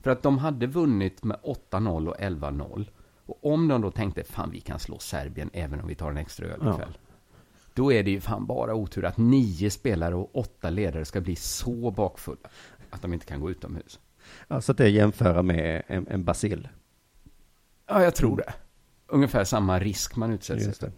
För 0.01 0.11
att 0.11 0.23
de 0.23 0.39
hade 0.39 0.67
vunnit 0.67 1.25
med 1.25 1.37
8-0 1.71 2.09
och 2.09 2.17
11-0. 2.17 2.89
Och 3.27 3.53
om 3.53 3.69
de 3.69 3.81
då 3.81 3.91
tänkte, 3.91 4.25
fan 4.25 4.51
vi 4.51 4.61
kan 4.61 4.79
slå 4.79 4.99
Serbien 4.99 5.51
även 5.53 5.81
om 5.81 5.89
vi 5.89 5.95
tar 5.95 6.11
en 6.11 6.17
extra 6.17 6.47
öl 6.47 6.61
Ja. 6.65 6.75
ikväll. 6.75 6.99
Då 7.75 7.93
är 7.93 8.03
det 8.03 8.11
ju 8.11 8.21
fan 8.21 8.47
bara 8.47 8.75
otur 8.75 9.05
att 9.05 9.19
nio 9.19 9.71
spelare 9.71 10.15
och 10.15 10.37
åtta 10.37 10.71
ledare 10.71 11.05
ska 11.05 11.21
bli 11.21 11.37
så 11.37 11.91
bakfulla 11.91 12.49
att 12.91 13.03
de 13.03 13.13
inte 13.13 13.27
kan 13.27 13.41
gå 13.41 13.51
utomhus. 13.51 14.01
Alltså 14.49 14.73
att 14.73 14.79
det 14.79 14.85
är 14.85 14.89
jämföra 14.89 15.43
med 15.43 15.83
en, 15.87 16.07
en 16.09 16.25
basil. 16.25 16.69
Ja, 17.87 18.03
jag 18.03 18.15
tror 18.15 18.37
det. 18.37 18.55
Ungefär 19.07 19.45
samma 19.45 19.79
risk 19.79 20.17
man 20.17 20.33
utsätts 20.33 20.79
för. 20.79 20.93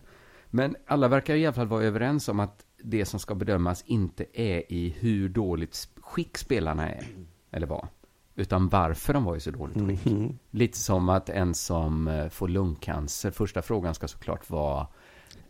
Men 0.51 0.77
alla 0.87 1.09
verkar 1.09 1.35
i 1.35 1.47
alla 1.47 1.53
fall 1.55 1.67
vara 1.67 1.83
överens 1.85 2.29
om 2.29 2.41
att 2.41 2.65
det 2.85 3.05
som 3.05 3.21
ska 3.21 3.35
bedömas 3.35 3.83
inte 3.87 4.25
är 4.33 4.73
i 4.73 4.95
hur 4.99 5.29
dåligt 5.29 5.89
skick 6.01 6.39
spelarna 6.39 6.91
är, 6.91 7.07
eller 7.51 7.67
var, 7.67 7.89
utan 8.35 8.69
varför 8.69 9.13
de 9.13 9.25
var 9.25 9.37
i 9.37 9.41
så 9.41 9.51
dåligt 9.51 9.77
skick. 9.89 10.13
Mhm. 10.13 10.39
Lite 10.51 10.79
som 10.79 11.09
att 11.09 11.29
en 11.29 11.55
som 11.55 12.09
eh, 12.09 12.29
får 12.29 12.49
lungcancer, 12.49 13.31
första 13.31 13.63
frågan 13.63 13.95
ska 13.95 14.09
såklart 14.09 14.51
vara 14.51 14.87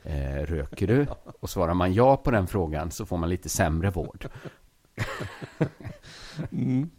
eh, 0.03 0.47
Röker 0.47 0.87
du? 0.87 1.07
Och 1.41 1.51
svarar 1.51 1.75
man 1.75 1.95
ja 1.95 2.17
på 2.17 2.31
den 2.31 2.47
frågan 2.47 2.91
så 2.91 3.07
får 3.07 3.17
man 3.17 3.29
lite 3.29 3.49
sämre 3.49 3.91
vård. 3.91 4.29
Mm. 6.53 6.91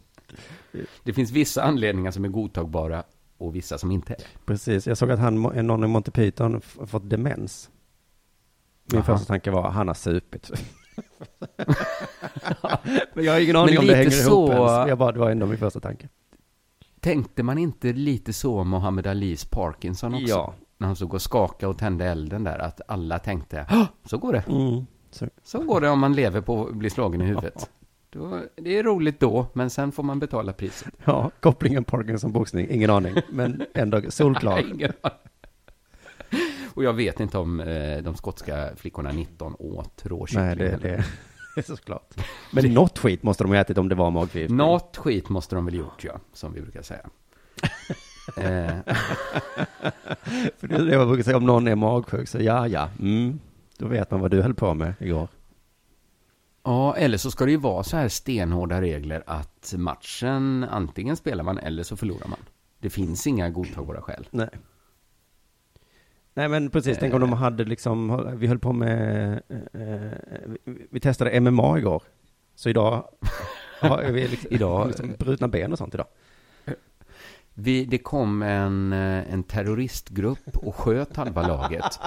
Det 1.02 1.12
finns 1.12 1.30
vissa 1.30 1.62
anledningar 1.62 2.10
som 2.10 2.24
är 2.24 2.28
godtagbara 2.28 3.04
och 3.38 3.56
vissa 3.56 3.78
som 3.78 3.90
inte 3.90 4.12
är. 4.12 4.18
Precis, 4.46 4.86
jag 4.86 4.98
såg 4.98 5.10
att 5.10 5.18
han, 5.18 5.42
någon 5.42 5.84
i 5.84 5.86
Monty 5.86 6.10
Python 6.10 6.60
fått 6.60 7.10
demens. 7.10 7.70
Min 8.92 9.00
Aha. 9.00 9.04
första 9.16 9.26
tanke 9.28 9.50
var, 9.50 9.70
han 9.70 9.86
har 9.88 9.94
supit. 9.94 10.50
Men 13.14 13.24
jag 13.24 13.32
har 13.32 13.40
ingen 13.40 13.56
aning 13.56 13.74
Men 13.74 13.78
om 13.82 13.86
det 13.86 13.94
hänger 13.94 14.10
så- 14.10 14.30
ihop 14.30 14.50
ens. 14.50 14.88
Jag 14.88 14.98
bara, 14.98 15.12
det 15.12 15.18
var 15.18 15.30
ändå 15.30 15.46
min 15.46 15.58
första 15.58 15.80
tanke. 15.80 16.08
Tänkte 17.00 17.42
man 17.42 17.58
inte 17.58 17.92
lite 17.92 18.32
så 18.32 18.60
om 18.60 18.70
Muhammad 18.70 19.06
Alis 19.06 19.44
Parkinson 19.44 20.14
också? 20.14 20.26
Ja. 20.28 20.54
När 20.78 20.86
han 20.86 20.96
stod 20.96 21.14
och 21.14 21.22
skakade 21.22 21.70
och 21.70 21.78
tände 21.78 22.04
elden 22.04 22.44
där, 22.44 22.58
att 22.58 22.80
alla 22.88 23.18
tänkte, 23.18 23.66
"Hå, 23.70 23.86
så 24.04 24.18
går 24.18 24.32
det. 24.32 24.44
Mm. 24.48 24.86
Så, 25.10 25.26
Så 25.42 25.60
går 25.60 25.80
det 25.80 25.88
om 25.90 25.98
man 25.98 26.12
lever 26.12 26.40
på 26.40 26.66
att 26.66 26.74
bli 26.74 26.90
slagen 26.90 27.20
i 27.20 27.24
huvudet. 27.24 27.70
Då, 28.10 28.40
det 28.56 28.78
är 28.78 28.82
roligt 28.82 29.20
då, 29.20 29.46
men 29.52 29.70
sen 29.70 29.92
får 29.92 30.02
man 30.02 30.18
betala 30.18 30.52
priset. 30.52 30.92
Ja, 31.04 31.30
kopplingen 31.40 31.84
Parkinson-boxning, 31.84 32.66
ingen 32.70 32.90
aning. 32.90 33.14
Men 33.30 33.62
ändå 33.74 34.02
solklar. 34.10 34.62
Och 36.76 36.84
jag 36.84 36.92
vet 36.92 37.20
inte 37.20 37.38
om 37.38 37.60
eh, 37.60 38.02
de 38.02 38.16
skotska 38.16 38.70
flickorna 38.76 39.10
19 39.12 39.54
åt 39.58 40.02
råkyckling. 40.06 40.44
Nej, 40.44 40.56
det, 40.56 40.68
heller. 40.68 41.04
det 41.54 41.60
är 41.60 41.62
såklart. 41.76 42.14
Men 42.52 42.74
något 42.74 42.98
skit 42.98 43.22
måste 43.22 43.44
de 43.44 43.50
ha 43.50 43.56
ätit 43.58 43.78
om 43.78 43.88
det 43.88 43.94
var 43.94 44.10
magförgiftning. 44.10 44.56
Något 44.56 44.96
skit 44.96 45.28
måste 45.28 45.54
de 45.54 45.64
väl 45.64 45.74
gjort, 45.74 46.04
ja, 46.04 46.20
som 46.32 46.52
vi 46.52 46.60
brukar 46.60 46.82
säga. 46.82 47.08
eh, 48.36 48.94
För 50.58 50.68
det 50.68 50.74
är 50.74 50.84
det 50.84 50.92
jag 50.92 51.08
brukar 51.08 51.24
säga 51.24 51.36
om 51.36 51.46
någon 51.46 51.68
är 51.68 51.74
magsjuk, 51.74 52.28
så 52.28 52.38
ja, 52.42 52.68
ja, 52.68 52.88
mm. 53.00 53.40
Då 53.78 53.88
vet 53.88 54.10
man 54.10 54.20
vad 54.20 54.30
du 54.30 54.42
höll 54.42 54.54
på 54.54 54.74
med 54.74 54.94
igår. 55.00 55.28
ja, 56.64 56.96
eller 56.96 57.18
så 57.18 57.30
ska 57.30 57.44
det 57.44 57.50
ju 57.50 57.56
vara 57.56 57.82
så 57.82 57.96
här 57.96 58.08
stenhårda 58.08 58.80
regler 58.80 59.22
att 59.26 59.74
matchen, 59.76 60.66
antingen 60.70 61.16
spelar 61.16 61.44
man 61.44 61.58
eller 61.58 61.82
så 61.82 61.96
förlorar 61.96 62.28
man. 62.28 62.38
Det 62.80 62.90
finns 62.90 63.26
inga 63.26 63.50
godtagbara 63.50 64.02
skäl. 64.02 64.28
Nej. 64.30 64.48
Nej 66.36 66.48
men 66.48 66.70
precis, 66.70 66.98
tänk 67.00 67.14
om 67.14 67.20
de 67.20 67.32
hade 67.32 67.64
liksom, 67.64 68.30
vi 68.38 68.46
höll 68.46 68.58
på 68.58 68.72
med, 68.72 69.32
eh, 69.72 70.50
vi, 70.64 70.86
vi 70.90 71.00
testade 71.00 71.40
MMA 71.40 71.78
igår. 71.78 72.02
Så 72.54 72.68
idag 72.68 73.04
har 73.80 74.02
vi 74.04 74.28
liksom, 74.28 74.48
Idag- 74.54 74.86
liksom 74.86 75.14
brutna 75.18 75.48
ben 75.48 75.72
och 75.72 75.78
sånt 75.78 75.94
idag. 75.94 76.06
Vi, 77.58 77.84
det 77.84 77.98
kom 77.98 78.42
en, 78.42 78.92
eh, 78.92 79.32
en 79.32 79.42
terroristgrupp 79.42 80.56
och 80.56 80.74
sköt 80.76 81.16
halva 81.16 81.46
laget. 81.48 81.98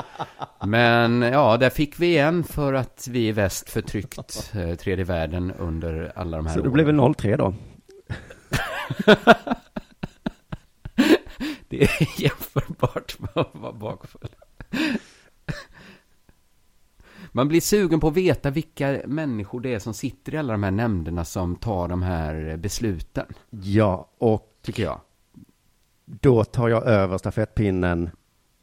Men 0.66 1.22
ja, 1.22 1.58
där 1.58 1.70
fick 1.70 2.00
vi 2.00 2.08
igen 2.08 2.44
för 2.44 2.74
att 2.74 3.08
vi 3.12 3.28
i 3.28 3.32
väst 3.32 3.70
förtryckt 3.70 4.52
eh, 4.56 4.76
tredje 4.76 5.06
världen 5.06 5.52
under 5.60 6.12
alla 6.16 6.38
de 6.38 6.46
här 6.46 6.54
Så 6.54 6.60
det 6.60 6.64
åren. 6.64 6.74
blev 6.74 6.86
väl 6.86 6.96
0-3 6.96 7.38
då. 7.38 7.54
Det 11.70 11.84
är 11.84 11.90
jämförbart 12.22 13.20
med 13.20 13.30
att 13.34 13.56
vara 13.56 13.74
bakfull. 13.74 14.30
Man 17.32 17.48
blir 17.48 17.62
sugen 17.62 18.00
på 18.00 18.08
att 18.08 18.14
veta 18.18 18.50
vilka 18.50 19.02
människor 19.06 19.62
det 19.62 19.74
är 19.74 19.80
som 19.80 19.94
sitter 19.94 20.34
i 20.34 20.38
alla 20.38 20.54
de 20.54 20.64
här 20.64 20.72
nämnderna 20.72 21.26
som 21.26 21.56
tar 21.56 21.88
de 21.88 22.02
här 22.02 22.58
besluten, 22.58 23.26
Ja, 23.50 24.10
och 24.18 24.54
tycker 24.62 24.84
jag. 24.84 25.02
då 26.06 26.44
tar 26.44 26.70
jag 26.70 26.86
över 26.88 27.18
stafettpinnen 27.18 28.10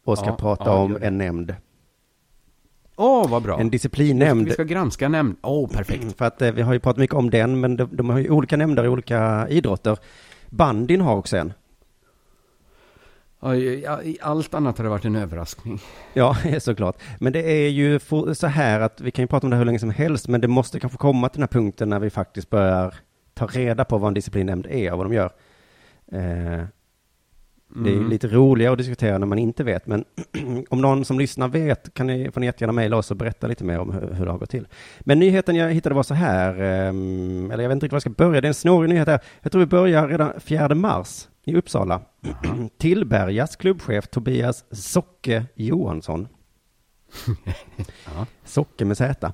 och 0.05 0.19
ska 0.19 0.27
Ja, 0.27 0.37
prata 0.37 0.65
ja, 0.65 0.77
om 0.77 0.99
en 1.03 1.19
nämnd. 1.19 1.55
Åh, 2.97 3.31
vad 3.31 3.43
bra. 3.43 3.61
En 3.61 3.71
disciplinnämnd. 3.71 4.47
Vi 4.47 4.53
ska 4.53 4.65
granska 4.65 5.09
nämnd. 5.09 5.37
Åh, 5.43 5.69
perfekt. 5.71 6.19
För 6.19 6.25
att 6.25 6.43
eh, 6.43 6.53
vi 6.53 6.63
har 6.63 6.73
ju 6.73 6.81
pratat 6.81 6.99
mycket 6.99 7.17
om 7.17 7.31
den, 7.31 7.61
men 7.61 7.77
de, 7.77 7.97
de 7.97 8.11
har 8.11 8.19
ju 8.19 8.31
olika 8.31 8.57
nämnder 8.57 8.85
i 8.85 8.89
olika 8.89 9.49
idrotter. 9.49 9.99
Bandin 10.51 11.01
har 11.01 11.17
också 11.17 11.37
en. 11.37 11.53
Allt 14.21 14.55
annat 14.55 14.79
hade 14.79 14.91
varit 14.91 15.05
en 15.05 15.17
överraskning. 15.17 15.79
Ja, 16.15 16.37
såklart. 16.61 16.97
Men 17.21 17.33
det 17.33 17.43
är 17.43 17.69
ju 17.69 17.99
så 18.35 18.47
här 18.47 18.81
att 18.81 19.01
vi 19.01 19.11
kan 19.11 19.23
ju 19.23 19.27
prata 19.27 19.47
om 19.47 19.51
det 19.51 19.57
hur 19.57 19.65
länge 19.65 19.79
som 19.79 19.91
helst, 19.91 20.29
men 20.29 20.41
det 20.41 20.49
måste 20.49 20.81
kanske 20.81 20.99
komma 20.99 21.29
till 21.29 21.41
den 21.41 21.49
här 21.53 21.61
punkten 21.61 21.89
när 21.91 21.99
vi 21.99 22.11
faktiskt 22.11 22.51
börjar 22.51 22.95
ta 23.35 23.47
reda 23.47 23.85
på 23.85 23.99
vad 23.99 24.09
en 24.09 24.15
disciplinnämnd 24.15 24.67
är 24.71 24.93
och 24.93 24.99
vad 24.99 25.07
de 25.07 25.13
gör. 25.15 25.31
Eh, 26.13 26.65
Det 27.79 27.91
är 27.91 27.93
ju 27.93 27.99
Mm. 27.99 28.11
lite 28.11 28.29
roligare 28.29 28.73
att 28.73 28.79
diskutera 28.79 29.19
när 29.19 29.27
man 29.27 29.39
inte 29.39 29.65
vet, 29.65 29.87
men 29.87 30.05
om 30.71 30.81
någon 30.81 31.05
som 31.05 31.19
lyssnar 31.19 31.49
vet 31.49 31.95
kan 31.95 32.07
ni, 32.07 32.31
får 32.31 32.41
ni 32.41 32.47
jättegärna 32.47 32.73
mejla 32.73 32.97
oss 32.97 33.11
och 33.11 33.17
berätta 33.17 33.47
lite 33.47 33.65
mer 33.65 33.79
om 33.79 33.93
hur, 33.93 34.13
hur 34.15 34.25
det 34.25 34.31
har 34.31 34.39
gått 34.39 34.51
till. 34.51 34.69
Men 35.01 35.19
nyheten 35.19 35.57
jag 35.57 35.73
hittade 35.73 35.95
var 35.95 36.03
så 36.03 36.15
här, 36.15 36.61
ehm, 36.61 37.51
eller 37.51 37.63
jag 37.65 37.69
vet 37.69 37.77
inte 37.77 37.87
riktigt 37.87 37.93
var 37.93 37.97
jag 37.97 38.03
ska 38.03 38.11
börja, 38.25 38.41
det 38.41 38.47
är 38.47 38.51
en 38.51 38.55
snårig 38.55 38.89
nyhet 38.91 39.09
här. 39.09 39.21
Jag 39.43 39.53
tror 39.53 39.61
vi 39.61 39.67
börjar 39.67 40.09
redan 40.09 40.33
4 40.41 40.75
mars 40.75 41.29
i 41.47 41.55
Uppsala. 41.57 42.01
Tillbergas 42.79 43.57
klubbchef 43.57 44.07
Tobias 44.07 44.65
Socke 44.71 45.45
Johansson. 45.55 46.29
Ja. 48.07 48.27
Socke 48.45 48.85
med 48.85 48.97
Z. 48.97 49.33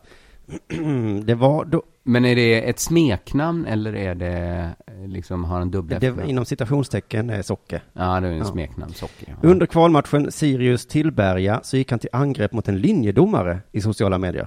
Det 1.25 1.35
var 1.35 1.65
då, 1.65 1.83
Men 2.03 2.25
är 2.25 2.37
det 2.37 2.69
ett 2.69 2.79
smeknamn 2.79 3.67
eller 3.67 3.95
är 3.97 4.15
det 4.15 4.71
eh, 4.87 5.09
liksom, 5.09 5.45
har 5.45 5.59
han 5.59 5.71
dubbla 5.71 5.99
det 5.99 6.11
var 6.11 6.23
inom 6.25 6.45
citationstecken 6.45 7.31
eh, 7.31 7.43
Socke. 7.43 7.83
Ja, 7.93 8.21
det 8.21 8.29
är 8.29 8.33
en 8.33 8.39
Ja. 8.39 8.45
smeknamn, 8.45 8.93
socker. 8.93 9.37
Ja. 9.43 9.49
Under 9.49 9.67
kvalmatchen 9.67 10.33
Sirius 10.33 10.87
Tillberga 10.87 11.61
så 11.63 11.77
gick 11.77 11.91
han 11.91 11.99
till 12.01 12.11
angrepp 12.13 12.53
mot 12.53 12.69
en 12.69 12.79
linjedomare 12.79 13.61
i 13.73 13.81
sociala 13.81 14.19
medier. 14.19 14.47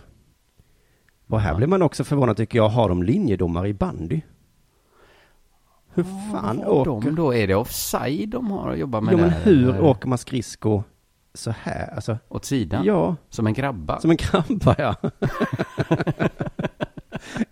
Och 1.28 1.42
här 1.42 1.52
Ja. 1.52 1.58
blir 1.58 1.68
man 1.68 1.82
också 1.82 2.04
förvånad 2.04 2.38
tycker 2.38 2.58
jag, 2.60 2.70
har 2.70 2.90
de 2.90 3.04
linjedomare 3.04 3.68
i 3.70 3.74
bandy? 3.74 4.22
Hur 5.96 6.04
fan 6.32 6.58
Har 6.58 6.70
åker... 6.70 6.92
de 7.06 7.16
då? 7.16 7.34
Är 7.34 7.48
det 7.48 7.56
offside 7.56 8.30
de 8.30 8.52
har 8.52 8.72
att 8.72 8.78
jobba 8.80 9.02
med 9.02 9.18
men 9.18 9.30
där, 9.30 9.40
hur 9.44 9.70
eller 9.70 9.84
åker 9.84 10.08
man 10.08 10.18
skridsko 10.18 10.84
så 11.34 11.52
här? 11.62 11.94
Alltså, 11.96 12.18
Åt 12.30 12.46
sidan? 12.46 12.86
ja, 12.86 13.16
Som 13.30 13.48
en 13.48 13.54
grabba? 13.54 14.00
som 14.00 14.12
en 14.12 14.18
krabba 14.18 14.76
ja. 14.78 14.96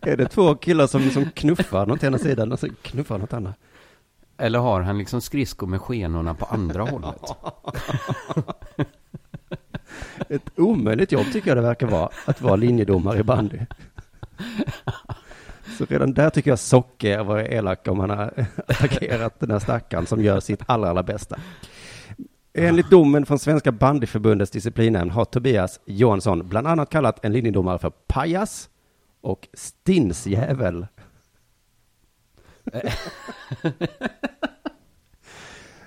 Är 0.02 0.18
det 0.18 0.26
två 0.28 0.56
killar 0.56 0.88
som, 0.88 1.10
som 1.10 1.26
knuffar 1.26 1.86
något 1.86 2.04
ena 2.04 2.18
sidan 2.18 2.52
och 2.52 2.60
så 2.60 2.68
knuffar 2.82 3.18
något 3.18 3.34
annat? 3.34 3.56
Eller 4.38 4.60
har 4.60 4.82
han 4.82 4.98
liksom 4.98 5.22
skridskor 5.22 5.68
med 5.68 5.82
skenorna 5.82 6.34
på 6.34 6.46
andra 6.46 6.84
hållet? 6.92 7.22
Ett 10.30 10.60
omöjligt 10.60 11.12
jobb 11.12 11.26
tycker 11.34 11.48
jag 11.50 11.58
det 11.58 11.62
verkar 11.62 11.88
vara, 11.88 12.10
att 12.26 12.42
vara 12.42 12.56
linjedomare 12.56 13.20
i 13.20 13.24
bandy. 13.24 13.60
Så 15.78 15.86
redan 15.86 16.14
där 16.14 16.30
tycker 16.30 16.52
jag 16.52 16.60
Socke 16.60 17.24
var 17.24 17.40
elak 17.40 17.88
om 17.88 18.00
han 18.00 18.10
har 18.10 18.34
attackerat 18.68 19.40
den 19.40 19.52
här 19.52 19.60
stackaren 19.60 20.06
som 20.06 20.22
gör 20.24 20.40
sitt 20.40 20.60
allra, 20.66 20.90
allra 20.90 21.04
bästa. 21.04 21.40
Enligt 22.54 22.90
domen 22.90 23.26
från 23.26 23.40
Svenska 23.40 23.72
bandyförbundets 23.72 24.52
disciplinnämnd 24.52 25.12
har 25.12 25.26
Tobias 25.26 25.80
Johansson 25.86 26.50
bland 26.50 26.68
annat 26.68 26.90
kallat 26.90 27.26
en 27.26 27.34
linjedomare 27.34 27.80
för 27.80 27.90
pajas 28.08 28.70
och 29.22 29.48
stinsjävel. 29.54 30.88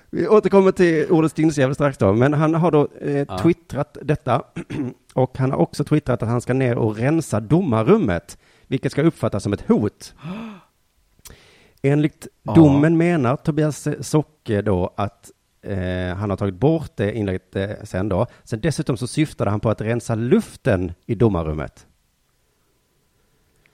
Vi 0.09 0.27
återkommer 0.27 0.71
till 0.71 1.07
ordet 1.11 1.31
stinsjävel 1.31 1.75
strax 1.75 1.97
då, 1.97 2.13
men 2.13 2.33
han 2.33 2.55
har 2.55 2.71
då 2.71 2.87
eh, 3.01 3.17
Ja. 3.27 3.37
twittrat 3.39 3.97
detta 4.01 4.41
och 5.13 5.37
han 5.37 5.51
har 5.51 5.57
också 5.57 5.83
twittrat 5.83 6.23
att 6.23 6.29
han 6.29 6.41
ska 6.41 6.53
ner 6.53 6.77
och 6.77 6.97
rensa 6.97 7.39
domarrummet, 7.39 8.37
vilket 8.67 8.91
ska 8.91 9.01
uppfattas 9.01 9.43
som 9.43 9.53
ett 9.53 9.67
hot. 9.67 10.13
Enligt 11.81 12.27
Ja. 12.43 12.53
domen 12.55 12.97
menar 12.97 13.35
Tobias 13.35 13.87
Socke 14.01 14.61
då 14.61 14.93
att 14.97 15.31
eh, 15.61 16.15
han 16.15 16.29
har 16.29 16.37
tagit 16.37 16.55
bort 16.55 16.91
det 16.95 17.13
inlägget 17.17 17.55
eh, 17.55 17.69
sen 17.83 18.09
då. 18.09 18.27
Sen 18.43 18.61
dessutom 18.61 18.97
så 18.97 19.07
syftade 19.07 19.51
han 19.51 19.59
på 19.59 19.69
att 19.69 19.81
rensa 19.81 20.15
luften 20.15 20.91
i 21.05 21.15
domarrummet. 21.15 21.87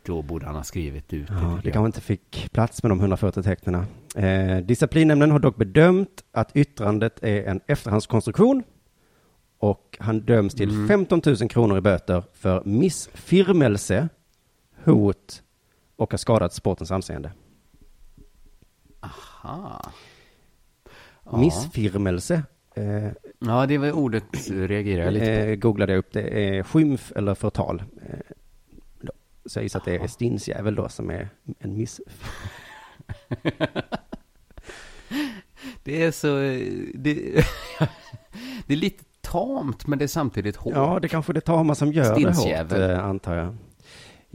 Då 0.05 0.21
borde 0.21 0.45
han 0.45 0.55
ha 0.55 0.63
skrivit 0.63 1.13
ut 1.13 1.27
det. 1.27 1.33
Ja, 1.33 1.59
det 1.63 1.71
kanske 1.71 1.85
inte 1.85 2.01
fick 2.01 2.49
plats 2.53 2.83
med 2.83 2.91
de 2.91 2.99
140 2.99 3.43
tecknen. 3.43 3.85
Eh, 4.15 4.57
disciplinnämnden 4.57 5.31
har 5.31 5.39
dock 5.39 5.55
bedömt 5.55 6.23
att 6.31 6.55
yttrandet 6.55 7.23
är 7.23 7.43
en 7.43 7.61
efterhandskonstruktion 7.67 8.63
och 9.59 9.97
han 9.99 10.19
döms 10.19 10.53
till 10.53 10.69
Mm. 10.69 10.87
15 10.87 11.21
000 11.25 11.35
kronor 11.49 11.77
i 11.77 11.81
böter 11.81 12.23
för 12.33 12.63
missfirmelse, 12.65 14.09
hot 14.85 15.43
och 15.95 16.11
har 16.13 16.17
skadat 16.17 16.53
sportens 16.53 16.91
anseende. 16.91 17.31
Aha. 18.99 19.91
Ja. 21.25 21.37
Missfirmelse, 21.37 22.43
eh, 22.75 23.07
Ja, 23.39 23.65
det 23.65 23.77
var 23.77 23.91
ordet 23.91 24.23
reagerar 24.49 25.03
jag 25.03 25.13
lite 25.13 25.25
på. 25.25 25.31
eh, 25.31 25.55
googlade 25.55 25.91
jag 25.93 25.99
upp, 25.99 26.13
det 26.13 26.47
är 26.57 26.63
skymf 26.63 27.11
eller 27.15 27.35
förtal. 27.35 27.83
Eh, 28.09 28.19
då. 29.01 29.11
Så 29.45 29.59
jag 29.59 29.63
gissar 29.63 29.79
att 29.79 29.85
det 29.85 29.95
är 29.95 30.07
stinsjävel 30.07 30.75
då 30.75 30.89
som 30.89 31.09
är 31.09 31.29
en 31.59 31.77
miss... 31.77 32.01
Det 35.83 36.03
är 36.03 36.11
så... 36.11 36.27
Det, 36.95 37.13
det 38.67 38.73
är 38.73 38.77
lite 38.77 39.03
tamt, 39.21 39.87
men 39.87 39.99
det 39.99 40.05
är 40.05 40.07
samtidigt 40.07 40.55
hårt. 40.55 40.73
Ja, 40.75 40.99
det 41.01 41.07
kanske 41.07 41.31
är 41.31 41.33
det 41.33 41.41
tama 41.41 41.75
som 41.75 41.91
gör 41.93 42.15
det 42.19 42.35
hårt, 42.35 42.71
eh, 42.71 43.05
antar 43.05 43.35
jag. 43.35 43.55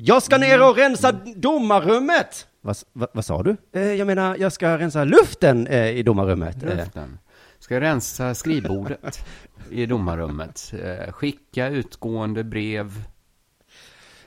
Jag 0.00 0.22
ska 0.22 0.38
ner 0.38 0.68
och 0.68 0.76
rensa 0.76 1.12
domarrummet! 1.36 2.46
Vad, 2.60 2.76
vad, 2.92 3.08
vad 3.12 3.24
sa 3.24 3.42
du? 3.42 3.56
Eh, 3.72 3.82
jag 3.92 4.06
menar, 4.06 4.36
jag 4.36 4.52
ska 4.52 4.78
rensa 4.78 5.04
luften 5.04 5.66
eh, 5.66 5.88
i 5.88 6.02
domarrummet. 6.02 6.62
Eh, 6.62 6.76
Luften. 6.76 7.18
Ska 7.58 7.80
rensa 7.80 8.34
skrivbordet 8.34 9.26
i 9.70 9.86
domarrummet. 9.86 10.72
Eh, 10.84 11.12
Skicka 11.12 11.68
utgående 11.68 12.44
brev. 12.44 12.92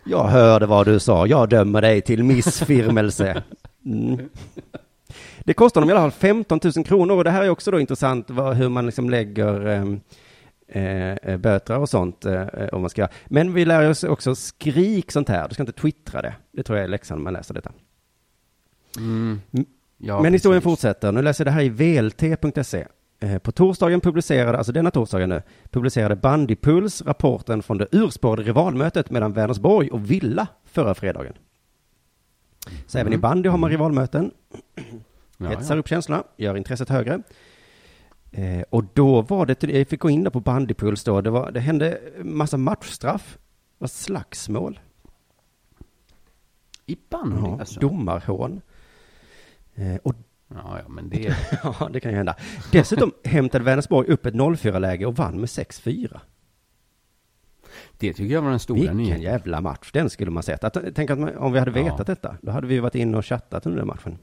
jag 0.03 0.23
hörde 0.23 0.65
vad 0.65 0.85
du 0.85 0.99
sa, 0.99 1.27
jag 1.27 1.49
dömer 1.49 1.81
dig 1.81 2.01
till 2.01 2.23
missfirmelse. 2.23 3.43
Mm. 3.85 4.29
Det 5.39 5.53
kostar 5.53 5.81
dem 5.81 5.89
i 5.89 5.93
alla 5.93 6.01
fall 6.01 6.11
15 6.11 6.59
000 6.75 6.85
kronor 6.85 7.17
och 7.17 7.23
det 7.23 7.29
här 7.29 7.43
är 7.43 7.49
också 7.49 7.71
då 7.71 7.79
intressant 7.79 8.29
vad, 8.29 8.55
hur 8.55 8.69
man 8.69 8.85
liksom 8.85 9.09
lägger 9.09 9.65
ehm, 9.67 10.01
eh, 10.71 11.11
eh, 11.11 11.37
böter 11.37 11.77
och 11.79 11.89
sånt 11.89 12.25
eh, 12.25 12.41
eh, 12.41 12.67
om 12.67 12.81
man 12.81 12.89
ska. 12.89 13.07
Men 13.25 13.53
vi 13.53 13.65
lär 13.65 13.89
oss 13.89 14.03
också 14.03 14.35
skrik 14.35 15.11
sånt 15.11 15.29
här. 15.29 15.47
Du 15.47 15.53
ska 15.53 15.63
inte 15.63 15.71
twittra 15.81 16.21
det. 16.21 16.33
Det 16.51 16.63
tror 16.63 16.77
jag 16.77 16.83
är 16.83 16.89
läxan 16.89 17.17
när 17.17 17.23
man 17.23 17.33
läser 17.33 17.53
detta. 17.53 17.71
Mm. 18.97 19.41
Mm. 19.51 19.65
Ja, 19.97 20.21
Men 20.21 20.33
historien 20.33 20.61
precis. 20.61 20.71
fortsätter. 20.81 21.11
Nu 21.11 21.21
läser 21.21 21.45
jag 21.45 21.47
det 21.47 21.51
här 21.51 21.61
i 21.61 21.69
vlt.se. 22.01 22.85
Eh, 23.19 23.37
På 23.37 23.51
torsdagen 23.51 24.01
publicerade, 24.01 24.57
alltså 24.57 24.71
denna 24.71 24.91
torsdagen 24.91 25.29
nu, 25.29 25.41
publicerade 25.69 26.15
Bandypuls 26.15 27.01
rapporten 27.01 27.63
från 27.63 27.77
det 27.77 27.87
urspårade 27.91 28.43
rivalmötet 28.43 29.09
mellan 29.09 29.33
Vänersborg 29.33 29.89
och 29.89 30.11
Villa 30.11 30.47
förra 30.65 30.93
fredagen. 30.93 31.33
Så 32.87 32.97
även 32.97 33.13
i 33.13 33.15
Mm. 33.15 33.21
bandy 33.21 33.49
har 33.49 33.57
man 33.57 33.69
rivalmöten, 33.69 34.31
Ja, 35.37 35.47
hetsar 35.47 35.75
ja. 35.75 35.79
upp 35.79 35.87
känslorna, 35.87 36.23
gör 36.37 36.57
intresset 36.57 36.89
högre. 36.89 37.21
Eh, 38.31 38.61
och 38.69 38.83
då 38.93 39.21
var 39.21 39.45
det, 39.45 39.63
jag 39.63 39.87
fick 39.87 39.99
gå 39.99 40.09
in 40.09 40.23
där 40.23 40.31
på 40.31 40.39
Bandypuls 40.39 41.03
då, 41.03 41.21
det, 41.21 41.29
var, 41.29 41.51
det 41.51 41.59
hände 41.59 42.01
massa 42.23 42.57
matchstraff, 42.57 43.37
det 43.37 43.83
var 43.83 43.87
slagsmål, 43.87 44.79
I 46.85 46.97
bandy 47.09 47.35
ja, 47.41 47.57
alltså? 47.59 47.79
domarhån. 47.79 48.61
Eh, 49.75 49.95
och 50.03 50.15
Ja, 50.53 50.79
ja, 50.83 50.89
men 50.89 51.09
det. 51.09 51.35
Ja, 51.63 51.89
det 51.93 51.99
kan 51.99 52.11
ju 52.11 52.17
hända. 52.17 52.35
Dessutom 52.71 53.11
hämtade 53.23 53.63
Vänersborg 53.65 54.07
upp 54.07 54.25
ett 54.25 54.33
0-4-läge 54.33 55.05
och 55.05 55.15
vann 55.15 55.39
med 55.39 55.45
6-4. 55.45 56.19
Det 57.97 58.13
tycker 58.13 58.33
jag 58.33 58.41
var 58.41 58.49
den 58.49 58.59
stora 58.59 58.77
Vilken 58.79 58.97
nyheten. 58.97 59.21
jävla 59.21 59.61
match. 59.61 59.91
Den 59.93 60.09
skulle 60.09 60.31
man 60.31 60.43
sett. 60.43 60.63
Att, 60.63 60.77
tänk 60.95 61.09
att 61.09 61.19
man, 61.19 61.37
om 61.37 61.53
vi 61.53 61.59
hade 61.59 61.79
Ja. 61.79 61.83
vetat 61.85 62.07
detta, 62.07 62.37
då 62.41 62.51
hade 62.51 62.67
vi 62.67 62.79
varit 62.79 62.95
inne 62.95 63.17
och 63.17 63.25
chattat 63.25 63.65
under 63.65 63.77
den 63.79 63.87
matchen. 63.87 64.17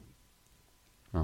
Ja. 1.11 1.23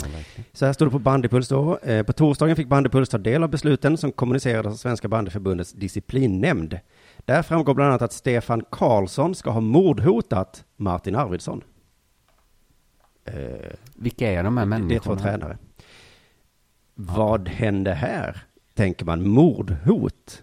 Så 0.53 0.67
här 0.67 0.73
står 0.73 0.87
det 0.87 0.93
på 0.93 0.99
Bandypuls 0.99 1.49
då. 1.49 1.79
Eh, 1.79 2.03
på 2.03 2.13
torsdagen 2.13 2.57
fick 2.57 2.69
Bandypuls 2.69 3.09
ta 3.09 3.19
del 3.19 3.43
av 3.43 3.49
besluten 3.51 3.97
som 3.97 4.13
kommunicerades 4.13 4.73
av 4.73 4.77
Svenska 4.77 5.09
Bandyförbundets 5.09 5.73
disciplinnämnd. 5.73 6.79
Där 7.19 7.43
framgår 7.43 7.75
bland 7.75 7.89
annat 7.89 8.03
att 8.03 8.13
Stefan 8.13 8.65
Karlsson 8.71 9.35
ska 9.35 9.51
ha 9.51 9.61
mordhotat 9.61 10.65
Martin 10.77 11.17
Arvidsson. 11.17 11.63
Eh, 13.25 13.35
Vilka 13.95 14.31
är 14.31 14.43
de 14.43 14.57
här 14.59 14.67
det 14.67 14.75
är 14.77 14.79
människorna? 14.79 15.17
två 15.17 15.23
tränare. 15.23 15.59
Vad 16.95 17.49
hände 17.49 17.93
här? 17.95 18.43
Tänker 18.75 19.05
man 19.05 19.29
mordhot? 19.29 20.43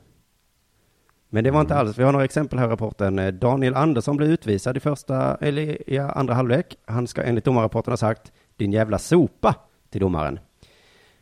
Men 1.29 1.43
det 1.43 1.51
var 1.51 1.61
inte 1.61 1.75
alls. 1.75 1.97
Vi 1.97 2.03
har 2.03 2.11
några 2.11 2.25
exempel 2.25 2.59
här 2.59 2.65
i 2.67 2.69
rapporten. 2.69 3.19
Eh, 3.19 3.33
Daniel 3.33 3.75
Andersson 3.75 4.17
blev 4.17 4.29
utvisad 4.31 4.77
i 4.77 4.79
första, 4.79 5.35
eller 5.35 5.89
i 5.89 5.97
andra 5.99 6.33
halvlek. 6.33 6.77
Han 6.85 7.07
ska 7.07 7.23
enligt 7.23 7.45
domarrapporten 7.45 7.91
ha 7.91 7.97
sagt 7.97 8.31
din 8.61 8.71
jävla 8.71 8.97
sopa 8.97 9.55
till 9.89 10.01
domaren. 10.01 10.39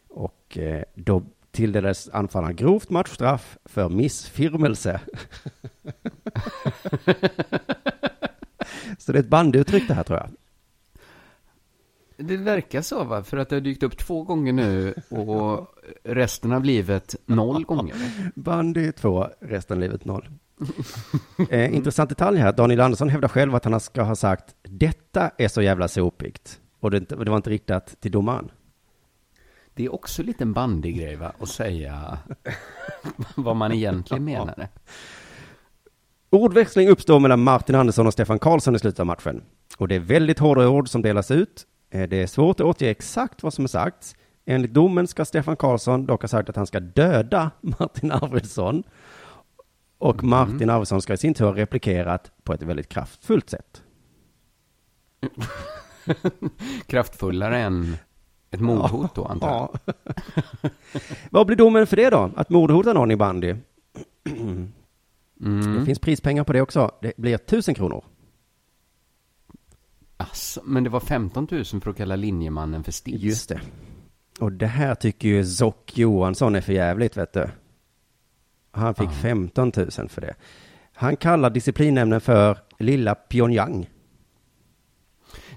Och 0.09 0.57
eh, 0.57 0.83
då 0.95 1.23
tilldelades 1.51 2.09
anfallaren 2.09 2.55
grovt 2.55 2.89
matchstraff 2.89 3.57
för 3.65 3.89
missfirmelse. 3.89 5.01
Så 8.97 9.11
det 9.11 9.17
är 9.17 9.23
ett 9.23 9.29
bandyuttryck 9.29 9.87
det 9.87 9.93
här 9.93 10.03
tror 10.03 10.19
jag. 10.19 10.29
Det 12.27 12.37
verkar 12.37 12.81
så, 12.81 13.03
va? 13.03 13.23
För 13.23 13.37
att 13.37 13.49
det 13.49 13.55
har 13.55 13.61
dykt 13.61 13.83
upp 13.83 13.97
två 13.97 14.23
gånger 14.23 14.53
nu 14.53 14.93
och 15.09 15.67
resten 16.03 16.51
av 16.51 16.63
livet 16.63 17.15
noll 17.25 17.65
gånger. 17.65 17.95
Bandy 18.35 18.91
2, 18.91 19.27
resten 19.39 19.77
av 19.77 19.81
livet 19.81 20.05
noll. 20.05 20.29
eh, 21.49 21.75
intressant 21.75 22.09
detalj 22.09 22.39
här. 22.39 22.51
Daniel 22.51 22.81
Andersson 22.81 23.09
hävdar 23.09 23.27
själv 23.27 23.55
att 23.55 23.65
han 23.65 23.79
ska 23.79 24.01
ha 24.01 24.15
sagt 24.15 24.55
detta 24.61 25.31
är 25.37 25.47
så 25.47 25.61
jävla 25.61 25.87
sopigt. 25.87 26.59
Och 26.80 26.91
det, 26.91 26.99
det 26.99 27.30
var 27.30 27.38
inte 27.38 27.49
riktat 27.49 27.95
till 28.01 28.11
domaren. 28.11 28.51
Det 29.73 29.86
är 29.86 29.93
också 29.93 30.23
lite 30.23 30.43
en 30.43 30.53
bandygrej, 30.53 31.15
va? 31.15 31.32
Att 31.39 31.49
säga 31.49 32.17
vad 33.36 33.55
man 33.55 33.71
egentligen 33.71 34.23
menade. 34.23 34.69
Ordväxling 36.30 36.89
uppstår 36.89 37.19
mellan 37.19 37.43
Martin 37.43 37.75
Andersson 37.75 38.07
och 38.07 38.13
Stefan 38.13 38.39
Karlsson 38.39 38.75
i 38.75 38.80
slutet 38.80 38.99
av 38.99 39.05
matchen. 39.05 39.41
Och 39.77 39.88
det 39.88 39.95
är 39.95 39.99
väldigt 39.99 40.39
hårda 40.39 40.67
ord 40.69 40.89
som 40.89 41.01
delas 41.01 41.32
ut. 41.32 41.65
Eh, 41.89 42.09
Det 42.09 42.21
är 42.23 42.27
svårt 42.27 42.59
att 42.59 42.65
återge 42.65 42.91
exakt 42.91 43.43
vad 43.43 43.53
som 43.53 43.63
är 43.63 43.67
sagts. 43.67 44.15
Enligt 44.45 44.73
domen 44.73 45.07
ska 45.07 45.25
Stefan 45.25 45.55
Karlsson 45.57 46.05
dock 46.05 46.21
ha 46.21 46.27
sagt 46.27 46.49
att 46.49 46.55
han 46.55 46.67
ska 46.67 46.80
döda 46.80 47.51
Martin 47.61 48.11
Arvidsson. 48.11 48.84
Och 49.97 50.23
Martin 50.23 50.69
Arvidsson 50.69 51.01
ska 51.01 51.13
i 51.13 51.17
sin 51.17 51.34
tur 51.34 51.45
ha 51.45 51.55
replikerat 51.55 52.32
på 52.43 52.53
ett 52.53 52.61
väldigt 52.63 52.89
kraftfullt 52.89 53.49
sätt. 53.49 53.84
Kraftfullare 56.86 57.60
än 57.60 57.95
ett 58.51 58.60
mordhot 58.60 59.16
då, 59.16 59.26
antar 59.26 59.47
jag. 59.49 59.80
Ja. 59.86 60.70
Vad 61.30 61.47
blir 61.47 61.57
domen 61.57 61.88
för 61.88 61.95
det 61.95 62.10
då? 62.10 62.32
Att 62.36 62.49
mordhota 62.49 62.93
någon 62.93 63.12
i 63.12 63.16
bandy? 63.16 63.55
Det 65.41 65.45
Mm. 65.45 65.86
finns 65.86 65.99
prispengar 65.99 66.43
på 66.43 66.53
det 66.53 66.62
också. 66.62 66.91
Det 67.01 67.14
blir 67.18 67.38
tusen 67.38 67.76
kronor. 67.76 68.03
Asså, 70.18 70.62
men 70.66 70.84
det 70.84 70.89
var 70.89 70.99
15 70.99 71.47
000 71.51 71.66
för 71.66 71.89
att 71.89 71.97
kalla 71.97 72.16
linjemannen 72.16 72.84
för 72.84 72.91
Stills. 72.91 73.22
Just 73.24 73.49
det. 73.49 73.62
Och 74.39 74.51
det 74.51 74.68
här 74.68 74.95
tycker 74.95 75.28
ju 75.28 75.45
Zock 75.45 75.97
Johansson 75.97 76.55
är 76.55 76.62
för 76.62 76.74
jävligt, 76.74 77.18
vet 77.18 77.34
du. 77.34 77.49
Han 78.72 78.95
fick 78.95 79.05
Ja. 79.10 79.12
15 79.12 79.72
000 79.78 79.91
för 80.10 80.22
det. 80.22 80.36
Han 80.93 81.16
kallar 81.18 81.49
disciplinnämnden 81.49 82.22
för 82.22 82.57
Lilla 82.80 83.16
Pyongyang. 83.16 83.89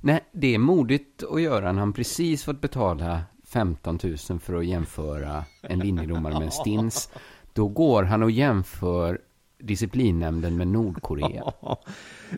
Nej, 0.05 0.20
det 0.32 0.55
är 0.55 0.59
modigt 0.59 1.22
att 1.30 1.42
göra 1.42 1.72
när 1.72 1.80
han 1.80 1.92
precis 1.92 2.44
fått 2.44 2.61
betala 2.61 3.22
15 3.44 3.98
000 4.03 4.40
för 4.40 4.55
att 4.55 4.66
jämföra 4.66 5.44
en 5.62 5.78
linjedomare 5.78 6.34
med 6.34 6.42
en 6.42 6.50
stins. 6.50 7.11
Då 7.53 7.68
går 7.68 8.03
han 8.03 8.22
och 8.22 8.30
jämför 8.30 9.20
disciplinnämnden 9.59 10.57
med 10.57 10.68
Nordkorea. 10.68 11.53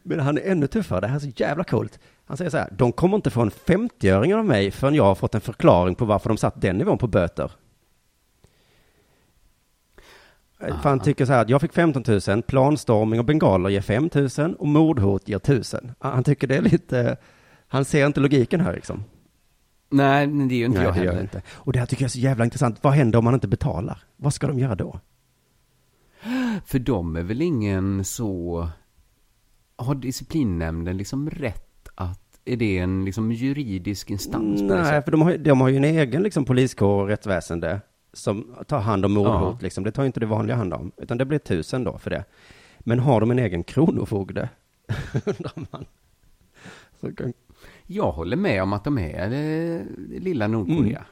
Men 0.03 0.21
han 0.21 0.39
är 0.39 0.43
ännu 0.43 0.67
tuffare. 0.67 1.01
Det 1.01 1.07
här 1.07 1.17
är 1.17 1.21
så 1.21 1.33
jävla 1.37 1.65
coolt. 1.65 1.99
Han 2.25 2.37
säger 2.37 2.51
så 2.51 2.57
här. 2.57 2.69
De 2.79 2.93
kommer 2.93 3.17
inte 3.17 3.31
få 3.31 3.41
en 3.41 3.51
50-öring 3.51 4.35
av 4.35 4.45
mig 4.45 4.71
förrän 4.71 4.95
jag 4.95 5.05
har 5.05 5.15
fått 5.15 5.35
en 5.35 5.41
förklaring 5.41 5.95
på 5.95 6.05
varför 6.05 6.29
de 6.29 6.37
satt 6.37 6.61
den 6.61 6.79
nivån 6.79 6.99
på 6.99 7.07
böter. 7.07 7.53
För 10.59 10.89
han 10.89 11.01
tycker 11.01 11.27
så 11.27 11.33
här 11.33 11.43
att 11.43 11.49
jag 11.49 11.61
fick 11.61 11.73
15 11.73 12.05
000, 12.29 12.43
planstorming 12.43 13.21
och 13.21 13.27
bengaler 13.27 13.71
ger 13.71 13.81
5 13.81 14.11
000 14.39 14.55
och 14.55 14.69
mordhot 14.69 15.29
ger 15.29 15.37
1000. 15.37 15.93
Han 15.99 16.25
tycker 16.25 16.47
det 16.47 16.57
är 16.57 16.63
lite, 16.63 17.17
han 17.69 17.85
ser 17.85 18.07
inte 18.07 18.21
logiken 18.21 18.61
här 18.61 18.73
liksom. 18.75 19.05
Nej, 19.91 20.27
men 20.27 20.49
det 20.49 20.55
är 20.55 20.57
ju 20.57 20.65
inte 20.65 20.79
Nej, 20.79 20.87
jag 20.87 20.93
heller. 20.93 21.21
inte. 21.21 21.43
Och 21.53 21.73
det 21.73 21.79
här 21.79 21.87
tycker 21.87 22.03
jag 22.03 22.09
är 22.09 22.13
så 22.13 22.19
jävla 22.19 22.45
intressant. 22.45 22.79
Vad 22.83 22.93
händer 22.93 23.19
om 23.19 23.25
man 23.25 23.35
inte 23.35 23.49
betalar? 23.49 23.99
Vad 24.17 24.35
ska 24.35 24.47
de 24.47 24.59
göra 24.59 24.75
då? 24.75 25.01
För 26.67 26.79
de 26.79 27.17
är 27.17 27.23
väl 27.23 27.43
ingen 27.43 28.05
så... 28.05 28.69
Har 29.77 29.95
disciplinnämnden 29.95 30.97
liksom 30.97 31.31
rätt 31.31 31.89
att... 31.95 32.21
Är 32.45 32.57
det 32.57 32.79
en 32.79 33.05
liksom 33.05 33.33
juridisk 33.33 34.11
instans 34.11 34.63
Nej, 34.63 35.03
för 35.03 35.11
de 35.11 35.23
har, 35.23 35.37
de 35.37 35.61
har 35.61 35.69
ju 35.69 35.77
en 35.77 35.85
egen 35.85 36.23
liksom, 36.23 36.45
poliskår 36.45 37.03
och 37.03 37.09
rättsväsende 37.09 37.81
som 38.13 38.55
tar 38.67 38.81
hand 38.81 39.05
om 39.05 39.13
mordhot. 39.13 39.57
Ja. 39.59 39.59
Liksom. 39.61 39.85
Det 39.85 39.93
tar 39.93 40.03
ju 40.03 40.07
inte 40.07 40.21
det 40.21 40.27
vanliga 40.27 40.57
hand 40.57 40.75
om, 40.75 40.93
utan 40.97 41.19
det 41.19 41.25
blir 41.25 41.39
tusen 41.39 41.85
då 41.85 41.99
för 41.99 42.11
det. 42.11 42.25
Men 42.79 42.99
har 42.99 43.21
de 43.21 43.31
en 43.31 43.39
egen 43.39 43.65
kronofogde? 43.65 44.49
Undrar 45.25 45.67
man. 45.71 45.85
Så 47.01 47.15
kan... 47.15 47.33
Jag 47.87 48.13
håller 48.13 48.37
med 48.37 48.63
om 48.63 48.73
att 48.73 48.85
de 48.85 48.99
är 48.99 49.31
det 49.31 49.85
lilla 50.21 50.47
Nordkorea. 50.49 51.05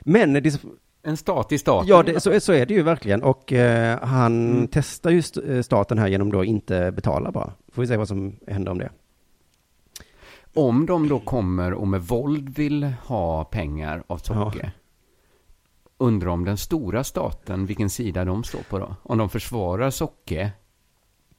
Men 0.00 0.32
det, 0.32 0.60
En 1.02 1.16
stat 1.16 1.52
i 1.52 1.58
staten. 1.58 1.88
ja, 1.88 2.02
det, 2.02 2.20
så, 2.20 2.40
så 2.40 2.52
är 2.52 2.66
det 2.66 2.74
ju 2.74 2.82
verkligen. 2.82 3.22
Och 3.22 3.52
eh, 3.52 3.98
han 4.02 4.50
Mm. 4.50 4.68
testar 4.72 5.10
ju 5.10 5.22
eh, 5.56 5.62
staten 5.62 5.98
här 5.98 6.08
genom 6.08 6.32
då 6.32 6.44
inte 6.44 6.92
betala 6.92 7.32
bara. 7.32 7.52
Får 7.72 7.82
vi 7.82 7.88
se 7.88 7.96
vad 7.96 8.08
som 8.08 8.36
händer 8.46 8.72
om 8.72 8.78
det. 8.78 8.90
Om 10.54 10.86
de 10.86 11.08
då 11.08 11.18
kommer 11.18 11.72
och 11.74 11.88
med 11.88 12.00
våld 12.02 12.48
vill 12.48 12.84
ha 12.84 13.44
pengar 13.44 14.02
av 14.06 14.18
Tocke. 14.18 14.72
Undrar 15.98 16.28
om 16.30 16.44
den 16.44 16.56
stora 16.56 17.04
staten, 17.04 17.66
vilken 17.66 17.90
sida 17.90 18.24
de 18.24 18.44
står 18.44 18.60
på 18.70 18.78
då? 18.78 18.96
Om 19.02 19.18
de 19.18 19.28
försvarar 19.28 19.90
Socke 19.90 20.52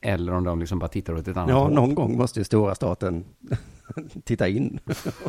eller 0.08 0.34
om 0.34 0.43
de 0.43 0.60
liksom 0.60 0.80
bara 0.80 0.88
tittar 0.88 1.14
åt 1.14 1.28
ett 1.28 1.38
annat 1.38 1.49
Ja, 1.49 1.64
håll. 1.64 1.74
någon 1.74 1.95
gång 1.95 2.18
måste 2.18 2.39
ju 2.39 2.43
stora 2.43 2.76
staten 2.76 3.26
titta 4.24 4.47
in. 4.47 4.80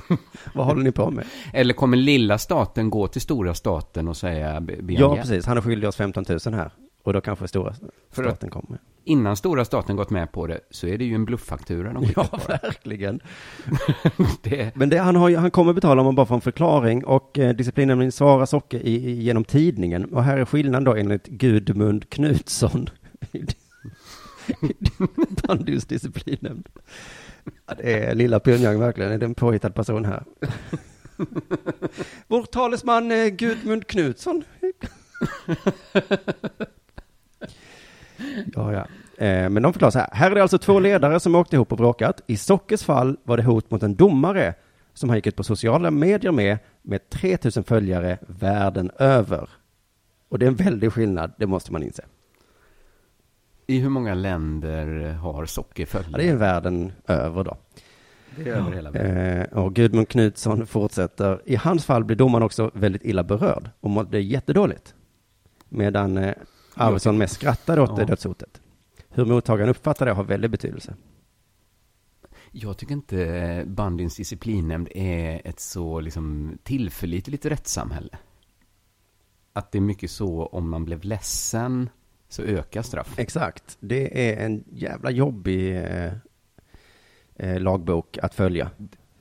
vad 0.55 0.67
håller 0.67 0.83
ni 0.83 0.93
på 0.93 1.11
med? 1.11 1.25
Eller 1.53 1.75
kommer 1.75 1.97
lilla 1.97 2.39
staten 2.39 2.91
gå 2.91 3.07
till 3.09 3.21
stora 3.21 3.55
staten 3.55 4.09
och 4.09 4.17
säga 4.17 4.63
Ja, 4.89 5.17
precis. 5.17 5.47
Han 5.47 5.57
är 5.57 5.61
skyldig 5.61 5.89
oss 5.89 5.97
15 5.97 6.25
000 6.29 6.55
här. 6.55 6.71
Och 7.03 7.13
då 7.13 7.21
kanske 7.21 7.49
stora 7.49 7.75
staten 8.13 8.51
kommer. 8.51 8.79
Innan 9.05 9.37
stora 9.37 9.65
staten 9.65 9.97
gått 9.97 10.11
med 10.11 10.33
på 10.33 10.47
det 10.47 10.61
så 10.71 10.87
är 10.87 10.99
det 10.99 11.05
ju 11.05 11.15
en 11.15 11.25
blufffaktura 11.25 11.93
de 11.93 12.05
Ja, 12.17 12.25
på 12.25 12.39
verkligen. 12.49 13.21
det. 14.43 14.77
Men 14.77 14.89
det, 14.89 14.99
han, 14.99 15.17
har, 15.17 15.37
han 15.37 15.51
kommer 15.51 15.73
betala 15.73 16.01
om 16.01 16.05
man 16.05 16.15
bara 16.15 16.27
får 16.27 16.35
en 16.35 16.41
förklaring 16.41 17.05
och 17.05 17.39
eh, 17.39 17.55
disciplinnämnden 17.57 18.13
svarar 18.13 18.47
Socke 18.47 18.79
i, 18.79 19.11
i, 19.11 19.23
genom 19.23 19.45
tidningen. 19.45 20.05
Och 20.05 20.25
här 20.25 20.37
är 20.37 20.45
skillnaden 20.45 20.85
då 20.85 20.95
enligt 20.95 21.27
Gudmund 21.27 22.11
Knutsson. 22.11 22.91
Bandys 25.47 25.85
disciplinnämnd. 25.85 26.69
Ja, 27.67 27.75
det 27.75 28.05
är 28.05 28.15
lilla 28.15 28.41
Pyongyang 28.41 28.81
verkligen, 28.81 29.13
är 29.13 29.19
det 29.19 29.27
en 29.27 29.35
påhittad 29.35 29.71
person 29.71 30.05
här. 30.05 30.25
Vår 32.27 32.43
talesman 32.43 33.11
eh, 33.11 33.27
Gudmund 33.27 33.87
Knutsson. 33.87 34.45
Eh, 39.19 39.51
men 39.51 39.63
de 39.63 39.73
förklarar 39.73 39.91
så 39.91 39.99
här. 39.99 40.09
Här 40.13 40.31
är 40.31 40.35
det 40.35 40.43
alltså 40.43 40.59
två 40.59 40.81
ledare 40.81 41.21
som 41.21 41.35
åkte 41.35 41.57
ihop 41.57 41.73
och 41.73 41.79
bråkat. 41.79 42.21
I 42.27 42.37
Sockers 42.37 42.83
fall 42.83 43.17
var 43.25 43.37
det 43.37 43.43
hot 43.43 43.71
mot 43.71 43.83
en 43.83 43.95
domare 43.95 44.55
som 44.95 45.09
han 45.09 45.19
gick 45.19 45.27
ut 45.27 45.37
på 45.37 45.45
sociala 45.45 45.91
medier 45.91 46.33
med, 46.33 46.59
med 46.83 47.11
3000 47.11 47.65
följare 47.65 48.19
världen 48.27 48.91
över. 48.99 49.51
Och 50.29 50.39
det 50.39 50.47
är 50.47 50.49
en 50.49 50.57
väldig 50.57 50.93
skillnad, 50.93 51.33
det 51.39 51.47
måste 51.47 51.73
man 51.73 51.83
inse. 51.83 52.05
I 53.71 53.79
hur 53.79 53.89
många 53.89 54.15
länder 54.15 55.13
har 55.13 55.47
socker 55.47 55.87
följare? 55.87 56.13
Ja, 56.13 56.19
det 56.19 56.29
är 56.29 56.37
världen 56.37 56.93
över 57.07 57.45
då. 57.45 57.57
Det 58.37 58.51
är 58.51 58.55
över 58.55 58.73
hela 58.73 58.91
världen. 58.91 59.41
Eh, 59.41 59.59
och 59.65 59.75
Gudmund 59.75 60.09
Knutsson 60.09 60.67
fortsätter. 60.67 61.43
I 61.45 61.57
hans 61.57 61.85
fall 61.85 62.05
blir 62.05 62.17
domaren 62.17 62.43
också 62.43 62.71
väldigt 62.75 63.05
illa 63.05 63.25
berörd 63.25 63.71
och 63.81 63.91
mådde 63.91 64.21
jättedåligt. 64.21 64.95
Medan 65.69 66.17
eh, 66.17 66.35
Arvidsson 66.75 67.19
mest 67.19 67.35
skrattade 67.35 67.81
åt 67.83 67.91
Ja. 67.91 67.97
det 67.97 68.05
dödshotet. 68.05 68.61
Hur 69.09 69.25
mottagaren 69.25 69.71
uppfattar 69.71 70.07
det 70.07 70.13
har 70.13 70.25
väldigt 70.25 70.51
betydelse. 70.51 70.95
Jag 72.53 72.77
tycker 72.77 72.93
inte 72.93 73.65
bandyns 73.67 74.17
disciplinnämnd 74.17 74.89
är 74.95 75.41
ett 75.45 75.61
så 75.61 76.01
liksom 76.01 76.59
tillförlitligt 76.63 77.47
rättssamhälle. 77.47 78.19
Att 79.53 79.73
det 79.73 79.79
är 79.79 79.83
mycket 79.83 80.11
så 80.11 80.47
om 80.47 80.71
man 80.71 80.85
blev 80.85 81.05
ledsen 81.05 81.91
så 82.29 82.43
ökar 82.43 82.83
straff. 82.83 83.19
Exakt. 83.19 83.77
Det 83.81 84.31
är 84.31 84.45
en 84.47 84.65
jävla 84.73 85.11
jobbig 85.11 85.77
eh, 85.77 86.13
eh, 87.37 87.61
lagbok 87.61 88.19
att 88.23 88.35
följa. 88.35 88.71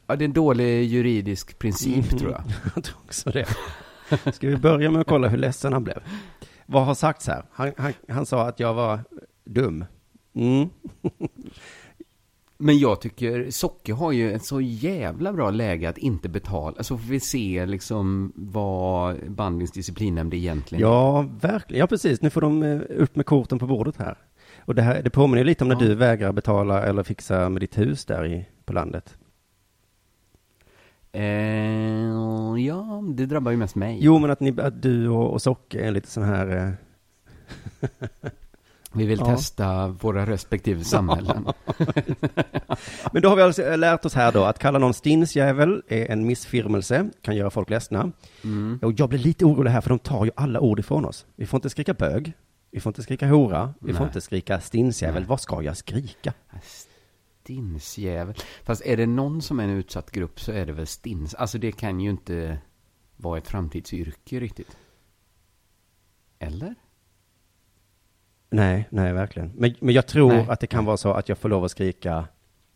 Ja, 0.07 0.15
det 0.15 0.23
är 0.23 0.27
en 0.27 0.33
dålig 0.33 0.83
juridisk 0.83 1.59
princip 1.59 2.09
tror 2.19 2.31
jag. 2.31 2.43
jag 2.75 2.83
tror 2.83 2.97
också 3.05 3.29
det. 3.29 3.47
Ska 4.33 4.47
vi 4.47 4.57
börja 4.57 4.91
med 4.91 5.01
att 5.01 5.07
kolla 5.07 5.27
hur 5.27 5.37
ledsen 5.37 5.73
han 5.73 5.83
blev? 5.83 6.03
Vad 6.65 6.85
har 6.85 6.95
sagts 6.95 7.27
här? 7.27 7.45
Han, 7.51 7.71
han, 7.77 7.93
han 8.07 8.25
sa 8.25 8.47
att 8.47 8.59
jag 8.59 8.73
var 8.73 8.99
dum. 9.45 9.85
Mm. 10.35 10.69
Men 12.59 12.77
jag 12.79 13.01
tycker 13.01 13.51
Socke 13.51 13.93
har 13.93 14.11
ju 14.11 14.31
ett 14.33 14.45
så 14.45 14.61
jävla 14.61 15.33
bra 15.33 15.49
läge 15.49 15.89
att 15.89 15.97
inte 15.97 16.29
betala. 16.29 16.77
Alltså 16.77 16.97
får 16.97 17.07
vi 17.09 17.19
se 17.19 17.65
liksom 17.65 18.33
vad 18.35 19.31
bandyns 19.31 19.71
disciplinnämnd 19.71 20.33
egentligen 20.33 20.81
Ja, 20.81 21.25
verkligen. 21.41 21.79
Ja, 21.79 21.87
precis. 21.87 22.21
Nu 22.21 22.29
får 22.29 22.41
de 22.41 22.63
eh, 22.63 22.79
upp 22.89 23.15
med 23.15 23.25
korten 23.25 23.59
på 23.59 23.67
bordet 23.67 23.97
här. 23.97 24.17
Och 24.65 24.75
det, 24.75 24.81
här, 24.81 25.01
det 25.03 25.09
påminner 25.09 25.37
ju 25.37 25.43
lite 25.43 25.63
om 25.63 25.67
när 25.67 25.75
Ja. 25.75 25.79
du 25.87 25.95
vägrar 25.95 26.31
betala 26.31 26.83
eller 26.83 27.03
fixa 27.03 27.49
med 27.49 27.61
ditt 27.61 27.77
hus 27.77 28.05
där 28.05 28.25
i, 28.25 28.45
på 28.65 28.73
landet. 28.73 29.17
Eh, 31.11 31.23
ja, 32.65 33.03
det 33.15 33.25
drabbar 33.25 33.51
ju 33.51 33.57
mest 33.57 33.75
mig. 33.75 33.97
Jo, 34.01 34.19
men 34.19 34.31
att, 34.31 34.39
ni, 34.39 34.61
att 34.61 34.81
du 34.81 35.09
och, 35.09 35.31
och 35.33 35.41
Socke 35.41 35.79
är 35.79 35.91
lite 35.91 36.07
sån 36.07 36.23
här... 36.23 36.47
Eh, 37.81 37.89
Vi 38.97 39.05
vill 39.05 39.19
Ja. 39.19 39.25
testa 39.25 39.87
våra 39.87 40.25
respektive 40.25 40.83
samhällen. 40.83 41.47
Men 43.11 43.21
då 43.21 43.29
har 43.29 43.35
vi 43.35 43.41
alltså 43.41 43.75
lärt 43.75 44.05
oss 44.05 44.13
här 44.13 44.31
då 44.31 44.43
att 44.43 44.59
kalla 44.59 44.79
någon 44.79 44.93
stinsjävel 44.93 45.83
är 45.87 46.11
en 46.11 46.25
missfirmelse, 46.25 47.09
kan 47.21 47.35
göra 47.35 47.49
folk 47.49 47.69
ledsna. 47.69 48.11
Mm. 48.43 48.79
Och 48.81 48.93
jag 48.97 49.09
blir 49.09 49.19
lite 49.19 49.45
orolig 49.45 49.71
här 49.71 49.81
för 49.81 49.89
de 49.89 49.99
tar 49.99 50.25
ju 50.25 50.31
alla 50.35 50.59
ord 50.59 50.79
ifrån 50.79 51.05
oss. 51.05 51.25
Vi 51.35 51.45
får 51.45 51.57
inte 51.57 51.69
skrika 51.69 51.93
bög, 51.93 52.33
vi 52.71 52.79
får 52.79 52.89
inte 52.89 53.03
skrika 53.03 53.27
hora, 53.27 53.73
vi 53.79 53.93
får 53.93 53.99
Nej. 53.99 54.07
inte 54.09 54.21
skrika 54.21 54.59
stinsjävel. 54.61 55.21
Nej. 55.21 55.29
Vad 55.29 55.41
ska 55.41 55.61
jag 55.61 55.77
skrika? 55.77 56.33
Stinsjävel. 57.43 58.35
Fast 58.63 58.81
är 58.85 58.97
det 58.97 59.05
någon 59.05 59.41
som 59.41 59.59
är 59.59 59.63
en 59.63 59.69
utsatt 59.69 60.11
grupp 60.11 60.39
så 60.39 60.51
är 60.51 60.65
det 60.65 60.73
väl 60.73 60.87
stins. 60.87 61.33
Alltså 61.35 61.57
det 61.57 61.71
kan 61.71 61.99
ju 61.99 62.09
inte 62.09 62.57
vara 63.17 63.37
ett 63.37 63.47
framtidsyrke 63.47 64.39
riktigt. 64.39 64.77
Eller? 66.39 66.75
Nej, 68.49 68.87
nej, 68.89 69.13
verkligen. 69.13 69.51
Men, 69.55 69.73
men 69.79 69.95
jag 69.95 70.07
tror 70.07 70.31
Nej. 70.33 70.45
att 70.49 70.59
det 70.59 70.67
kan 70.67 70.85
vara 70.85 70.97
så 70.97 71.13
att 71.13 71.29
jag 71.29 71.37
får 71.37 71.49
lov 71.49 71.63
att 71.63 71.71
skrika 71.71 72.27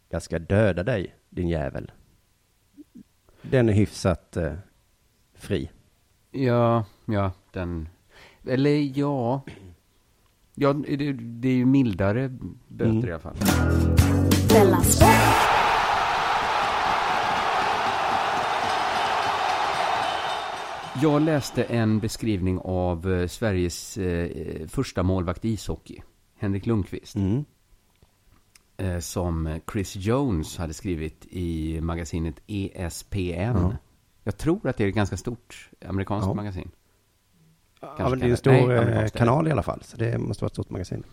jag 0.10 0.22
ska 0.22 0.40
döda 0.40 0.84
dig, 0.84 1.16
din 1.30 1.48
jävel. 1.48 1.92
Den 3.42 3.70
är 3.70 3.74
hyfsat 3.74 4.38
eh, 4.38 4.54
fri. 5.36 5.70
Ja, 6.32 6.86
ja, 7.06 7.32
den... 7.52 7.90
Eller 8.48 9.00
ja... 9.00 9.42
Ja, 10.56 10.74
det, 10.74 11.14
det 11.14 11.48
är 11.50 11.54
ju 11.54 11.66
mildare 11.66 12.38
böter 12.68 12.92
Mm. 12.92 13.10
i 13.10 13.12
alla 13.12 13.20
fall. 13.20 13.36
Jag 21.02 21.22
läste 21.22 21.64
en 21.64 22.00
beskrivning 22.00 22.60
av 22.60 23.14
eh, 23.14 23.28
Sveriges 23.28 23.98
eh, 23.98 24.68
första 24.68 25.04
målvakt 25.04 25.46
i 25.46 25.50
ishockey, 25.50 26.02
Henrik 26.38 26.66
Lundqvist, 26.66 27.16
Mm. 27.16 27.46
eh, 28.78 29.00
som 29.00 29.60
Chris 29.72 29.96
Jones 29.96 30.58
hade 30.58 30.74
skrivit 30.74 31.26
i 31.30 31.82
magasinet 31.82 32.36
ESPN. 32.48 33.58
Ja. 33.58 33.74
Jag 34.24 34.38
tror 34.38 34.68
att 34.70 34.78
det 34.78 34.84
är 34.84 34.88
ett 34.88 34.96
ganska 34.96 35.18
stort 35.18 35.70
amerikanskt 35.86 36.28
Ja. 36.28 36.34
magasin. 36.34 36.72
Ja, 37.82 38.10
men 38.10 38.20
det 38.20 38.26
är 38.26 38.30
en 38.30 38.38
stor 38.38 38.52
nej, 38.86 39.10
kanal 39.10 39.48
i 39.48 39.52
alla 39.52 39.64
fall, 39.64 39.82
så 39.84 39.98
det 39.98 40.18
måste 40.18 40.44
vara 40.44 40.48
ett 40.48 40.54
stort 40.54 40.70
magasin. 40.70 41.04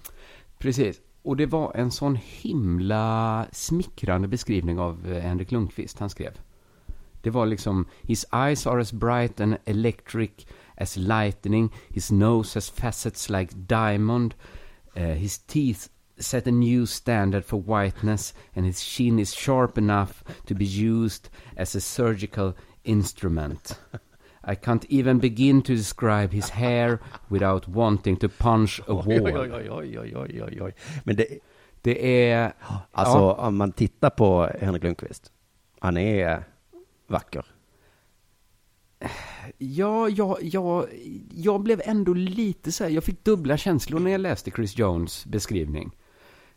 Precis. 0.58 1.00
Och 1.22 1.36
det 1.36 1.46
var 1.46 1.72
en 1.74 1.90
sån 1.90 2.18
himla 2.22 3.46
smickrande 3.52 4.28
beskrivning 4.28 4.78
av 4.78 5.12
Henrik 5.14 5.50
Lundqvist 5.52 5.98
han 5.98 6.10
skrev. 6.10 6.32
Det 7.22 7.30
var 7.30 7.46
liksom, 7.46 7.86
his 8.02 8.26
eyes 8.32 8.66
are 8.66 8.80
as 8.80 8.92
bright 8.92 9.40
and 9.40 9.56
electric 9.64 10.46
as 10.76 10.96
lightning, 10.96 11.70
his 11.94 12.12
nose 12.12 12.54
has 12.54 12.70
facets 12.70 13.30
like 13.30 13.54
diamond, 13.68 14.34
eh, 14.94 15.02
his 15.16 15.38
teeth 15.38 15.88
set 16.20 16.46
a 16.46 16.50
new 16.50 16.86
standard 16.86 17.44
for 17.44 17.60
whiteness 17.60 18.34
and 18.56 18.66
his 18.66 18.80
chin 18.80 19.18
is 19.18 19.34
sharp 19.34 19.78
enough 19.78 20.22
to 20.46 20.54
be 20.54 20.64
used 20.64 21.28
as 21.56 21.74
a 21.76 21.80
surgical 21.80 22.52
instrument. 22.84 23.80
I 24.44 24.54
can't 24.54 24.84
even 24.88 25.18
begin 25.18 25.62
to 25.62 25.72
describe 25.74 26.32
his 26.32 26.50
hair 26.50 26.98
without 27.30 27.68
wanting 27.68 28.16
to 28.16 28.28
punch 28.28 28.80
a 28.88 28.94
wall. 28.94 29.04
oj, 29.06 29.50
oj, 29.50 29.96
oj, 29.98 30.16
oj, 30.16 30.42
oj, 30.42 30.60
oj. 30.62 30.72
Men 31.04 31.16
det, 31.16 31.26
Det 31.82 32.30
är... 32.30 32.52
alltså 32.92 33.18
Ja. 33.18 33.34
om 33.34 33.56
man 33.56 33.72
tittar 33.72 34.10
på 34.10 34.50
Henrik 34.60 34.82
Lundqvist, 34.82 35.32
han 35.80 35.96
är 35.96 36.44
vacker. 37.08 37.44
Ja, 39.58 40.08
ja, 40.08 40.38
ja, 40.42 40.86
jag 41.34 41.60
blev 41.60 41.82
ändå 41.84 42.14
lite 42.14 42.72
så 42.72 42.84
här, 42.84 42.90
jag 42.90 43.04
fick 43.04 43.24
dubbla 43.24 43.56
känslor 43.56 44.00
när 44.00 44.10
jag 44.10 44.20
läste 44.20 44.50
Chris 44.50 44.78
Jones 44.78 45.26
beskrivning. 45.26 45.96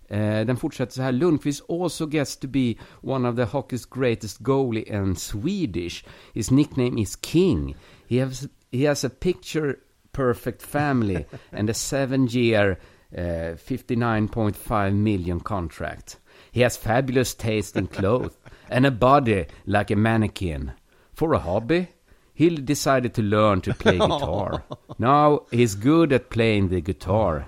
Eh, 0.08 0.46
den 0.46 0.58
fortsätter 0.58 0.94
så 0.94 1.02
här, 1.02 1.12
Lundqvist 1.12 1.70
also 1.70 2.08
gets 2.10 2.38
to 2.38 2.48
be 2.48 2.76
one 3.02 3.30
of 3.30 3.36
the 3.36 3.46
hockey's 3.46 4.00
greatest 4.00 4.38
goalie 4.38 5.00
and 5.00 5.20
Swedish. 5.20 6.06
His 6.34 6.52
nickname 6.52 7.02
is 7.02 7.16
King. 7.16 7.76
He 8.08 8.20
has, 8.20 8.48
he 8.72 8.88
has 8.88 9.06
a 9.06 9.10
picture 9.10 9.76
perfect 10.12 10.62
family 10.62 11.26
and 11.52 11.70
a 11.70 11.74
seven 11.74 12.28
year 12.28 12.78
uh, 13.18 13.56
59.5 13.56 14.96
million 14.96 15.40
contract. 15.40 16.18
He 16.52 16.62
has 16.62 16.78
fabulous 16.78 17.36
taste 17.36 17.78
in 17.78 17.88
clothes 17.88 18.38
and 18.72 18.86
a 18.86 18.92
body 18.92 19.46
like 19.64 19.94
a 19.94 19.98
mannequin. 19.98 20.72
For 21.14 21.34
a 21.34 21.38
hobby, 21.40 21.88
he 22.34 22.50
decided 22.50 23.14
to 23.14 23.22
learn 23.22 23.62
to 23.62 23.74
play 23.74 23.98
guitar. 23.98 24.64
Now 24.98 25.40
he's 25.52 25.76
good 25.76 26.14
at 26.14 26.30
playing 26.30 26.70
the 26.70 26.82
guitar 26.82 27.48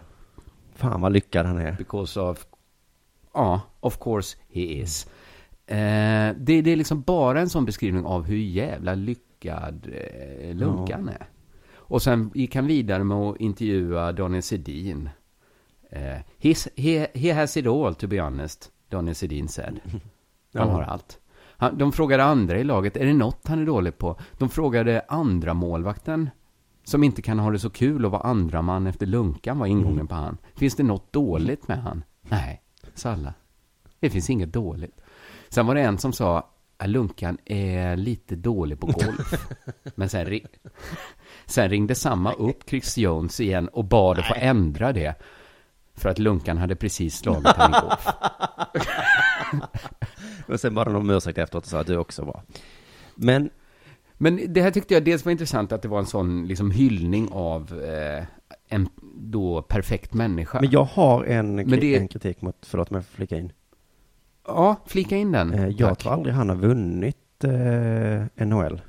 Fan 0.75 1.01
vad 1.01 1.11
lyckad 1.11 1.45
han 1.45 1.57
är. 1.57 1.71
because 1.77 2.19
of... 2.19 2.45
Ja, 3.33 3.61
of 3.79 3.99
course 3.99 4.37
he 4.49 4.61
is. 4.61 5.07
Eh, 5.67 6.35
det, 6.37 6.61
det 6.61 6.71
är 6.71 6.75
liksom 6.75 7.01
bara 7.01 7.41
en 7.41 7.49
sån 7.49 7.65
beskrivning 7.65 8.05
av 8.05 8.23
hur 8.23 8.37
jävla 8.37 8.95
lyckad 8.95 9.87
eh, 9.93 10.55
Lunkan 10.55 11.09
är. 11.09 11.27
Och 11.75 12.01
sen 12.01 12.31
gick 12.33 12.55
han 12.55 12.67
vidare 12.67 13.03
med 13.03 13.17
att 13.17 13.37
intervjua 13.39 14.11
Daniel 14.11 14.43
Sedin. 14.43 15.09
Eh, 15.89 16.17
he, 16.75 17.07
he 17.13 17.33
has 17.33 17.57
it 17.57 17.67
all, 17.67 17.95
to 17.95 18.07
be 18.07 18.21
honest, 18.21 18.71
Daniel 18.89 19.15
Sedin 19.15 19.47
said. 19.47 19.79
Han 20.53 20.69
har 20.69 20.81
allt. 20.81 21.19
Han, 21.57 21.77
de 21.77 21.91
frågade 21.91 22.23
andra 22.23 22.57
i 22.59 22.63
laget, 22.63 22.97
är 22.97 23.05
det 23.05 23.13
något 23.13 23.47
han 23.47 23.61
är 23.61 23.65
dålig 23.65 23.97
på? 23.97 24.19
De 24.37 24.49
frågade 24.49 25.05
andra 25.07 25.53
målvakten 25.53 26.29
som 26.83 27.03
inte 27.03 27.21
kan 27.21 27.39
ha 27.39 27.51
det 27.51 27.59
så 27.59 27.69
kul 27.69 28.05
att 28.05 28.11
vara 28.11 28.21
andra 28.21 28.61
man 28.61 28.87
efter 28.87 29.05
Lunkan 29.05 29.59
var 29.59 29.67
ingången 29.67 30.07
på 30.07 30.15
han. 30.15 30.37
Finns 30.55 30.75
det 30.75 30.83
något 30.83 31.13
dåligt 31.13 31.67
med 31.67 31.77
han? 31.83 32.03
Nej, 32.21 32.61
sa 32.95 33.11
alla. 33.11 33.33
Det 33.99 34.09
finns 34.09 34.29
inget 34.29 34.53
dåligt. 34.53 35.01
Sen 35.49 35.65
var 35.67 35.75
det 35.75 35.81
en 35.81 35.97
som 35.97 36.13
sa 36.13 36.49
Lunkan 36.85 37.37
är 37.45 37.95
lite 37.95 38.35
dålig 38.35 38.79
på 38.79 38.85
golf. 38.87 39.47
Men 39.95 40.09
sen, 40.09 40.25
ri- 40.25 40.45
sen 41.45 41.69
ringde 41.69 41.95
samma 41.95 42.33
upp 42.33 42.69
Chris 42.69 42.97
Jones 42.97 43.39
igen 43.39 43.67
och 43.67 43.85
bad 43.85 44.19
att 44.19 44.25
få 44.27 44.33
ändra 44.37 44.93
det. 44.93 45.15
För 45.95 46.09
att 46.09 46.19
Lunkan 46.19 46.57
hade 46.57 46.75
precis 46.75 47.17
slagit 47.17 47.47
honom 47.47 47.71
i 47.77 47.81
golf. 47.81 48.07
Och 50.47 50.59
sen 50.59 50.73
bara 50.75 50.91
någon 50.91 51.09
ursäkt 51.09 51.37
efteråt 51.37 51.63
och 51.63 51.69
sa 51.69 51.79
att 51.79 51.87
du 51.87 51.97
också 51.97 52.23
var. 52.25 52.41
Men, 53.15 53.49
Men 54.17 54.53
det 54.53 54.61
här 54.61 54.71
tyckte 54.71 54.93
jag 54.93 55.05
dels 55.05 55.25
var 55.25 55.31
intressant 55.31 55.71
att 55.71 55.81
det 55.81 55.87
var 55.87 55.99
en 55.99 56.05
sån 56.05 56.47
liksom 56.47 56.71
hyllning 56.71 57.29
av 57.31 57.83
eh, 57.83 58.25
en 58.67 58.89
då 59.17 59.61
perfekt 59.61 60.13
människa. 60.13 60.61
Men 60.61 60.69
jag 60.71 60.83
har 60.83 61.23
en, 61.25 61.55
Men 61.55 61.69
det- 61.69 61.97
en 61.97 62.07
kritik 62.07 62.41
mot, 62.41 62.55
förlåt 62.61 62.89
om 62.91 62.95
jag 62.95 63.05
får 63.05 63.15
flika 63.15 63.37
in. 63.37 63.51
Ja, 64.47 64.75
flika 64.85 65.17
in 65.17 65.31
den. 65.31 65.53
Eh, 65.53 65.67
jag 65.67 65.89
tack. 65.89 65.97
tror 65.99 66.13
aldrig 66.13 66.35
han 66.35 66.49
har 66.49 66.55
vunnit 66.55 67.43
eh, 67.43 68.45
NHL. 68.45 68.81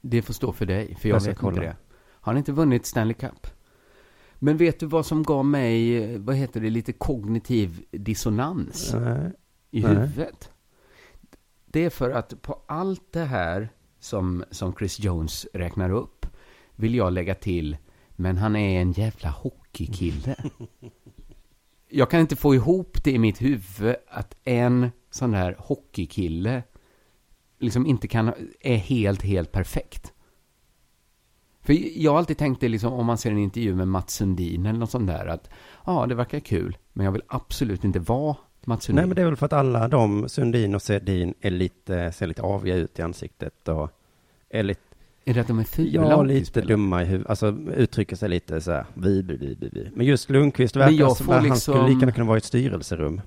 Det 0.00 0.22
får 0.22 0.34
stå 0.34 0.52
för 0.52 0.66
dig, 0.66 0.96
för 1.00 1.08
Jag 1.08 1.16
jag 1.20 1.24
vet 1.26 1.38
kolla. 1.38 1.56
inte 1.56 1.66
det. 1.66 1.76
Har 2.20 2.32
han 2.32 2.38
inte 2.38 2.52
vunnit 2.52 2.86
Stanley 2.86 3.14
Cup? 3.14 3.46
Men 4.38 4.56
vet 4.56 4.80
du 4.80 4.86
vad 4.86 5.06
som 5.06 5.22
gav 5.22 5.44
mig, 5.44 6.18
vad 6.18 6.36
heter 6.36 6.60
det, 6.60 6.70
lite 6.70 6.92
kognitiv 6.92 7.84
dissonans 7.90 8.94
Nej. 8.94 9.32
i 9.70 9.82
nej. 9.82 9.94
huvudet? 9.94 10.50
Det 11.66 11.84
är 11.84 11.90
för 11.90 12.10
att 12.10 12.42
på 12.42 12.62
allt 12.66 13.12
det 13.12 13.24
här 13.24 13.68
som, 14.00 14.44
som 14.50 14.74
Chris 14.74 15.00
Jones 15.00 15.46
räknar 15.54 15.90
upp 15.90 16.26
vill 16.76 16.94
jag 16.94 17.12
lägga 17.12 17.34
till, 17.34 17.76
men 18.16 18.36
han 18.36 18.56
är 18.56 18.80
en 18.80 18.92
jävla 18.92 19.30
hockeykille. 19.30 20.36
Jag 21.90 22.10
kan 22.10 22.20
inte 22.20 22.36
få 22.36 22.54
ihop 22.54 23.04
det 23.04 23.10
i 23.10 23.18
mitt 23.18 23.42
huvud 23.42 23.96
att 24.08 24.36
en 24.44 24.90
sån 25.10 25.30
där 25.30 25.56
hockeykille 25.58 26.62
liksom 27.58 27.86
inte 27.86 28.08
kan, 28.08 28.32
är 28.60 28.76
helt, 28.76 29.22
helt 29.22 29.52
perfekt. 29.52 30.12
För 31.68 31.98
jag 32.02 32.10
har 32.10 32.18
alltid 32.18 32.38
tänkt 32.38 32.60
det 32.60 32.68
liksom, 32.68 32.92
om 32.92 33.06
man 33.06 33.18
ser 33.18 33.30
en 33.30 33.38
intervju 33.38 33.74
med 33.74 33.88
Mats 33.88 34.14
Sundin 34.14 34.66
eller 34.66 34.78
något 34.78 34.90
sånt 34.90 35.06
där, 35.06 35.26
att 35.26 35.50
ja, 35.86 36.06
det 36.06 36.14
verkar 36.14 36.40
kul, 36.40 36.76
men 36.92 37.04
jag 37.04 37.12
vill 37.12 37.22
absolut 37.26 37.84
inte 37.84 37.98
vara 37.98 38.36
Mats 38.64 38.84
Sundin. 38.84 38.96
Nej, 38.96 39.06
men 39.06 39.16
det 39.16 39.22
är 39.22 39.26
väl 39.26 39.36
för 39.36 39.46
att 39.46 39.52
alla 39.52 39.88
de, 39.88 40.28
Sundin 40.28 40.74
och 40.74 40.82
Sedin, 40.82 41.34
är 41.40 41.50
lite, 41.50 42.12
ser 42.12 42.26
lite 42.26 42.42
aviga 42.42 42.74
ut 42.76 42.98
i 42.98 43.02
ansiktet 43.02 43.68
och 43.68 43.90
är 44.50 44.62
lite, 44.62 44.80
Är 45.24 45.34
det 45.34 45.40
att 45.40 45.46
de 45.46 45.58
är 45.58 45.64
fula 45.64 46.10
ja, 46.10 46.22
lite 46.22 46.60
dumma 46.60 47.02
i 47.02 47.04
huvudet, 47.04 47.30
alltså 47.30 47.56
uttrycker 47.76 48.16
sig 48.16 48.28
lite 48.28 48.60
så 48.60 48.72
här, 48.72 48.86
vi, 48.94 49.22
vi, 49.22 49.36
vi, 49.36 49.68
vi. 49.72 49.90
Men 49.94 50.06
just 50.06 50.30
Lundqvist 50.30 50.76
verkar 50.76 51.08
som 51.08 51.28
att 51.28 51.34
han 51.34 51.44
liksom- 51.44 51.74
skulle 51.74 51.88
lika 51.88 52.00
gärna 52.00 52.12
kunna 52.12 52.26
vara 52.26 52.36
i 52.36 52.38
ett 52.38 52.44
styrelserum. 52.44 53.20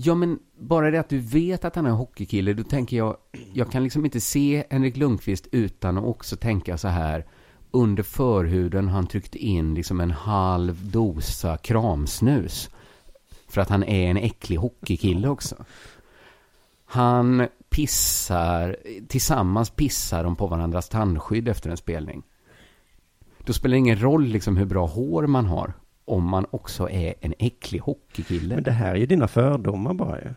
Ja, 0.00 0.14
men 0.14 0.38
bara 0.58 0.90
det 0.90 1.00
att 1.00 1.08
du 1.08 1.18
vet 1.18 1.64
att 1.64 1.76
han 1.76 1.86
är 1.86 1.90
en 1.90 1.96
hockeykille, 1.96 2.52
då 2.52 2.64
tänker 2.64 2.96
jag, 2.96 3.16
jag 3.52 3.70
kan 3.70 3.82
liksom 3.82 4.04
inte 4.04 4.20
se 4.20 4.64
Henrik 4.70 4.96
Lundqvist 4.96 5.46
utan 5.52 5.98
att 5.98 6.04
också 6.04 6.36
tänka 6.36 6.78
så 6.78 6.88
här, 6.88 7.26
under 7.70 8.02
förhuden 8.02 8.88
har 8.88 8.94
han 8.94 9.06
tryckt 9.06 9.34
in 9.34 9.74
liksom 9.74 10.00
en 10.00 10.10
halv 10.10 10.90
dosa 10.90 11.56
kramsnus. 11.56 12.70
För 13.48 13.60
att 13.60 13.68
han 13.68 13.82
är 13.82 14.10
en 14.10 14.16
äcklig 14.16 14.56
hockeykille 14.56 15.28
också. 15.28 15.64
Han 16.84 17.46
pissar, 17.70 18.76
tillsammans 19.08 19.70
pissar 19.70 20.24
de 20.24 20.36
på 20.36 20.46
varandras 20.46 20.88
tandskydd 20.88 21.48
efter 21.48 21.70
en 21.70 21.76
spelning. 21.76 22.22
Då 23.38 23.52
spelar 23.52 23.72
det 23.72 23.78
ingen 23.78 24.02
roll 24.02 24.24
liksom 24.24 24.56
hur 24.56 24.66
bra 24.66 24.86
hår 24.86 25.26
man 25.26 25.46
har, 25.46 25.72
om 26.08 26.24
man 26.24 26.46
också 26.50 26.90
är 26.90 27.14
en 27.20 27.34
äcklig 27.38 27.80
hockeykille. 27.80 28.54
Men 28.54 28.64
det 28.64 28.70
här 28.70 28.90
är 28.90 28.98
ju 28.98 29.06
dina 29.06 29.28
fördomar 29.28 29.94
bara 29.94 30.20
ju. 30.20 30.34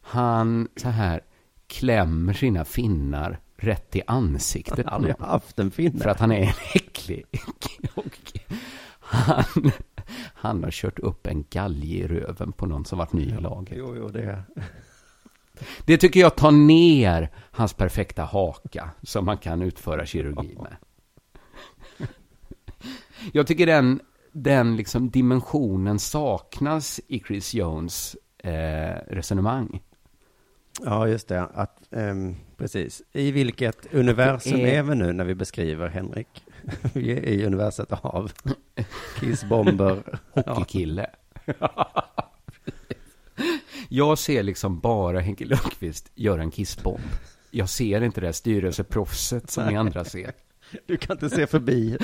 Han 0.00 0.68
så 0.76 0.88
här 0.88 1.20
klämmer 1.66 2.32
sina 2.32 2.64
finnar 2.64 3.40
rätt 3.56 3.96
i 3.96 4.02
ansiktet 4.06 4.76
Han 4.76 4.86
har 4.86 4.92
aldrig 4.92 5.16
haft 5.18 5.58
en 5.58 5.70
finne. 5.70 6.00
För 6.00 6.10
att 6.10 6.20
han 6.20 6.32
är 6.32 6.40
en 6.40 6.54
äcklig. 6.74 7.24
han, 8.98 9.70
han 10.34 10.64
har 10.64 10.70
kört 10.70 10.98
upp 10.98 11.26
en 11.26 11.44
galge 11.50 11.96
i 11.96 12.06
röven 12.06 12.52
på 12.52 12.66
någon 12.66 12.84
som 12.84 12.98
varit 12.98 13.12
ny 13.12 13.22
i 13.22 13.40
laget. 13.40 13.74
Jo, 13.78 13.96
jo, 13.96 14.08
det 14.08 14.42
Det 15.84 15.96
tycker 15.96 16.20
jag 16.20 16.36
tar 16.36 16.50
ner 16.50 17.30
hans 17.50 17.74
perfekta 17.74 18.22
haka 18.22 18.90
som 19.02 19.24
man 19.24 19.38
kan 19.38 19.62
utföra 19.62 20.06
kirurgi 20.06 20.56
med. 20.62 20.76
Jag 23.32 23.46
tycker 23.46 23.66
den, 23.66 24.00
den 24.34 24.76
liksom 24.76 25.10
dimensionen 25.10 25.98
saknas 25.98 27.00
i 27.08 27.20
Chris 27.20 27.54
Jones 27.54 28.16
eh, 28.38 28.96
resonemang. 29.08 29.82
Ja, 30.84 31.08
just 31.08 31.28
det. 31.28 31.40
Att, 31.42 31.78
ehm, 31.90 32.36
precis. 32.56 33.02
I 33.12 33.30
vilket 33.30 33.94
universum 33.94 34.60
är- 34.60 34.66
är... 34.66 34.82
vi 34.82 34.94
nu 34.94 35.12
när 35.12 35.24
vi 35.24 35.34
beskriver 35.34 35.88
Henrik? 35.88 36.44
vi 36.94 37.10
är 37.12 37.22
i 37.26 37.46
universet 37.46 37.92
av 37.92 38.32
kissbomber. 39.20 40.18
hockeykille. 40.34 41.10
Jag 43.88 44.18
ser 44.18 44.42
liksom 44.42 44.80
bara 44.80 45.20
Henke 45.20 45.44
Lundqvist 45.44 46.10
göra 46.14 46.42
en 46.42 46.50
kissbomb. 46.50 47.00
Jag 47.50 47.68
ser 47.68 48.00
inte 48.00 48.20
det 48.20 48.32
styrelseproffset 48.32 49.50
som 49.50 49.66
ni 49.66 49.76
andra 49.76 50.04
ser. 50.04 50.32
Du 50.86 50.96
kan 50.96 51.16
inte 51.16 51.30
se 51.30 51.46
förbi. 51.46 51.98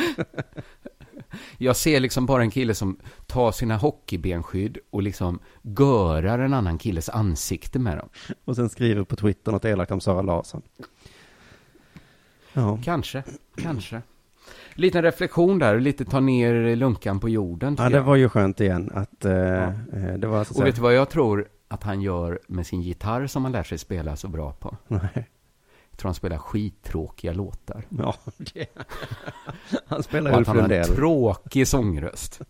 Jag 1.58 1.76
ser 1.76 2.00
liksom 2.00 2.26
bara 2.26 2.42
en 2.42 2.50
kille 2.50 2.74
som 2.74 2.98
tar 3.26 3.52
sina 3.52 3.76
hockeybenskydd 3.76 4.78
och 4.90 5.02
liksom 5.02 5.38
görar 5.62 6.38
en 6.38 6.54
annan 6.54 6.78
killes 6.78 7.08
ansikte 7.08 7.78
med 7.78 7.98
dem. 7.98 8.08
Och 8.44 8.56
sen 8.56 8.68
skriver 8.68 9.04
på 9.04 9.16
Twitter 9.16 9.52
något 9.52 9.64
elakt 9.64 9.92
om 9.92 10.00
Sara 10.00 10.22
Larsson. 10.22 10.62
Ja. 12.52 12.78
Kanske, 12.84 13.22
kanske. 13.56 14.02
Liten 14.74 15.02
reflektion 15.02 15.58
där, 15.58 15.80
lite 15.80 16.04
ta 16.04 16.20
ner 16.20 16.76
lunkan 16.76 17.20
på 17.20 17.28
jorden. 17.28 17.76
ja, 17.78 17.88
det 17.88 17.96
jag. 17.96 18.02
var 18.02 18.16
ju 18.16 18.28
skönt 18.28 18.60
igen 18.60 18.90
att 18.94 19.24
eh, 19.24 19.64
eh, 19.64 19.72
det 20.18 20.26
var 20.26 20.44
så 20.44 20.60
Och 20.60 20.66
vet 20.66 20.74
du 20.74 20.80
vad 20.80 20.94
jag 20.94 21.10
tror 21.10 21.48
att 21.68 21.82
han 21.82 22.02
gör 22.02 22.40
med 22.46 22.66
sin 22.66 22.82
gitarr 22.82 23.26
som 23.26 23.44
han 23.44 23.52
lär 23.52 23.62
sig 23.62 23.78
spela 23.78 24.16
så 24.16 24.28
bra 24.28 24.52
på? 24.52 24.76
Nej. 24.88 25.28
Tror 26.00 26.08
han 26.08 26.14
spelar 26.14 26.38
skittråkiga 26.38 27.32
låtar. 27.32 27.84
Ja, 27.98 28.14
det. 28.36 28.66
Han 29.86 30.02
spelar 30.02 30.32
Och 30.32 30.40
att 30.40 30.46
han 30.46 30.60
har 30.60 30.70
en 30.70 30.84
tråkig 30.84 31.68
sångröst. 31.68 32.40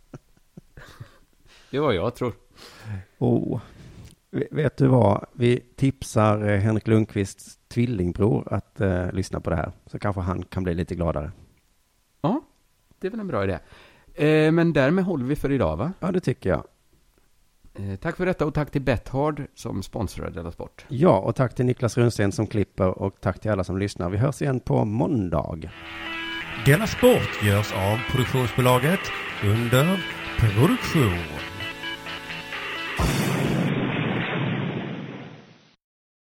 Det 1.71 1.79
vad 1.79 1.95
jag 1.95 2.15
tror. 2.15 2.33
Oh. 3.19 3.61
Vet 4.31 4.77
du 4.77 4.87
vad? 4.87 5.27
Vi 5.33 5.61
tipsar 5.77 6.49
eh, 6.49 6.61
Henrik 6.61 6.87
Lundqvists 6.87 7.59
tvillingbror 7.69 8.53
att 8.55 8.81
eh, 8.81 9.13
lyssna 9.13 9.41
på 9.41 9.51
det 9.51 9.57
här. 9.57 9.73
Så 9.87 9.99
kanske 9.99 10.21
han 10.21 10.43
kan 10.43 10.63
bli 10.63 10.75
lite 10.75 10.95
gladare. 10.95 11.33
Ja, 12.21 12.43
det 12.99 13.07
är 13.07 13.11
väl 13.11 13.21
en 13.21 13.29
bra 13.29 13.45
idé. 13.45 13.59
Eh, 14.15 14.53
men 14.53 14.73
därmed 14.73 15.05
håller 15.05 15.25
vi 15.25 15.37
för 15.37 15.53
idag, 15.53 15.77
va? 15.77 15.93
Ja, 16.01 16.13
det 16.13 16.21
tycker 16.21 16.51
jag. 16.51 16.65
Eh, 17.75 17.97
tack 17.97 18.17
för 18.17 18.27
detta 18.27 18.47
och 18.47 18.55
tack 18.55 18.71
till 18.71 18.83
Bethard 18.83 19.43
som 19.55 19.83
sponsrar 19.83 20.31
Della 20.31 20.53
Sport. 20.53 20.85
Ja, 20.89 21.19
och 21.19 21.37
tack 21.37 21.55
till 21.55 21.65
Niklas 21.65 21.99
Runsten 21.99 22.33
som 22.33 22.47
klipper 22.47 22.89
och 22.99 23.21
tack 23.21 23.41
till 23.41 23.51
alla 23.51 23.65
som 23.65 23.79
lyssnar. 23.79 24.11
Vi 24.11 24.19
hörs 24.19 24.43
igen 24.43 24.61
på 24.61 24.85
måndag. 24.85 25.71
Denna 26.67 26.87
sport 26.87 27.43
görs 27.43 27.73
av 27.73 27.99
produktionsbolaget 28.11 29.01
under 29.45 30.05
produktion. 30.39 31.50